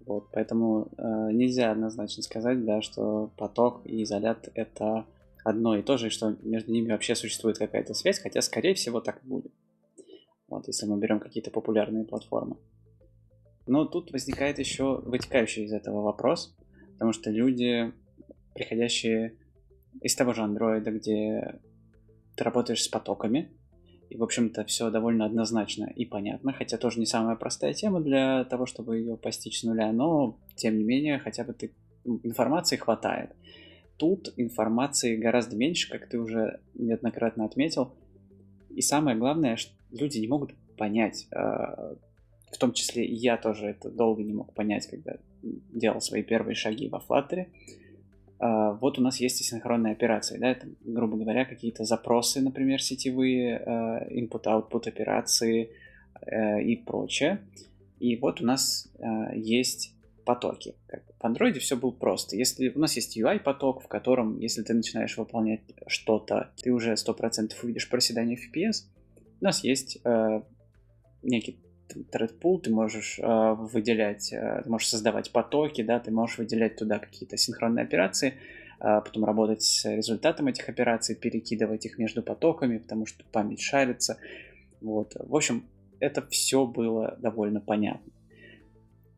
Вот, 0.06 0.28
поэтому 0.32 0.88
э, 0.98 1.32
нельзя 1.32 1.72
однозначно 1.72 2.22
сказать, 2.22 2.64
да, 2.64 2.84
что 2.84 3.32
поток 3.38 3.82
и 3.86 4.04
изолят 4.04 4.50
это 4.54 5.06
одно 5.48 5.78
и 5.78 5.82
то 5.82 5.98
же, 5.98 6.08
и 6.08 6.10
что 6.10 6.36
между 6.44 6.72
ними 6.72 6.92
вообще 6.92 7.16
существует 7.16 7.58
какая-то 7.58 7.94
связь, 7.94 8.20
хотя, 8.20 8.42
скорее 8.42 8.74
всего, 8.74 9.00
так 9.00 9.24
и 9.24 9.28
будет. 9.28 9.52
Вот, 10.48 10.68
если 10.68 10.86
мы 10.86 10.98
берем 11.00 11.20
какие-то 11.20 11.52
популярные 11.52 12.06
платформы. 12.06 12.58
Но 13.66 13.86
тут 13.86 14.12
возникает 14.12 14.60
еще 14.60 15.02
вытекающий 15.02 15.66
из 15.66 15.74
этого 15.74 16.02
вопрос, 16.02 16.56
потому 16.94 17.14
что 17.14 17.30
люди, 17.32 17.92
приходящие 18.54 19.38
из 20.02 20.16
того 20.16 20.34
же 20.34 20.42
андроида, 20.42 20.92
где 20.92 21.60
ты 22.36 22.44
работаешь 22.44 22.84
с 22.84 22.88
потоками, 22.88 23.52
и, 24.10 24.16
в 24.16 24.24
общем-то, 24.24 24.64
все 24.66 24.90
довольно 24.90 25.26
однозначно 25.26 25.86
и 25.86 26.06
понятно, 26.06 26.54
хотя 26.54 26.78
тоже 26.78 27.00
не 27.00 27.06
самая 27.06 27.36
простая 27.36 27.74
тема 27.74 28.00
для 28.00 28.46
того, 28.46 28.66
чтобы 28.66 28.98
ее 28.98 29.18
постичь 29.18 29.60
с 29.60 29.64
нуля, 29.64 29.92
но, 29.92 30.40
тем 30.56 30.78
не 30.78 30.84
менее, 30.84 31.20
хотя 31.20 31.44
бы 31.44 31.54
ты 31.54 31.74
информации 32.06 32.78
хватает. 32.78 33.36
Тут 33.98 34.34
информации 34.38 35.16
гораздо 35.16 35.56
меньше, 35.56 35.90
как 35.90 36.08
ты 36.08 36.20
уже 36.20 36.60
неоднократно 36.76 37.46
отметил. 37.46 37.94
И 38.70 38.82
самое 38.82 39.18
главное, 39.18 39.56
что 39.56 39.74
люди 39.92 40.20
не 40.20 40.28
могут 40.28 40.54
понять, 40.78 41.28
а, 41.32 41.96
в 42.52 42.58
том 42.58 42.74
числе 42.74 43.06
и 43.06 43.14
я 43.14 43.38
тоже 43.38 43.68
это 43.68 43.90
долго 43.90 44.24
не 44.24 44.34
мог 44.34 44.54
понять, 44.54 44.88
когда 44.88 45.18
делал 45.42 46.02
свои 46.02 46.24
первые 46.24 46.56
шаги 46.56 46.88
во 46.90 47.00
Flutter, 47.00 47.48
а, 48.40 48.74
вот 48.74 49.00
у 49.00 49.02
нас 49.02 49.20
есть 49.20 49.42
асинхронные 49.42 49.94
операции, 49.94 50.38
да, 50.38 50.52
это, 50.52 50.68
грубо 50.86 51.18
говоря, 51.18 51.46
какие-то 51.46 51.86
запросы, 51.86 52.42
например, 52.42 52.82
сетевые, 52.82 53.58
а, 53.58 54.08
input-output 54.10 54.88
операции 54.88 55.72
э, 56.22 56.62
и 56.64 56.76
прочее. 56.76 57.40
И 58.00 58.16
вот 58.16 58.42
у 58.42 58.46
нас 58.46 58.92
есть 59.34 59.94
потоки. 60.28 60.76
В 61.20 61.24
Android 61.24 61.58
все 61.60 61.78
было 61.78 61.92
просто. 61.92 62.36
Если 62.36 62.70
у 62.70 62.80
нас 62.80 62.98
есть 62.98 63.18
UI-поток, 63.18 63.82
в 63.82 63.88
котором, 63.88 64.38
если 64.40 64.62
ты 64.62 64.74
начинаешь 64.74 65.18
выполнять 65.18 65.62
что-то, 65.88 66.52
ты 66.62 66.72
уже 66.72 66.94
100% 66.94 67.54
увидишь 67.64 67.90
проседание 67.90 68.38
FPS, 68.38 68.84
у 69.40 69.44
нас 69.46 69.64
есть 69.64 70.00
э, 70.04 70.42
некий 71.24 71.60
thread 72.12 72.34
pool, 72.42 72.60
ты 72.60 72.72
можешь 72.72 73.20
э, 73.20 73.54
выделять, 73.54 74.34
э, 74.34 74.62
ты 74.64 74.70
можешь 74.70 74.90
создавать 74.90 75.32
потоки, 75.32 75.82
да, 75.82 76.00
ты 76.00 76.12
можешь 76.12 76.40
выделять 76.40 76.76
туда 76.76 77.00
какие-то 77.00 77.38
синхронные 77.38 77.84
операции, 77.84 78.34
э, 78.82 79.02
потом 79.06 79.24
работать 79.24 79.64
с 79.64 79.86
результатом 79.86 80.48
этих 80.48 80.68
операций, 80.68 81.16
перекидывать 81.16 81.86
их 81.86 81.98
между 81.98 82.22
потоками, 82.22 82.80
потому 82.80 83.06
что 83.06 83.24
память 83.32 83.62
шарится. 83.62 84.18
Вот. 84.82 85.14
В 85.18 85.34
общем, 85.34 85.64
это 86.02 86.22
все 86.28 86.66
было 86.66 87.16
довольно 87.22 87.62
понятно. 87.62 88.12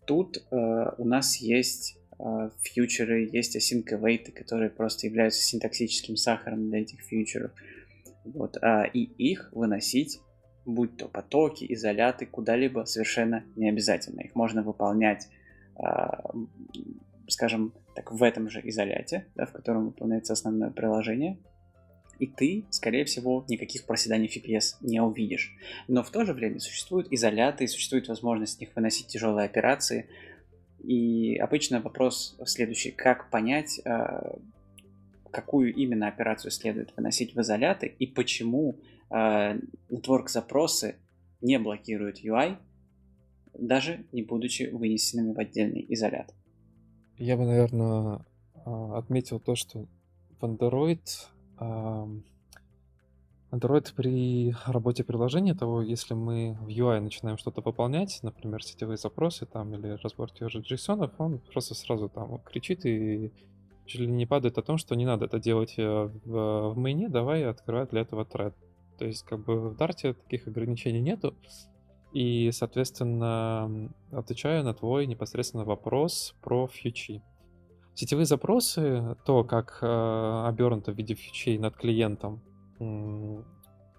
Тут 0.09 0.43
э, 0.49 0.91
у 0.97 1.05
нас 1.05 1.35
есть 1.35 1.99
э, 2.17 2.49
фьючеры, 2.63 3.29
есть 3.31 3.55
async 3.55 3.85
await, 3.91 4.31
которые 4.31 4.71
просто 4.71 5.05
являются 5.05 5.43
синтаксическим 5.43 6.15
сахаром 6.15 6.71
для 6.71 6.81
этих 6.81 7.01
фьючеров. 7.01 7.51
Вот, 8.25 8.57
а, 8.63 8.85
и 8.85 9.01
их 9.03 9.49
выносить 9.51 10.19
будь 10.65 10.97
то 10.97 11.07
потоки, 11.07 11.63
изоляты, 11.71 12.25
куда-либо 12.25 12.85
совершенно 12.85 13.43
не 13.55 13.69
обязательно. 13.69 14.21
Их 14.21 14.33
можно 14.33 14.63
выполнять, 14.63 15.27
а, 15.75 16.31
скажем 17.27 17.75
так, 17.93 18.11
в 18.11 18.23
этом 18.23 18.49
же 18.49 18.61
изоляте, 18.67 19.27
да, 19.35 19.45
в 19.45 19.51
котором 19.51 19.85
выполняется 19.89 20.33
основное 20.33 20.71
приложение, 20.71 21.37
и 22.19 22.27
ты, 22.27 22.65
скорее 22.69 23.05
всего, 23.05 23.45
никаких 23.47 23.85
проседаний 23.85 24.27
FPS 24.27 24.75
не 24.81 25.01
увидишь. 25.01 25.55
Но 25.87 26.03
в 26.03 26.09
то 26.11 26.25
же 26.25 26.33
время 26.33 26.59
существуют 26.59 27.07
изоляты, 27.11 27.67
существует 27.67 28.07
возможность 28.07 28.57
с 28.57 28.59
них 28.59 28.69
выносить 28.75 29.07
тяжелые 29.07 29.45
операции. 29.45 30.07
И 30.83 31.35
обычно 31.37 31.81
вопрос 31.81 32.37
следующий. 32.45 32.91
Как 32.91 33.29
понять, 33.29 33.81
а, 33.85 34.37
какую 35.31 35.73
именно 35.73 36.07
операцию 36.07 36.51
следует 36.51 36.93
выносить 36.95 37.35
в 37.35 37.41
изоляты 37.41 37.87
и 37.87 38.05
почему 38.05 38.75
а, 39.09 39.57
запросы 40.27 40.95
не 41.41 41.57
блокируют 41.57 42.23
UI, 42.23 42.57
даже 43.53 44.05
не 44.11 44.23
будучи 44.23 44.63
вынесенными 44.63 45.33
в 45.33 45.39
отдельный 45.39 45.85
изолят. 45.89 46.33
Я 47.17 47.37
бы, 47.37 47.45
наверное, 47.45 48.25
а, 48.65 48.97
отметил 48.97 49.39
то, 49.39 49.55
что 49.55 49.87
в 50.39 50.43
Android 50.43 50.99
Android 53.51 53.93
при 53.95 54.53
работе 54.67 55.03
приложения, 55.03 55.55
того, 55.55 55.81
если 55.81 56.13
мы 56.13 56.57
в 56.61 56.67
UI 56.67 56.99
начинаем 56.99 57.37
что-то 57.37 57.61
выполнять, 57.61 58.19
например, 58.21 58.63
сетевые 58.63 58.97
запросы 58.97 59.45
там 59.45 59.73
или 59.73 59.97
разбор 60.03 60.31
тех 60.31 60.49
же 60.49 60.59
JSON, 60.59 61.11
он 61.17 61.39
просто 61.39 61.73
сразу 61.73 62.09
там 62.09 62.39
кричит 62.39 62.85
и 62.85 63.31
чуть 63.85 64.01
ли 64.01 64.07
не 64.07 64.25
падает 64.25 64.57
о 64.57 64.61
том, 64.61 64.77
что 64.77 64.95
не 64.95 65.05
надо 65.05 65.25
это 65.25 65.39
делать 65.39 65.73
э, 65.77 66.11
в, 66.25 66.73
в 66.73 66.77
мейне, 66.77 67.09
давай 67.09 67.43
открывать 67.43 67.89
для 67.89 68.01
этого 68.01 68.23
тред. 68.23 68.55
То 68.99 69.05
есть, 69.05 69.23
как 69.23 69.43
бы 69.43 69.69
в 69.69 69.75
Дарте 69.75 70.13
таких 70.13 70.47
ограничений 70.47 71.01
нету. 71.01 71.33
И, 72.13 72.51
соответственно, 72.51 73.91
отвечаю 74.11 74.63
на 74.63 74.73
твой 74.73 75.07
непосредственно 75.07 75.63
вопрос 75.63 76.35
про 76.41 76.67
фьючи. 76.67 77.21
Сетевые 77.95 78.25
запросы, 78.25 79.17
то, 79.25 79.43
как 79.43 79.79
э, 79.81 80.43
обернуто 80.47 80.91
в 80.93 80.97
виде 80.97 81.15
фьючей 81.15 81.57
над 81.57 81.75
клиентом, 81.75 82.41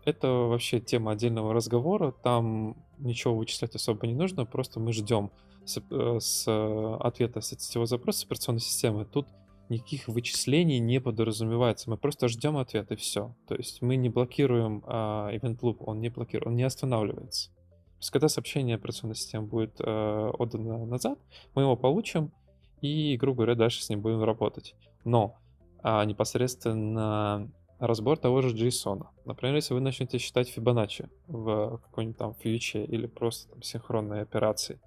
это 0.04 0.28
вообще 0.28 0.80
тема 0.80 1.12
отдельного 1.12 1.52
разговора. 1.52 2.12
Там 2.22 2.76
ничего 2.98 3.36
вычислять 3.36 3.74
особо 3.74 4.06
не 4.06 4.14
нужно, 4.14 4.46
просто 4.46 4.80
мы 4.80 4.92
ждем 4.92 5.30
с, 5.64 5.82
э, 5.90 6.18
с 6.20 6.96
ответа 7.00 7.40
с 7.40 7.48
сетевого 7.48 7.86
запроса 7.86 8.24
операционной 8.26 8.60
системы. 8.60 9.04
Тут 9.04 9.26
никаких 9.70 10.08
вычислений 10.08 10.78
не 10.78 11.00
подразумевается. 11.00 11.88
Мы 11.88 11.96
просто 11.96 12.28
ждем 12.28 12.58
ответ 12.58 12.90
и 12.90 12.96
все. 12.96 13.34
То 13.46 13.54
есть 13.54 13.80
мы 13.80 13.96
не 13.96 14.08
блокируем 14.08 14.82
а, 14.86 15.30
event 15.32 15.60
loop, 15.60 15.76
он 15.80 16.00
не 16.00 16.10
блокирует, 16.10 16.48
он 16.48 16.56
не 16.56 16.64
останавливается. 16.64 17.50
То 17.50 18.02
есть 18.02 18.10
когда 18.10 18.28
сообщение 18.28 18.76
операционной 18.76 19.14
системы 19.14 19.46
будет 19.46 19.76
э, 19.78 20.30
отдано 20.38 20.86
назад, 20.86 21.18
мы 21.54 21.62
его 21.62 21.76
получим 21.76 22.32
и, 22.80 23.16
грубо 23.16 23.38
говоря, 23.38 23.54
дальше 23.54 23.82
с 23.82 23.88
ним 23.88 24.00
будем 24.00 24.22
работать. 24.22 24.74
Но 25.04 25.36
а, 25.82 26.04
непосредственно 26.04 27.50
разбор 27.78 28.18
того 28.18 28.42
же 28.42 28.54
JSON. 28.54 29.06
Например, 29.24 29.56
если 29.56 29.74
вы 29.74 29.80
начнете 29.80 30.18
считать 30.18 30.54
Fibonacci 30.54 31.08
в 31.26 31.78
какой-нибудь 31.78 32.18
там 32.18 32.34
фьюче 32.34 32.84
или 32.84 33.06
просто 33.06 33.50
там 33.50 33.62
синхронной 33.62 34.22
операции, 34.22 34.80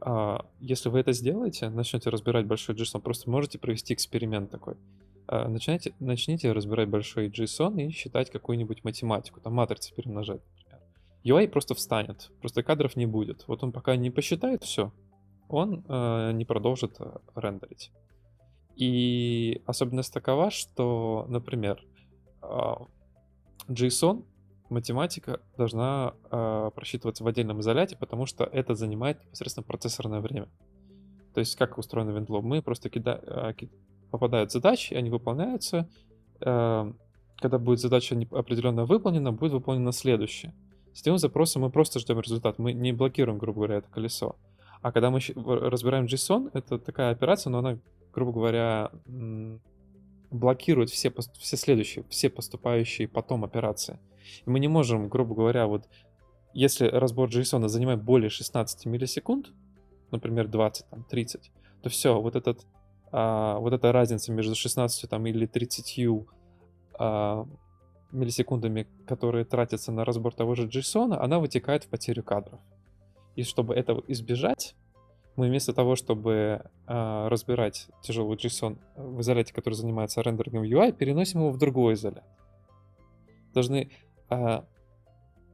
а, 0.00 0.46
если 0.58 0.88
вы 0.88 1.00
это 1.00 1.12
сделаете, 1.12 1.68
начнете 1.68 2.10
разбирать 2.10 2.46
большой 2.46 2.74
JSON, 2.74 3.00
просто 3.00 3.30
можете 3.30 3.58
провести 3.58 3.94
эксперимент 3.94 4.50
такой. 4.50 4.76
А, 5.28 5.48
начинайте, 5.48 5.94
начните 6.00 6.52
разбирать 6.52 6.88
большой 6.88 7.28
JSON 7.28 7.80
и 7.80 7.90
считать 7.90 8.30
какую-нибудь 8.30 8.84
математику, 8.84 9.40
там 9.40 9.54
матрицы 9.54 9.94
перемножать, 9.94 10.40
например. 10.56 10.80
UI 11.24 11.48
просто 11.48 11.74
встанет, 11.74 12.32
просто 12.40 12.62
кадров 12.62 12.96
не 12.96 13.06
будет. 13.06 13.46
Вот 13.46 13.62
он 13.62 13.72
пока 13.72 13.94
не 13.96 14.10
посчитает 14.10 14.64
все, 14.64 14.92
он 15.52 15.84
э, 15.88 16.32
не 16.32 16.44
продолжит 16.44 16.96
э, 16.98 17.18
рендерить. 17.34 17.92
И 18.74 19.62
особенность 19.66 20.12
такова, 20.12 20.50
что, 20.50 21.26
например, 21.28 21.84
э, 22.42 22.46
JSON 23.68 24.24
математика 24.70 25.40
должна 25.56 26.14
э, 26.30 26.70
просчитываться 26.74 27.22
в 27.22 27.26
отдельном 27.26 27.60
изоляте, 27.60 27.96
потому 27.96 28.26
что 28.26 28.44
это 28.44 28.74
занимает 28.74 29.22
непосредственно 29.24 29.64
процессорное 29.64 30.20
время. 30.20 30.48
То 31.34 31.40
есть 31.40 31.56
как 31.56 31.78
устроено 31.78 32.10
виндло? 32.10 32.40
Мы 32.40 32.62
просто 32.62 32.90
кида... 32.90 33.20
Э, 33.22 33.66
попадают 34.10 34.52
задачи, 34.52 34.94
они 34.94 35.10
выполняются. 35.10 35.88
Э, 36.40 36.92
когда 37.36 37.58
будет 37.58 37.80
задача 37.80 38.16
определенно 38.30 38.84
выполнена, 38.84 39.32
будет 39.32 39.52
выполнена 39.52 39.92
следующая. 39.92 40.54
С 40.94 41.02
тем 41.02 41.18
запросом 41.18 41.62
мы 41.62 41.70
просто 41.70 41.98
ждем 41.98 42.20
результат. 42.20 42.58
Мы 42.58 42.72
не 42.72 42.92
блокируем, 42.92 43.38
грубо 43.38 43.60
говоря, 43.60 43.76
это 43.76 43.88
колесо. 43.88 44.36
А 44.82 44.90
когда 44.90 45.10
мы 45.10 45.20
разбираем 45.36 46.06
JSON, 46.06 46.50
это 46.52 46.78
такая 46.78 47.12
операция, 47.12 47.50
но 47.50 47.58
она, 47.58 47.78
грубо 48.12 48.32
говоря, 48.32 48.90
блокирует 50.30 50.90
все, 50.90 51.12
все 51.38 51.56
следующие, 51.56 52.04
все 52.08 52.28
поступающие 52.28 53.06
потом 53.06 53.44
операции. 53.44 54.00
И 54.44 54.50
мы 54.50 54.58
не 54.58 54.68
можем, 54.68 55.08
грубо 55.08 55.34
говоря, 55.34 55.66
вот 55.66 55.88
если 56.52 56.86
разбор 56.86 57.28
JSON 57.28 57.68
занимает 57.68 58.02
более 58.02 58.28
16 58.28 58.86
миллисекунд, 58.86 59.52
например, 60.10 60.48
20, 60.48 60.88
там, 60.88 61.04
30, 61.04 61.50
то 61.82 61.88
все, 61.88 62.20
вот, 62.20 62.36
этот, 62.36 62.66
а, 63.12 63.58
вот 63.58 63.72
эта 63.72 63.92
разница 63.92 64.32
между 64.32 64.54
16 64.54 65.08
там, 65.08 65.26
или 65.26 65.46
30 65.46 66.26
а, 66.98 67.46
миллисекундами, 68.10 68.86
которые 69.06 69.44
тратятся 69.44 69.92
на 69.92 70.04
разбор 70.04 70.34
того 70.34 70.54
же 70.54 70.66
JSON, 70.66 71.14
она 71.14 71.38
вытекает 71.38 71.84
в 71.84 71.88
потерю 71.88 72.22
кадров. 72.22 72.60
И 73.36 73.42
чтобы 73.42 73.74
этого 73.74 74.02
избежать, 74.08 74.74
мы 75.36 75.48
вместо 75.48 75.72
того, 75.72 75.96
чтобы 75.96 76.62
э, 76.86 77.28
разбирать 77.28 77.88
тяжелый 78.02 78.36
JSON 78.36 78.78
в 78.96 79.20
изоляте, 79.22 79.54
который 79.54 79.74
занимается 79.74 80.22
рендерингом 80.22 80.64
UI, 80.64 80.92
переносим 80.92 81.40
его 81.40 81.50
в 81.50 81.58
другой 81.58 81.94
изолят. 81.94 82.24
Должны 83.54 83.90
э, 84.28 84.62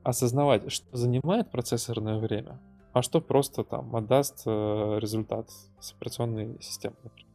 осознавать, 0.03 0.72
что 0.72 0.97
занимает 0.97 1.51
процессорное 1.51 2.18
время, 2.18 2.61
а 2.93 3.03
что 3.03 3.20
просто 3.20 3.62
там 3.62 3.95
отдаст 3.95 4.43
э, 4.47 4.99
результат 5.01 5.51
с 5.81 5.93
операционной 5.93 6.61
системы, 6.61 6.97
например. 7.05 7.29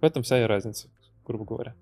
В 0.00 0.04
этом 0.04 0.22
вся 0.22 0.42
и 0.42 0.46
разница, 0.46 0.88
грубо 1.26 1.44
говоря. 1.44 1.74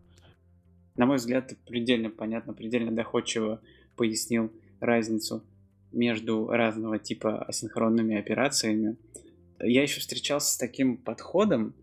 На 0.96 1.06
мой 1.06 1.18
взгляд, 1.18 1.52
предельно 1.66 2.10
понятно, 2.10 2.52
предельно 2.52 2.90
доходчиво 2.90 3.60
пояснил 3.96 4.50
разницу 4.80 5.44
между 5.92 6.48
разного 6.48 6.98
типа 6.98 7.42
асинхронными 7.44 8.18
операциями. 8.18 8.96
Я 9.60 9.82
еще 9.82 10.00
встречался 10.00 10.52
с 10.54 10.56
таким 10.56 10.96
подходом, 10.96 11.74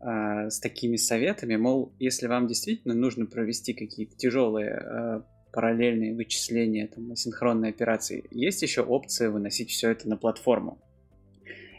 э, 0.00 0.50
с 0.50 0.58
такими 0.60 0.96
советами, 0.96 1.56
мол, 1.56 1.92
если 1.98 2.26
вам 2.26 2.46
действительно 2.46 2.94
нужно 2.94 3.26
провести 3.26 3.72
какие-то 3.72 4.16
тяжелые 4.16 4.70
э, 4.70 5.20
параллельные 5.52 6.14
вычисления, 6.14 6.88
там, 6.88 7.12
асинхронные 7.12 7.70
операции, 7.70 8.24
есть 8.30 8.62
еще 8.62 8.82
опция 8.82 9.30
выносить 9.30 9.70
все 9.70 9.90
это 9.90 10.08
на 10.08 10.16
платформу. 10.16 10.78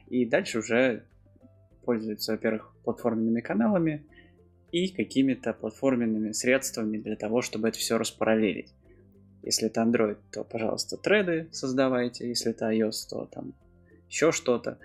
И 0.08 0.26
дальше 0.26 0.60
уже 0.60 1.04
пользуются, 1.84 2.34
во-первых, 2.34 2.74
платформенными 2.84 3.42
каналами 3.42 4.06
и 4.72 4.88
какими-то 4.88 5.54
платформенными 5.54 6.32
средствами 6.32 6.98
для 6.98 7.16
того, 7.16 7.42
чтобы 7.42 7.68
это 7.68 7.78
все 7.78 7.98
распараллелить. 7.98 8.74
Если 9.46 9.68
это 9.68 9.82
Android, 9.82 10.18
то, 10.32 10.44
пожалуйста, 10.44 10.98
треды 10.98 11.48
создавайте. 11.52 12.28
Если 12.28 12.52
это 12.52 12.72
iOS, 12.72 13.10
то 13.10 13.26
там 13.26 13.54
еще 14.10 14.32
что-то. 14.32 14.80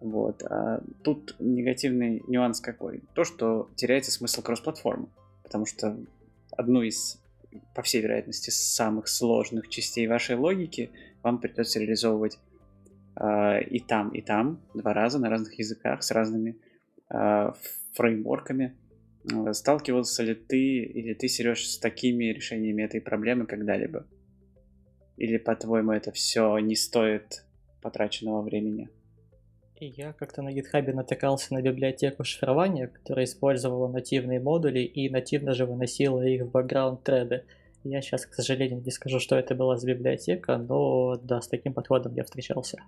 Вот. 0.00 0.42
А 0.42 0.82
тут 1.04 1.36
негативный 1.38 2.22
нюанс 2.26 2.60
какой? 2.60 3.02
То, 3.14 3.24
что 3.24 3.68
теряется 3.76 4.10
смысл 4.10 4.42
кросс-платформы. 4.42 5.08
Потому 5.42 5.66
что 5.66 5.96
одну 6.56 6.82
из 6.82 7.20
по 7.74 7.82
всей 7.82 8.02
вероятности, 8.02 8.50
самых 8.50 9.08
сложных 9.08 9.68
частей 9.68 10.06
вашей 10.06 10.36
логики 10.36 10.90
вам 11.22 11.38
придется 11.38 11.78
реализовывать 11.78 12.38
э, 13.16 13.62
и 13.62 13.80
там, 13.80 14.10
и 14.10 14.20
там, 14.20 14.60
два 14.74 14.92
раза 14.92 15.18
на 15.18 15.30
разных 15.30 15.58
языках 15.58 16.02
с 16.02 16.10
разными 16.10 16.56
э, 17.10 17.52
фреймворками. 17.92 18.76
Сталкивался 19.52 20.22
ли 20.22 20.34
ты 20.34 20.78
или 20.78 21.14
ты, 21.14 21.28
Сереж, 21.28 21.66
с 21.66 21.78
такими 21.78 22.26
решениями 22.26 22.82
этой 22.82 23.00
проблемы 23.00 23.46
когда-либо? 23.46 24.06
Или, 25.16 25.38
по-твоему, 25.38 25.92
это 25.92 26.12
все 26.12 26.58
не 26.58 26.76
стоит 26.76 27.44
потраченного 27.82 28.42
времени? 28.42 28.88
Я 29.78 30.12
как-то 30.12 30.42
на 30.42 30.54
GitHub 30.54 30.90
натыкался 30.92 31.52
на 31.52 31.60
библиотеку 31.60 32.24
шифрования, 32.24 32.86
которая 32.86 33.26
использовала 33.26 33.88
нативные 33.88 34.40
модули 34.40 34.80
и 34.80 35.10
нативно 35.10 35.54
же 35.54 35.66
выносила 35.66 36.22
их 36.26 36.44
в 36.44 36.50
бэкграунд 36.50 37.02
треды. 37.02 37.44
Я 37.84 38.00
сейчас, 38.00 38.26
к 38.26 38.34
сожалению, 38.34 38.82
не 38.82 38.90
скажу, 38.90 39.20
что 39.20 39.36
это 39.36 39.54
была 39.54 39.76
за 39.76 39.86
библиотека, 39.86 40.56
но 40.56 41.16
да, 41.16 41.40
с 41.40 41.48
таким 41.48 41.74
подходом 41.74 42.14
я 42.14 42.24
встречался. 42.24 42.78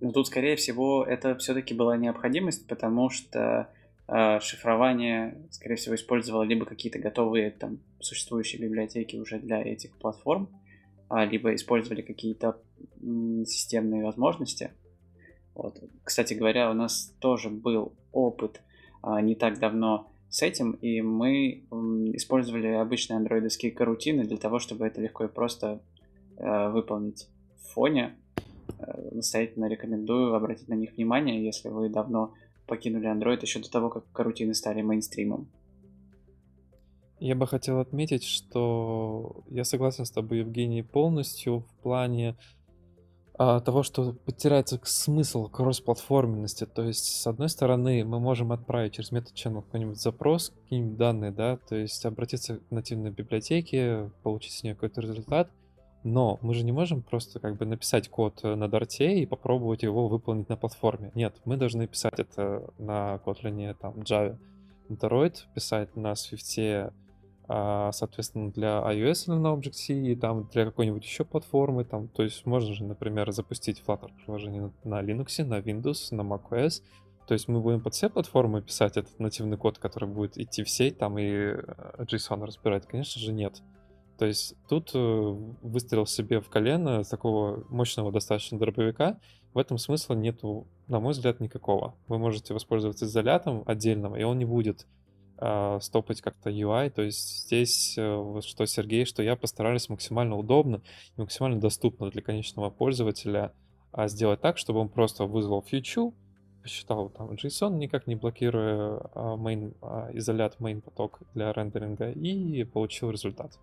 Ну 0.00 0.12
тут, 0.12 0.28
скорее 0.28 0.54
всего, 0.56 1.04
это 1.04 1.36
все-таки 1.36 1.74
была 1.74 1.96
необходимость, 1.96 2.68
потому 2.68 3.10
что 3.10 3.38
э, 3.38 3.77
шифрование, 4.40 5.36
скорее 5.50 5.76
всего, 5.76 5.94
использовало 5.94 6.42
либо 6.42 6.64
какие-то 6.64 6.98
готовые 6.98 7.50
там 7.50 7.80
существующие 8.00 8.62
библиотеки 8.62 9.16
уже 9.16 9.38
для 9.38 9.60
этих 9.60 9.96
платформ, 9.98 10.48
а, 11.08 11.24
либо 11.24 11.54
использовали 11.54 12.02
какие-то 12.02 12.60
системные 13.46 14.04
возможности. 14.04 14.72
Вот. 15.54 15.82
Кстати 16.04 16.34
говоря, 16.34 16.70
у 16.70 16.74
нас 16.74 17.14
тоже 17.20 17.48
был 17.50 17.92
опыт 18.12 18.60
а, 19.02 19.20
не 19.20 19.34
так 19.34 19.58
давно 19.58 20.10
с 20.28 20.42
этим, 20.42 20.72
и 20.72 21.00
мы 21.00 21.64
использовали 22.14 22.68
обычные 22.68 23.16
андроидовские 23.16 23.72
карутины 23.72 24.24
для 24.24 24.36
того, 24.36 24.58
чтобы 24.58 24.86
это 24.86 25.00
легко 25.00 25.24
и 25.24 25.28
просто 25.28 25.80
э, 26.36 26.68
выполнить 26.68 27.28
в 27.56 27.72
фоне. 27.72 28.14
Э, 28.78 29.08
настоятельно 29.12 29.70
рекомендую 29.70 30.34
обратить 30.34 30.68
на 30.68 30.74
них 30.74 30.92
внимание, 30.96 31.42
если 31.42 31.70
вы 31.70 31.88
давно 31.88 32.34
покинули 32.68 33.12
Android 33.12 33.40
еще 33.42 33.58
до 33.60 33.70
того, 33.70 33.90
как 33.90 34.10
карутины 34.12 34.54
стали 34.54 34.82
мейнстримом. 34.82 35.48
Я 37.18 37.34
бы 37.34 37.48
хотел 37.48 37.80
отметить, 37.80 38.22
что 38.22 39.42
я 39.50 39.64
согласен 39.64 40.04
с 40.04 40.10
тобой, 40.12 40.38
Евгений, 40.38 40.82
полностью 40.82 41.60
в 41.60 41.82
плане 41.82 42.36
а, 43.40 43.60
того, 43.60 43.82
что 43.82 44.12
потеряется 44.12 44.80
смысл 44.84 45.48
кроссплатформенности. 45.48 46.66
То 46.66 46.82
есть, 46.82 47.20
с 47.20 47.26
одной 47.26 47.48
стороны, 47.48 48.04
мы 48.04 48.20
можем 48.20 48.52
отправить 48.52 48.94
через 48.94 49.12
channel 49.12 49.62
какой-нибудь 49.62 50.00
запрос, 50.00 50.50
какие-нибудь 50.50 50.96
данные, 50.96 51.32
да, 51.32 51.56
то 51.56 51.74
есть 51.74 52.04
обратиться 52.04 52.58
к 52.58 52.70
нативной 52.70 53.10
библиотеке, 53.10 54.10
получить 54.22 54.52
с 54.52 54.62
нее 54.62 54.74
какой-то 54.74 55.00
результат, 55.00 55.50
но 56.04 56.38
мы 56.42 56.54
же 56.54 56.64
не 56.64 56.72
можем 56.72 57.02
просто 57.02 57.40
как 57.40 57.56
бы 57.56 57.66
написать 57.66 58.08
код 58.08 58.42
на 58.42 58.68
дарте 58.68 59.18
и 59.20 59.26
попробовать 59.26 59.82
его 59.82 60.08
выполнить 60.08 60.48
на 60.48 60.56
платформе. 60.56 61.10
Нет, 61.14 61.36
мы 61.44 61.56
должны 61.56 61.86
писать 61.86 62.18
это 62.18 62.70
на 62.78 63.20
Kotlin, 63.24 63.74
там, 63.80 63.94
Java. 64.00 64.38
Android, 64.88 65.34
писать 65.54 65.96
на 65.96 66.12
Swift 66.12 66.92
а, 67.50 67.92
соответственно, 67.92 68.50
для 68.50 68.80
iOS 68.80 69.24
или 69.26 69.38
на 69.38 69.54
Object-C, 69.54 69.94
и 69.94 70.14
там 70.16 70.48
для 70.52 70.66
какой-нибудь 70.66 71.04
еще 71.04 71.24
платформы, 71.24 71.84
там, 71.84 72.08
то 72.08 72.22
есть 72.22 72.44
можно 72.44 72.74
же, 72.74 72.84
например, 72.84 73.32
запустить 73.32 73.82
Flutter 73.86 74.10
приложение 74.22 74.70
на 74.84 75.02
Linux, 75.02 75.42
на 75.44 75.58
Windows, 75.58 76.14
на 76.14 76.20
macOS, 76.20 76.82
то 77.26 77.32
есть 77.32 77.48
мы 77.48 77.60
будем 77.60 77.80
под 77.80 77.94
все 77.94 78.10
платформы 78.10 78.60
писать 78.60 78.98
этот 78.98 79.18
нативный 79.18 79.56
код, 79.56 79.78
который 79.78 80.08
будет 80.08 80.36
идти 80.36 80.62
в 80.62 80.68
сеть 80.68 80.98
там 80.98 81.18
и 81.18 81.24
э, 81.24 81.54
JSON 82.00 82.44
разбирать? 82.44 82.86
Конечно 82.86 83.20
же 83.20 83.32
нет. 83.32 83.62
То 84.18 84.26
есть 84.26 84.54
тут 84.68 84.90
э, 84.94 84.98
выстрелил 84.98 86.06
себе 86.06 86.40
в 86.40 86.48
колено 86.48 87.04
такого 87.04 87.64
мощного 87.68 88.10
достаточно 88.10 88.58
дробовика, 88.58 89.20
в 89.54 89.58
этом 89.58 89.78
смысла 89.78 90.14
нету, 90.14 90.66
на 90.88 91.00
мой 91.00 91.12
взгляд, 91.12 91.40
никакого. 91.40 91.94
Вы 92.08 92.18
можете 92.18 92.52
воспользоваться 92.52 93.06
изолятом 93.06 93.62
отдельным, 93.66 94.16
и 94.16 94.22
он 94.22 94.38
не 94.38 94.44
будет 94.44 94.86
э, 95.38 95.78
стопать 95.80 96.20
как-то 96.20 96.50
UI. 96.50 96.90
То 96.90 97.02
есть 97.02 97.46
здесь, 97.46 97.94
э, 97.96 98.40
что 98.44 98.66
Сергей, 98.66 99.04
что 99.04 99.22
я 99.22 99.36
постарались 99.36 99.88
максимально 99.88 100.36
удобно 100.36 100.82
и 101.16 101.20
максимально 101.20 101.60
доступно 101.60 102.10
для 102.10 102.22
конечного 102.22 102.70
пользователя 102.70 103.52
э, 103.92 104.08
сделать 104.08 104.40
так, 104.40 104.58
чтобы 104.58 104.80
он 104.80 104.88
просто 104.88 105.24
вызвал 105.24 105.62
фьючу, 105.62 106.14
посчитал 106.62 107.08
там 107.08 107.30
JSON, 107.30 107.76
никак 107.76 108.06
не 108.06 108.16
блокируя 108.16 108.98
э, 108.98 109.18
main, 109.36 109.74
э, 109.80 110.18
изолят 110.18 110.56
main 110.58 110.80
поток 110.80 111.20
для 111.34 111.52
рендеринга 111.52 112.10
и 112.10 112.64
получил 112.64 113.10
результат. 113.10 113.58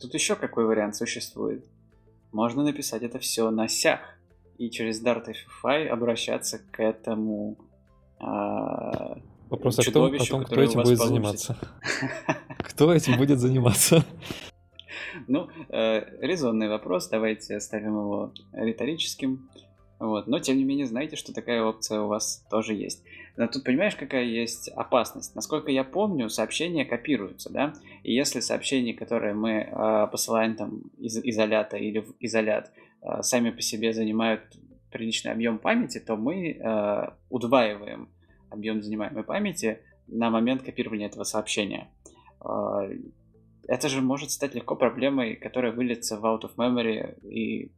Тут 0.00 0.14
еще 0.14 0.36
какой 0.36 0.66
вариант 0.66 0.96
существует? 0.96 1.64
Можно 2.32 2.64
написать 2.64 3.02
это 3.02 3.18
все 3.18 3.50
на 3.50 3.68
сях. 3.68 4.00
и 4.58 4.70
через 4.70 5.02
Dartify 5.04 5.86
обращаться 5.86 6.58
к 6.58 6.80
этому 6.80 7.56
а, 8.20 9.18
Вопрос 9.52 9.78
о 9.78 9.92
том, 9.92 10.14
о 10.14 10.24
том 10.24 10.44
кто 10.44 10.62
этим 10.62 10.82
будет 10.82 10.98
получится. 10.98 11.06
заниматься. 11.06 11.58
Кто 12.58 12.94
этим 12.94 13.18
будет 13.18 13.38
заниматься? 13.38 14.04
Ну, 15.28 15.48
э, 15.68 16.04
резонный 16.22 16.68
вопрос, 16.68 17.08
давайте 17.08 17.56
оставим 17.56 17.98
его 17.98 18.32
риторическим. 18.52 19.50
Вот. 20.02 20.26
Но, 20.26 20.40
тем 20.40 20.56
не 20.56 20.64
менее, 20.64 20.86
знаете, 20.86 21.14
что 21.14 21.32
такая 21.32 21.62
опция 21.62 22.00
у 22.00 22.08
вас 22.08 22.44
тоже 22.50 22.74
есть. 22.74 23.04
Но 23.36 23.46
тут 23.46 23.62
понимаешь, 23.62 23.94
какая 23.94 24.24
есть 24.24 24.66
опасность? 24.70 25.36
Насколько 25.36 25.70
я 25.70 25.84
помню, 25.84 26.28
сообщения 26.28 26.84
копируются, 26.84 27.52
да? 27.52 27.72
И 28.02 28.12
если 28.12 28.40
сообщения, 28.40 28.94
которые 28.94 29.32
мы 29.32 29.50
э, 29.60 30.06
посылаем 30.10 30.56
там 30.56 30.80
из 30.98 31.16
изолята 31.18 31.76
или 31.76 32.00
в 32.00 32.16
изолят, 32.18 32.72
э, 33.00 33.22
сами 33.22 33.50
по 33.50 33.62
себе 33.62 33.92
занимают 33.92 34.42
приличный 34.90 35.30
объем 35.30 35.60
памяти, 35.60 36.00
то 36.00 36.16
мы 36.16 36.50
э, 36.50 37.10
удваиваем 37.30 38.08
объем 38.50 38.82
занимаемой 38.82 39.22
памяти 39.22 39.78
на 40.08 40.30
момент 40.30 40.64
копирования 40.64 41.06
этого 41.06 41.22
сообщения. 41.22 41.86
Э, 42.44 42.90
это 43.68 43.88
же 43.88 44.00
может 44.00 44.32
стать 44.32 44.56
легко 44.56 44.74
проблемой, 44.74 45.36
которая 45.36 45.70
выльется 45.70 46.18
в 46.18 46.24
out 46.24 46.40
of 46.40 46.56
memory, 46.56 47.20
и 47.22 47.70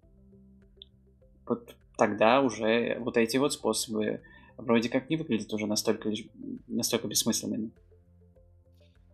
вот 1.46 1.76
тогда 1.97 2.41
уже 2.41 2.99
вот 3.01 3.16
эти 3.16 3.37
вот 3.37 3.53
способы 3.53 4.21
вроде 4.57 4.89
как 4.89 5.11
не 5.11 5.16
выглядят 5.16 5.53
уже 5.53 5.66
настолько, 5.66 6.12
настолько 6.66 7.09
бессмысленными. 7.09 7.71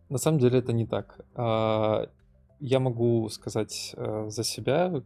На 0.08 0.18
самом 0.18 0.38
деле 0.38 0.58
это 0.58 0.72
не 0.72 0.86
так. 0.86 1.20
А, 1.34 2.08
я 2.60 2.80
могу 2.80 3.28
сказать 3.30 3.94
э, 3.96 4.26
за 4.28 4.44
себя, 4.44 5.02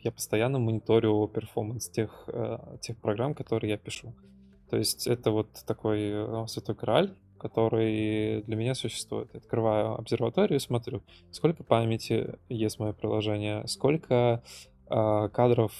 я 0.00 0.12
постоянно 0.12 0.58
мониторю 0.58 1.26
перформанс 1.28 1.88
тех, 1.88 2.24
э, 2.26 2.58
тех 2.82 2.98
программ, 2.98 3.34
которые 3.34 3.70
я 3.70 3.78
пишу. 3.78 4.14
То 4.68 4.76
есть 4.76 5.06
это 5.06 5.30
вот 5.30 5.48
такой 5.66 6.10
э, 6.10 6.46
святой 6.48 6.74
кораль, 6.74 7.14
который 7.38 8.42
для 8.42 8.56
меня 8.56 8.74
существует. 8.74 9.34
Открываю 9.34 9.94
обсерваторию 9.94 10.60
смотрю, 10.60 11.02
сколько 11.30 11.64
памяти 11.64 12.38
есть 12.48 12.78
мое 12.78 12.92
приложение, 12.92 13.66
сколько 13.66 14.42
кадров 14.88 15.72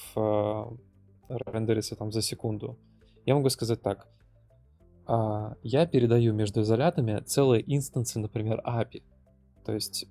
рендерится 1.46 1.96
там 1.96 2.12
за 2.12 2.22
секунду. 2.22 2.78
Я 3.26 3.34
могу 3.34 3.48
сказать 3.50 3.82
так. 3.82 4.08
А, 5.06 5.56
я 5.62 5.86
передаю 5.86 6.32
между 6.32 6.62
изолятами 6.62 7.20
целые 7.20 7.62
инстансы, 7.66 8.18
например, 8.18 8.62
API. 8.64 9.02
То 9.64 9.72
есть 9.72 10.06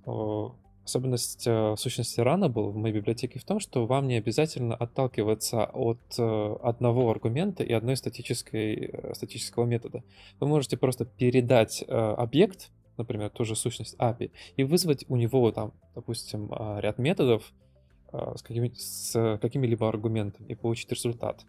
особенность 0.89 1.45
э, 1.45 1.75
сущности 1.77 2.19
рана 2.19 2.49
была 2.49 2.69
в 2.69 2.75
моей 2.75 2.95
библиотеке 2.95 3.39
в 3.39 3.43
том, 3.43 3.59
что 3.59 3.85
вам 3.85 4.07
не 4.07 4.15
обязательно 4.15 4.75
отталкиваться 4.75 5.65
от 5.65 5.99
э, 6.17 6.55
одного 6.63 7.09
аргумента 7.09 7.63
и 7.63 7.71
одной 7.71 7.95
статической, 7.95 8.73
э, 8.75 9.13
статического 9.13 9.65
метода. 9.65 10.03
Вы 10.39 10.47
можете 10.47 10.77
просто 10.77 11.05
передать 11.05 11.83
объект, 11.87 12.71
например, 12.97 13.29
ту 13.29 13.45
же 13.45 13.55
сущность 13.55 13.95
API, 13.99 14.31
и 14.57 14.63
вызвать 14.63 15.05
у 15.07 15.15
него 15.15 15.51
там, 15.51 15.73
допустим, 15.95 16.51
ряд 16.79 16.97
методов, 16.97 17.53
с, 18.11 18.41
какими, 18.41 18.71
с 18.75 19.37
какими-либо 19.41 19.87
аргументами 19.87 20.47
и 20.47 20.55
получить 20.55 20.91
результат. 20.91 21.45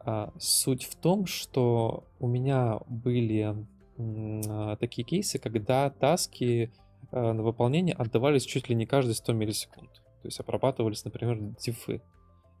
А, 0.00 0.32
суть 0.38 0.84
в 0.84 0.96
том, 0.96 1.26
что 1.26 2.04
у 2.20 2.28
меня 2.28 2.80
были 2.88 3.56
а, 3.98 4.76
такие 4.76 5.04
кейсы, 5.04 5.38
когда 5.38 5.90
таски 5.90 6.72
на 7.12 7.42
выполнение 7.42 7.94
отдавались 7.94 8.44
чуть 8.44 8.68
ли 8.68 8.74
не 8.74 8.84
каждые 8.84 9.14
100 9.14 9.32
миллисекунд. 9.32 9.92
То 10.22 10.28
есть 10.28 10.40
обрабатывались, 10.40 11.04
например, 11.04 11.38
дифы. 11.60 12.02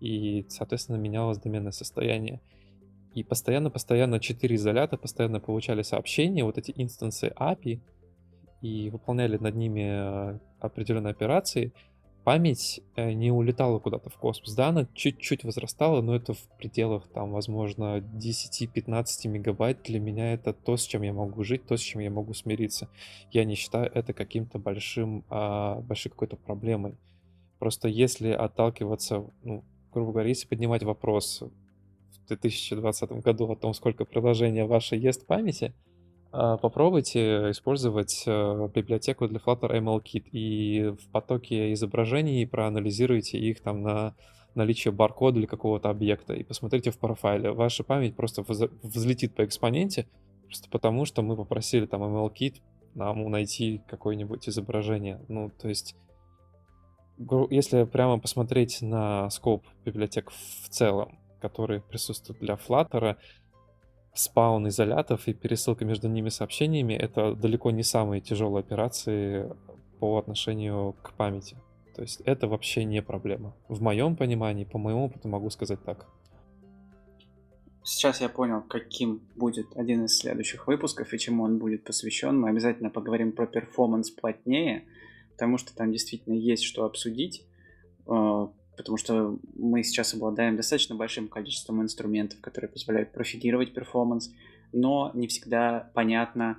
И, 0.00 0.46
соответственно, 0.48 0.96
менялось 0.96 1.38
доменное 1.38 1.72
состояние. 1.72 2.40
И 3.14 3.24
постоянно-постоянно 3.24 4.20
4 4.20 4.54
изолята 4.54 4.96
постоянно 4.96 5.40
получали 5.40 5.82
сообщения, 5.82 6.44
вот 6.44 6.58
эти 6.58 6.72
инстансы 6.76 7.32
API, 7.36 7.80
и 8.62 8.90
выполняли 8.90 9.36
над 9.38 9.54
ними 9.54 10.38
определенные 10.60 11.12
операции, 11.12 11.72
память 12.26 12.80
э, 12.96 13.12
не 13.12 13.30
улетала 13.30 13.78
куда-то 13.78 14.10
в 14.10 14.16
космос. 14.16 14.52
Да, 14.54 14.70
она 14.70 14.88
чуть-чуть 14.94 15.44
возрастала, 15.44 16.02
но 16.02 16.16
это 16.16 16.34
в 16.34 16.40
пределах, 16.58 17.06
там, 17.06 17.30
возможно, 17.30 17.98
10-15 18.00 19.28
мегабайт. 19.28 19.84
Для 19.84 20.00
меня 20.00 20.32
это 20.32 20.52
то, 20.52 20.76
с 20.76 20.82
чем 20.82 21.02
я 21.02 21.12
могу 21.12 21.44
жить, 21.44 21.68
то, 21.68 21.76
с 21.76 21.80
чем 21.80 22.00
я 22.00 22.10
могу 22.10 22.34
смириться. 22.34 22.88
Я 23.30 23.44
не 23.44 23.54
считаю 23.54 23.92
это 23.94 24.12
каким-то 24.12 24.58
большим, 24.58 25.24
а, 25.30 25.80
большой 25.82 26.10
какой-то 26.10 26.34
проблемой. 26.34 26.96
Просто 27.60 27.86
если 27.86 28.30
отталкиваться, 28.30 29.24
ну, 29.44 29.62
грубо 29.92 30.10
говоря, 30.10 30.30
если 30.30 30.48
поднимать 30.48 30.82
вопрос 30.82 31.42
в 31.42 32.26
2020 32.26 33.22
году 33.22 33.52
о 33.52 33.54
том, 33.54 33.72
сколько 33.72 34.04
приложения 34.04 34.64
ваше 34.64 34.96
ест 34.96 35.26
памяти, 35.26 35.74
попробуйте 36.36 37.50
использовать 37.50 38.24
э, 38.26 38.68
библиотеку 38.74 39.28
для 39.28 39.38
Flutter 39.38 39.70
MLKit 39.70 40.28
и 40.32 40.90
в 40.90 41.10
потоке 41.10 41.72
изображений 41.72 42.46
проанализируйте 42.46 43.38
их 43.38 43.60
там 43.60 43.82
на 43.82 44.14
наличие 44.54 44.92
баркода 44.92 45.38
или 45.38 45.46
какого-то 45.46 45.90
объекта 45.90 46.34
и 46.34 46.42
посмотрите 46.42 46.90
в 46.90 46.98
профайле. 46.98 47.52
Ваша 47.52 47.84
память 47.84 48.16
просто 48.16 48.42
взлетит 48.82 49.34
по 49.34 49.44
экспоненте, 49.44 50.08
просто 50.44 50.68
потому 50.70 51.04
что 51.04 51.22
мы 51.22 51.36
попросили 51.36 51.86
там 51.86 52.02
MLKit 52.02 52.56
нам 52.94 53.30
найти 53.30 53.82
какое-нибудь 53.88 54.48
изображение. 54.48 55.20
Ну, 55.28 55.50
то 55.50 55.68
есть, 55.68 55.94
если 57.50 57.84
прямо 57.84 58.18
посмотреть 58.18 58.80
на 58.80 59.28
скоп 59.30 59.66
библиотек 59.84 60.30
в 60.30 60.68
целом, 60.70 61.18
которые 61.40 61.82
присутствуют 61.82 62.40
для 62.40 62.54
Flutter, 62.54 63.16
spawn 64.18 64.68
изолятов 64.68 65.28
и 65.28 65.34
пересылка 65.34 65.84
между 65.84 66.08
ними 66.08 66.28
сообщениями— 66.28 66.94
это 66.94 67.34
далеко 67.34 67.70
не 67.70 67.82
самые 67.82 68.20
тяжелые 68.20 68.60
операции 68.60 69.52
по 69.98 70.18
отношению 70.18 70.94
к 71.02 71.12
памяти. 71.14 71.56
То 71.94 72.02
есть 72.02 72.20
это 72.26 72.46
вообще 72.46 72.84
не 72.84 73.02
проблема. 73.02 73.54
В 73.68 73.80
моем 73.80 74.16
понимании, 74.16 74.64
по 74.64 74.78
моему 74.78 75.06
опыту 75.06 75.28
могу 75.28 75.48
сказать 75.50 75.82
так. 75.84 76.06
Сейчас 77.82 78.20
я 78.20 78.28
понял, 78.28 78.62
каким 78.62 79.22
будет 79.36 79.66
один 79.76 80.04
из 80.04 80.18
следующих 80.18 80.66
выпусков 80.66 81.14
и 81.14 81.18
чему 81.18 81.44
он 81.44 81.58
будет 81.58 81.84
посвящен. 81.84 82.38
Мы 82.38 82.48
обязательно 82.50 82.90
поговорим 82.90 83.32
про 83.32 83.46
performance 83.46 84.10
плотнее, 84.10 84.84
потому 85.30 85.56
что 85.56 85.74
там 85.74 85.92
действительно 85.92 86.34
есть 86.34 86.64
что 86.64 86.84
обсудить. 86.84 87.46
Потому 88.76 88.98
что 88.98 89.38
мы 89.54 89.82
сейчас 89.82 90.14
обладаем 90.14 90.56
достаточно 90.56 90.94
большим 90.94 91.28
количеством 91.28 91.82
инструментов, 91.82 92.40
которые 92.40 92.70
позволяют 92.70 93.12
профилировать 93.12 93.72
performance, 93.72 94.30
но 94.72 95.10
не 95.14 95.28
всегда 95.28 95.90
понятно, 95.94 96.58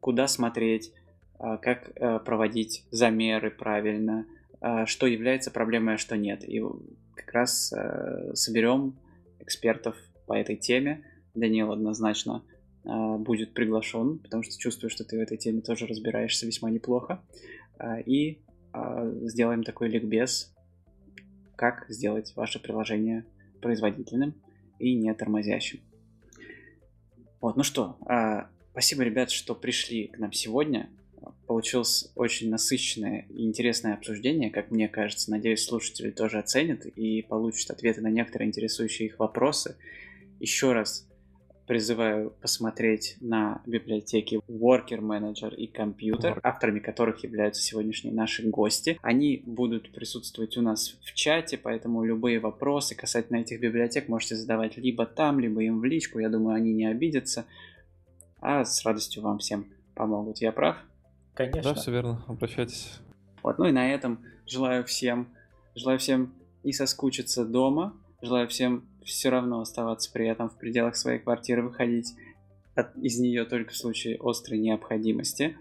куда 0.00 0.28
смотреть, 0.28 0.92
а, 1.38 1.56
как 1.56 1.92
э, 1.94 2.18
проводить 2.20 2.84
замеры 2.90 3.50
правильно, 3.50 4.26
а, 4.60 4.86
что 4.86 5.06
является 5.06 5.50
проблемой, 5.50 5.94
а 5.94 5.98
что 5.98 6.16
нет. 6.16 6.42
И 6.48 6.60
как 7.14 7.32
раз 7.32 7.72
э, 7.72 8.34
соберем 8.34 8.96
экспертов 9.38 9.96
по 10.26 10.34
этой 10.34 10.56
теме. 10.56 11.04
Даниил 11.34 11.70
однозначно 11.70 12.42
а, 12.84 13.16
будет 13.18 13.54
приглашен, 13.54 14.18
потому 14.18 14.42
что 14.42 14.58
чувствую, 14.58 14.90
что 14.90 15.04
ты 15.04 15.16
в 15.16 15.20
этой 15.20 15.36
теме 15.36 15.60
тоже 15.60 15.86
разбираешься 15.86 16.46
весьма 16.46 16.70
неплохо. 16.70 17.22
И 18.04 18.42
сделаем 19.22 19.62
такой 19.62 19.88
ликбез 19.88 20.52
как 21.58 21.86
сделать 21.88 22.34
ваше 22.36 22.60
приложение 22.60 23.26
производительным 23.60 24.34
и 24.78 24.94
не 24.94 25.12
тормозящим. 25.12 25.80
Вот, 27.40 27.56
ну 27.56 27.64
что, 27.64 27.98
а, 28.06 28.48
спасибо, 28.70 29.02
ребят, 29.02 29.30
что 29.30 29.56
пришли 29.56 30.06
к 30.06 30.18
нам 30.18 30.32
сегодня. 30.32 30.88
Получилось 31.48 32.12
очень 32.14 32.48
насыщенное 32.48 33.26
и 33.28 33.44
интересное 33.44 33.94
обсуждение, 33.94 34.50
как 34.50 34.70
мне 34.70 34.88
кажется. 34.88 35.32
Надеюсь, 35.32 35.64
слушатели 35.64 36.12
тоже 36.12 36.38
оценят 36.38 36.86
и 36.86 37.22
получат 37.22 37.72
ответы 37.72 38.02
на 38.02 38.08
некоторые 38.08 38.48
интересующие 38.48 39.08
их 39.08 39.18
вопросы. 39.18 39.76
Еще 40.38 40.72
раз 40.72 41.07
призываю 41.68 42.30
посмотреть 42.30 43.18
на 43.20 43.60
библиотеки 43.66 44.40
Worker 44.48 45.00
Manager 45.00 45.54
и 45.54 45.70
Computer, 45.70 46.40
авторами 46.42 46.80
которых 46.80 47.22
являются 47.22 47.62
сегодняшние 47.62 48.14
наши 48.14 48.48
гости. 48.48 48.98
Они 49.02 49.42
будут 49.44 49.92
присутствовать 49.92 50.56
у 50.56 50.62
нас 50.62 50.96
в 51.02 51.12
чате, 51.12 51.58
поэтому 51.58 52.02
любые 52.04 52.40
вопросы 52.40 52.94
касательно 52.94 53.36
этих 53.36 53.60
библиотек 53.60 54.08
можете 54.08 54.34
задавать 54.34 54.78
либо 54.78 55.04
там, 55.04 55.38
либо 55.38 55.62
им 55.62 55.80
в 55.80 55.84
личку. 55.84 56.18
Я 56.18 56.30
думаю, 56.30 56.56
они 56.56 56.72
не 56.72 56.86
обидятся, 56.86 57.44
а 58.40 58.64
с 58.64 58.84
радостью 58.86 59.22
вам 59.22 59.38
всем 59.38 59.66
помогут. 59.94 60.38
Я 60.38 60.52
прав? 60.52 60.78
Конечно. 61.34 61.74
Да, 61.74 61.78
все 61.78 61.90
верно. 61.90 62.24
Обращайтесь. 62.26 62.98
Вот, 63.42 63.58
ну 63.58 63.66
и 63.66 63.72
на 63.72 63.92
этом 63.92 64.24
желаю 64.46 64.84
всем, 64.84 65.28
желаю 65.74 65.98
всем 65.98 66.32
не 66.64 66.72
соскучиться 66.72 67.44
дома, 67.44 67.94
желаю 68.22 68.48
всем 68.48 68.87
все 69.08 69.30
равно 69.30 69.60
оставаться 69.60 70.10
при 70.12 70.26
этом 70.28 70.48
в 70.48 70.56
пределах 70.56 70.96
своей 70.96 71.18
квартиры, 71.18 71.62
выходить 71.62 72.14
от, 72.74 72.96
из 72.96 73.18
нее 73.18 73.44
только 73.44 73.72
в 73.72 73.76
случае 73.76 74.18
острой 74.20 74.58
необходимости. 74.58 75.56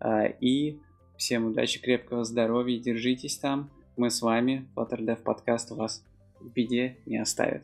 А, 0.00 0.26
и 0.26 0.78
всем 1.16 1.46
удачи, 1.46 1.80
крепкого 1.80 2.24
здоровья, 2.24 2.78
держитесь 2.78 3.36
там. 3.36 3.70
Мы 3.96 4.10
с 4.10 4.20
вами, 4.20 4.66
Flutter 4.74 5.00
Dev 5.00 5.22
подкаст 5.22 5.70
вас 5.70 6.04
в 6.40 6.52
беде 6.52 6.98
не 7.06 7.18
оставит. 7.18 7.62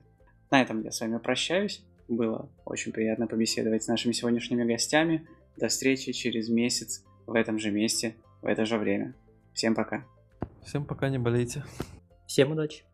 На 0.50 0.62
этом 0.62 0.82
я 0.82 0.90
с 0.90 1.00
вами 1.00 1.18
прощаюсь. 1.18 1.82
Было 2.08 2.48
очень 2.64 2.92
приятно 2.92 3.26
побеседовать 3.26 3.84
с 3.84 3.88
нашими 3.88 4.12
сегодняшними 4.12 4.64
гостями. 4.64 5.26
До 5.56 5.68
встречи 5.68 6.12
через 6.12 6.48
месяц 6.48 7.04
в 7.26 7.34
этом 7.34 7.58
же 7.58 7.70
месте, 7.70 8.16
в 8.40 8.46
это 8.46 8.64
же 8.64 8.78
время. 8.78 9.14
Всем 9.54 9.74
пока. 9.74 10.04
Всем 10.64 10.84
пока, 10.84 11.08
не 11.08 11.18
болейте. 11.18 11.64
Всем 12.26 12.52
удачи! 12.52 12.91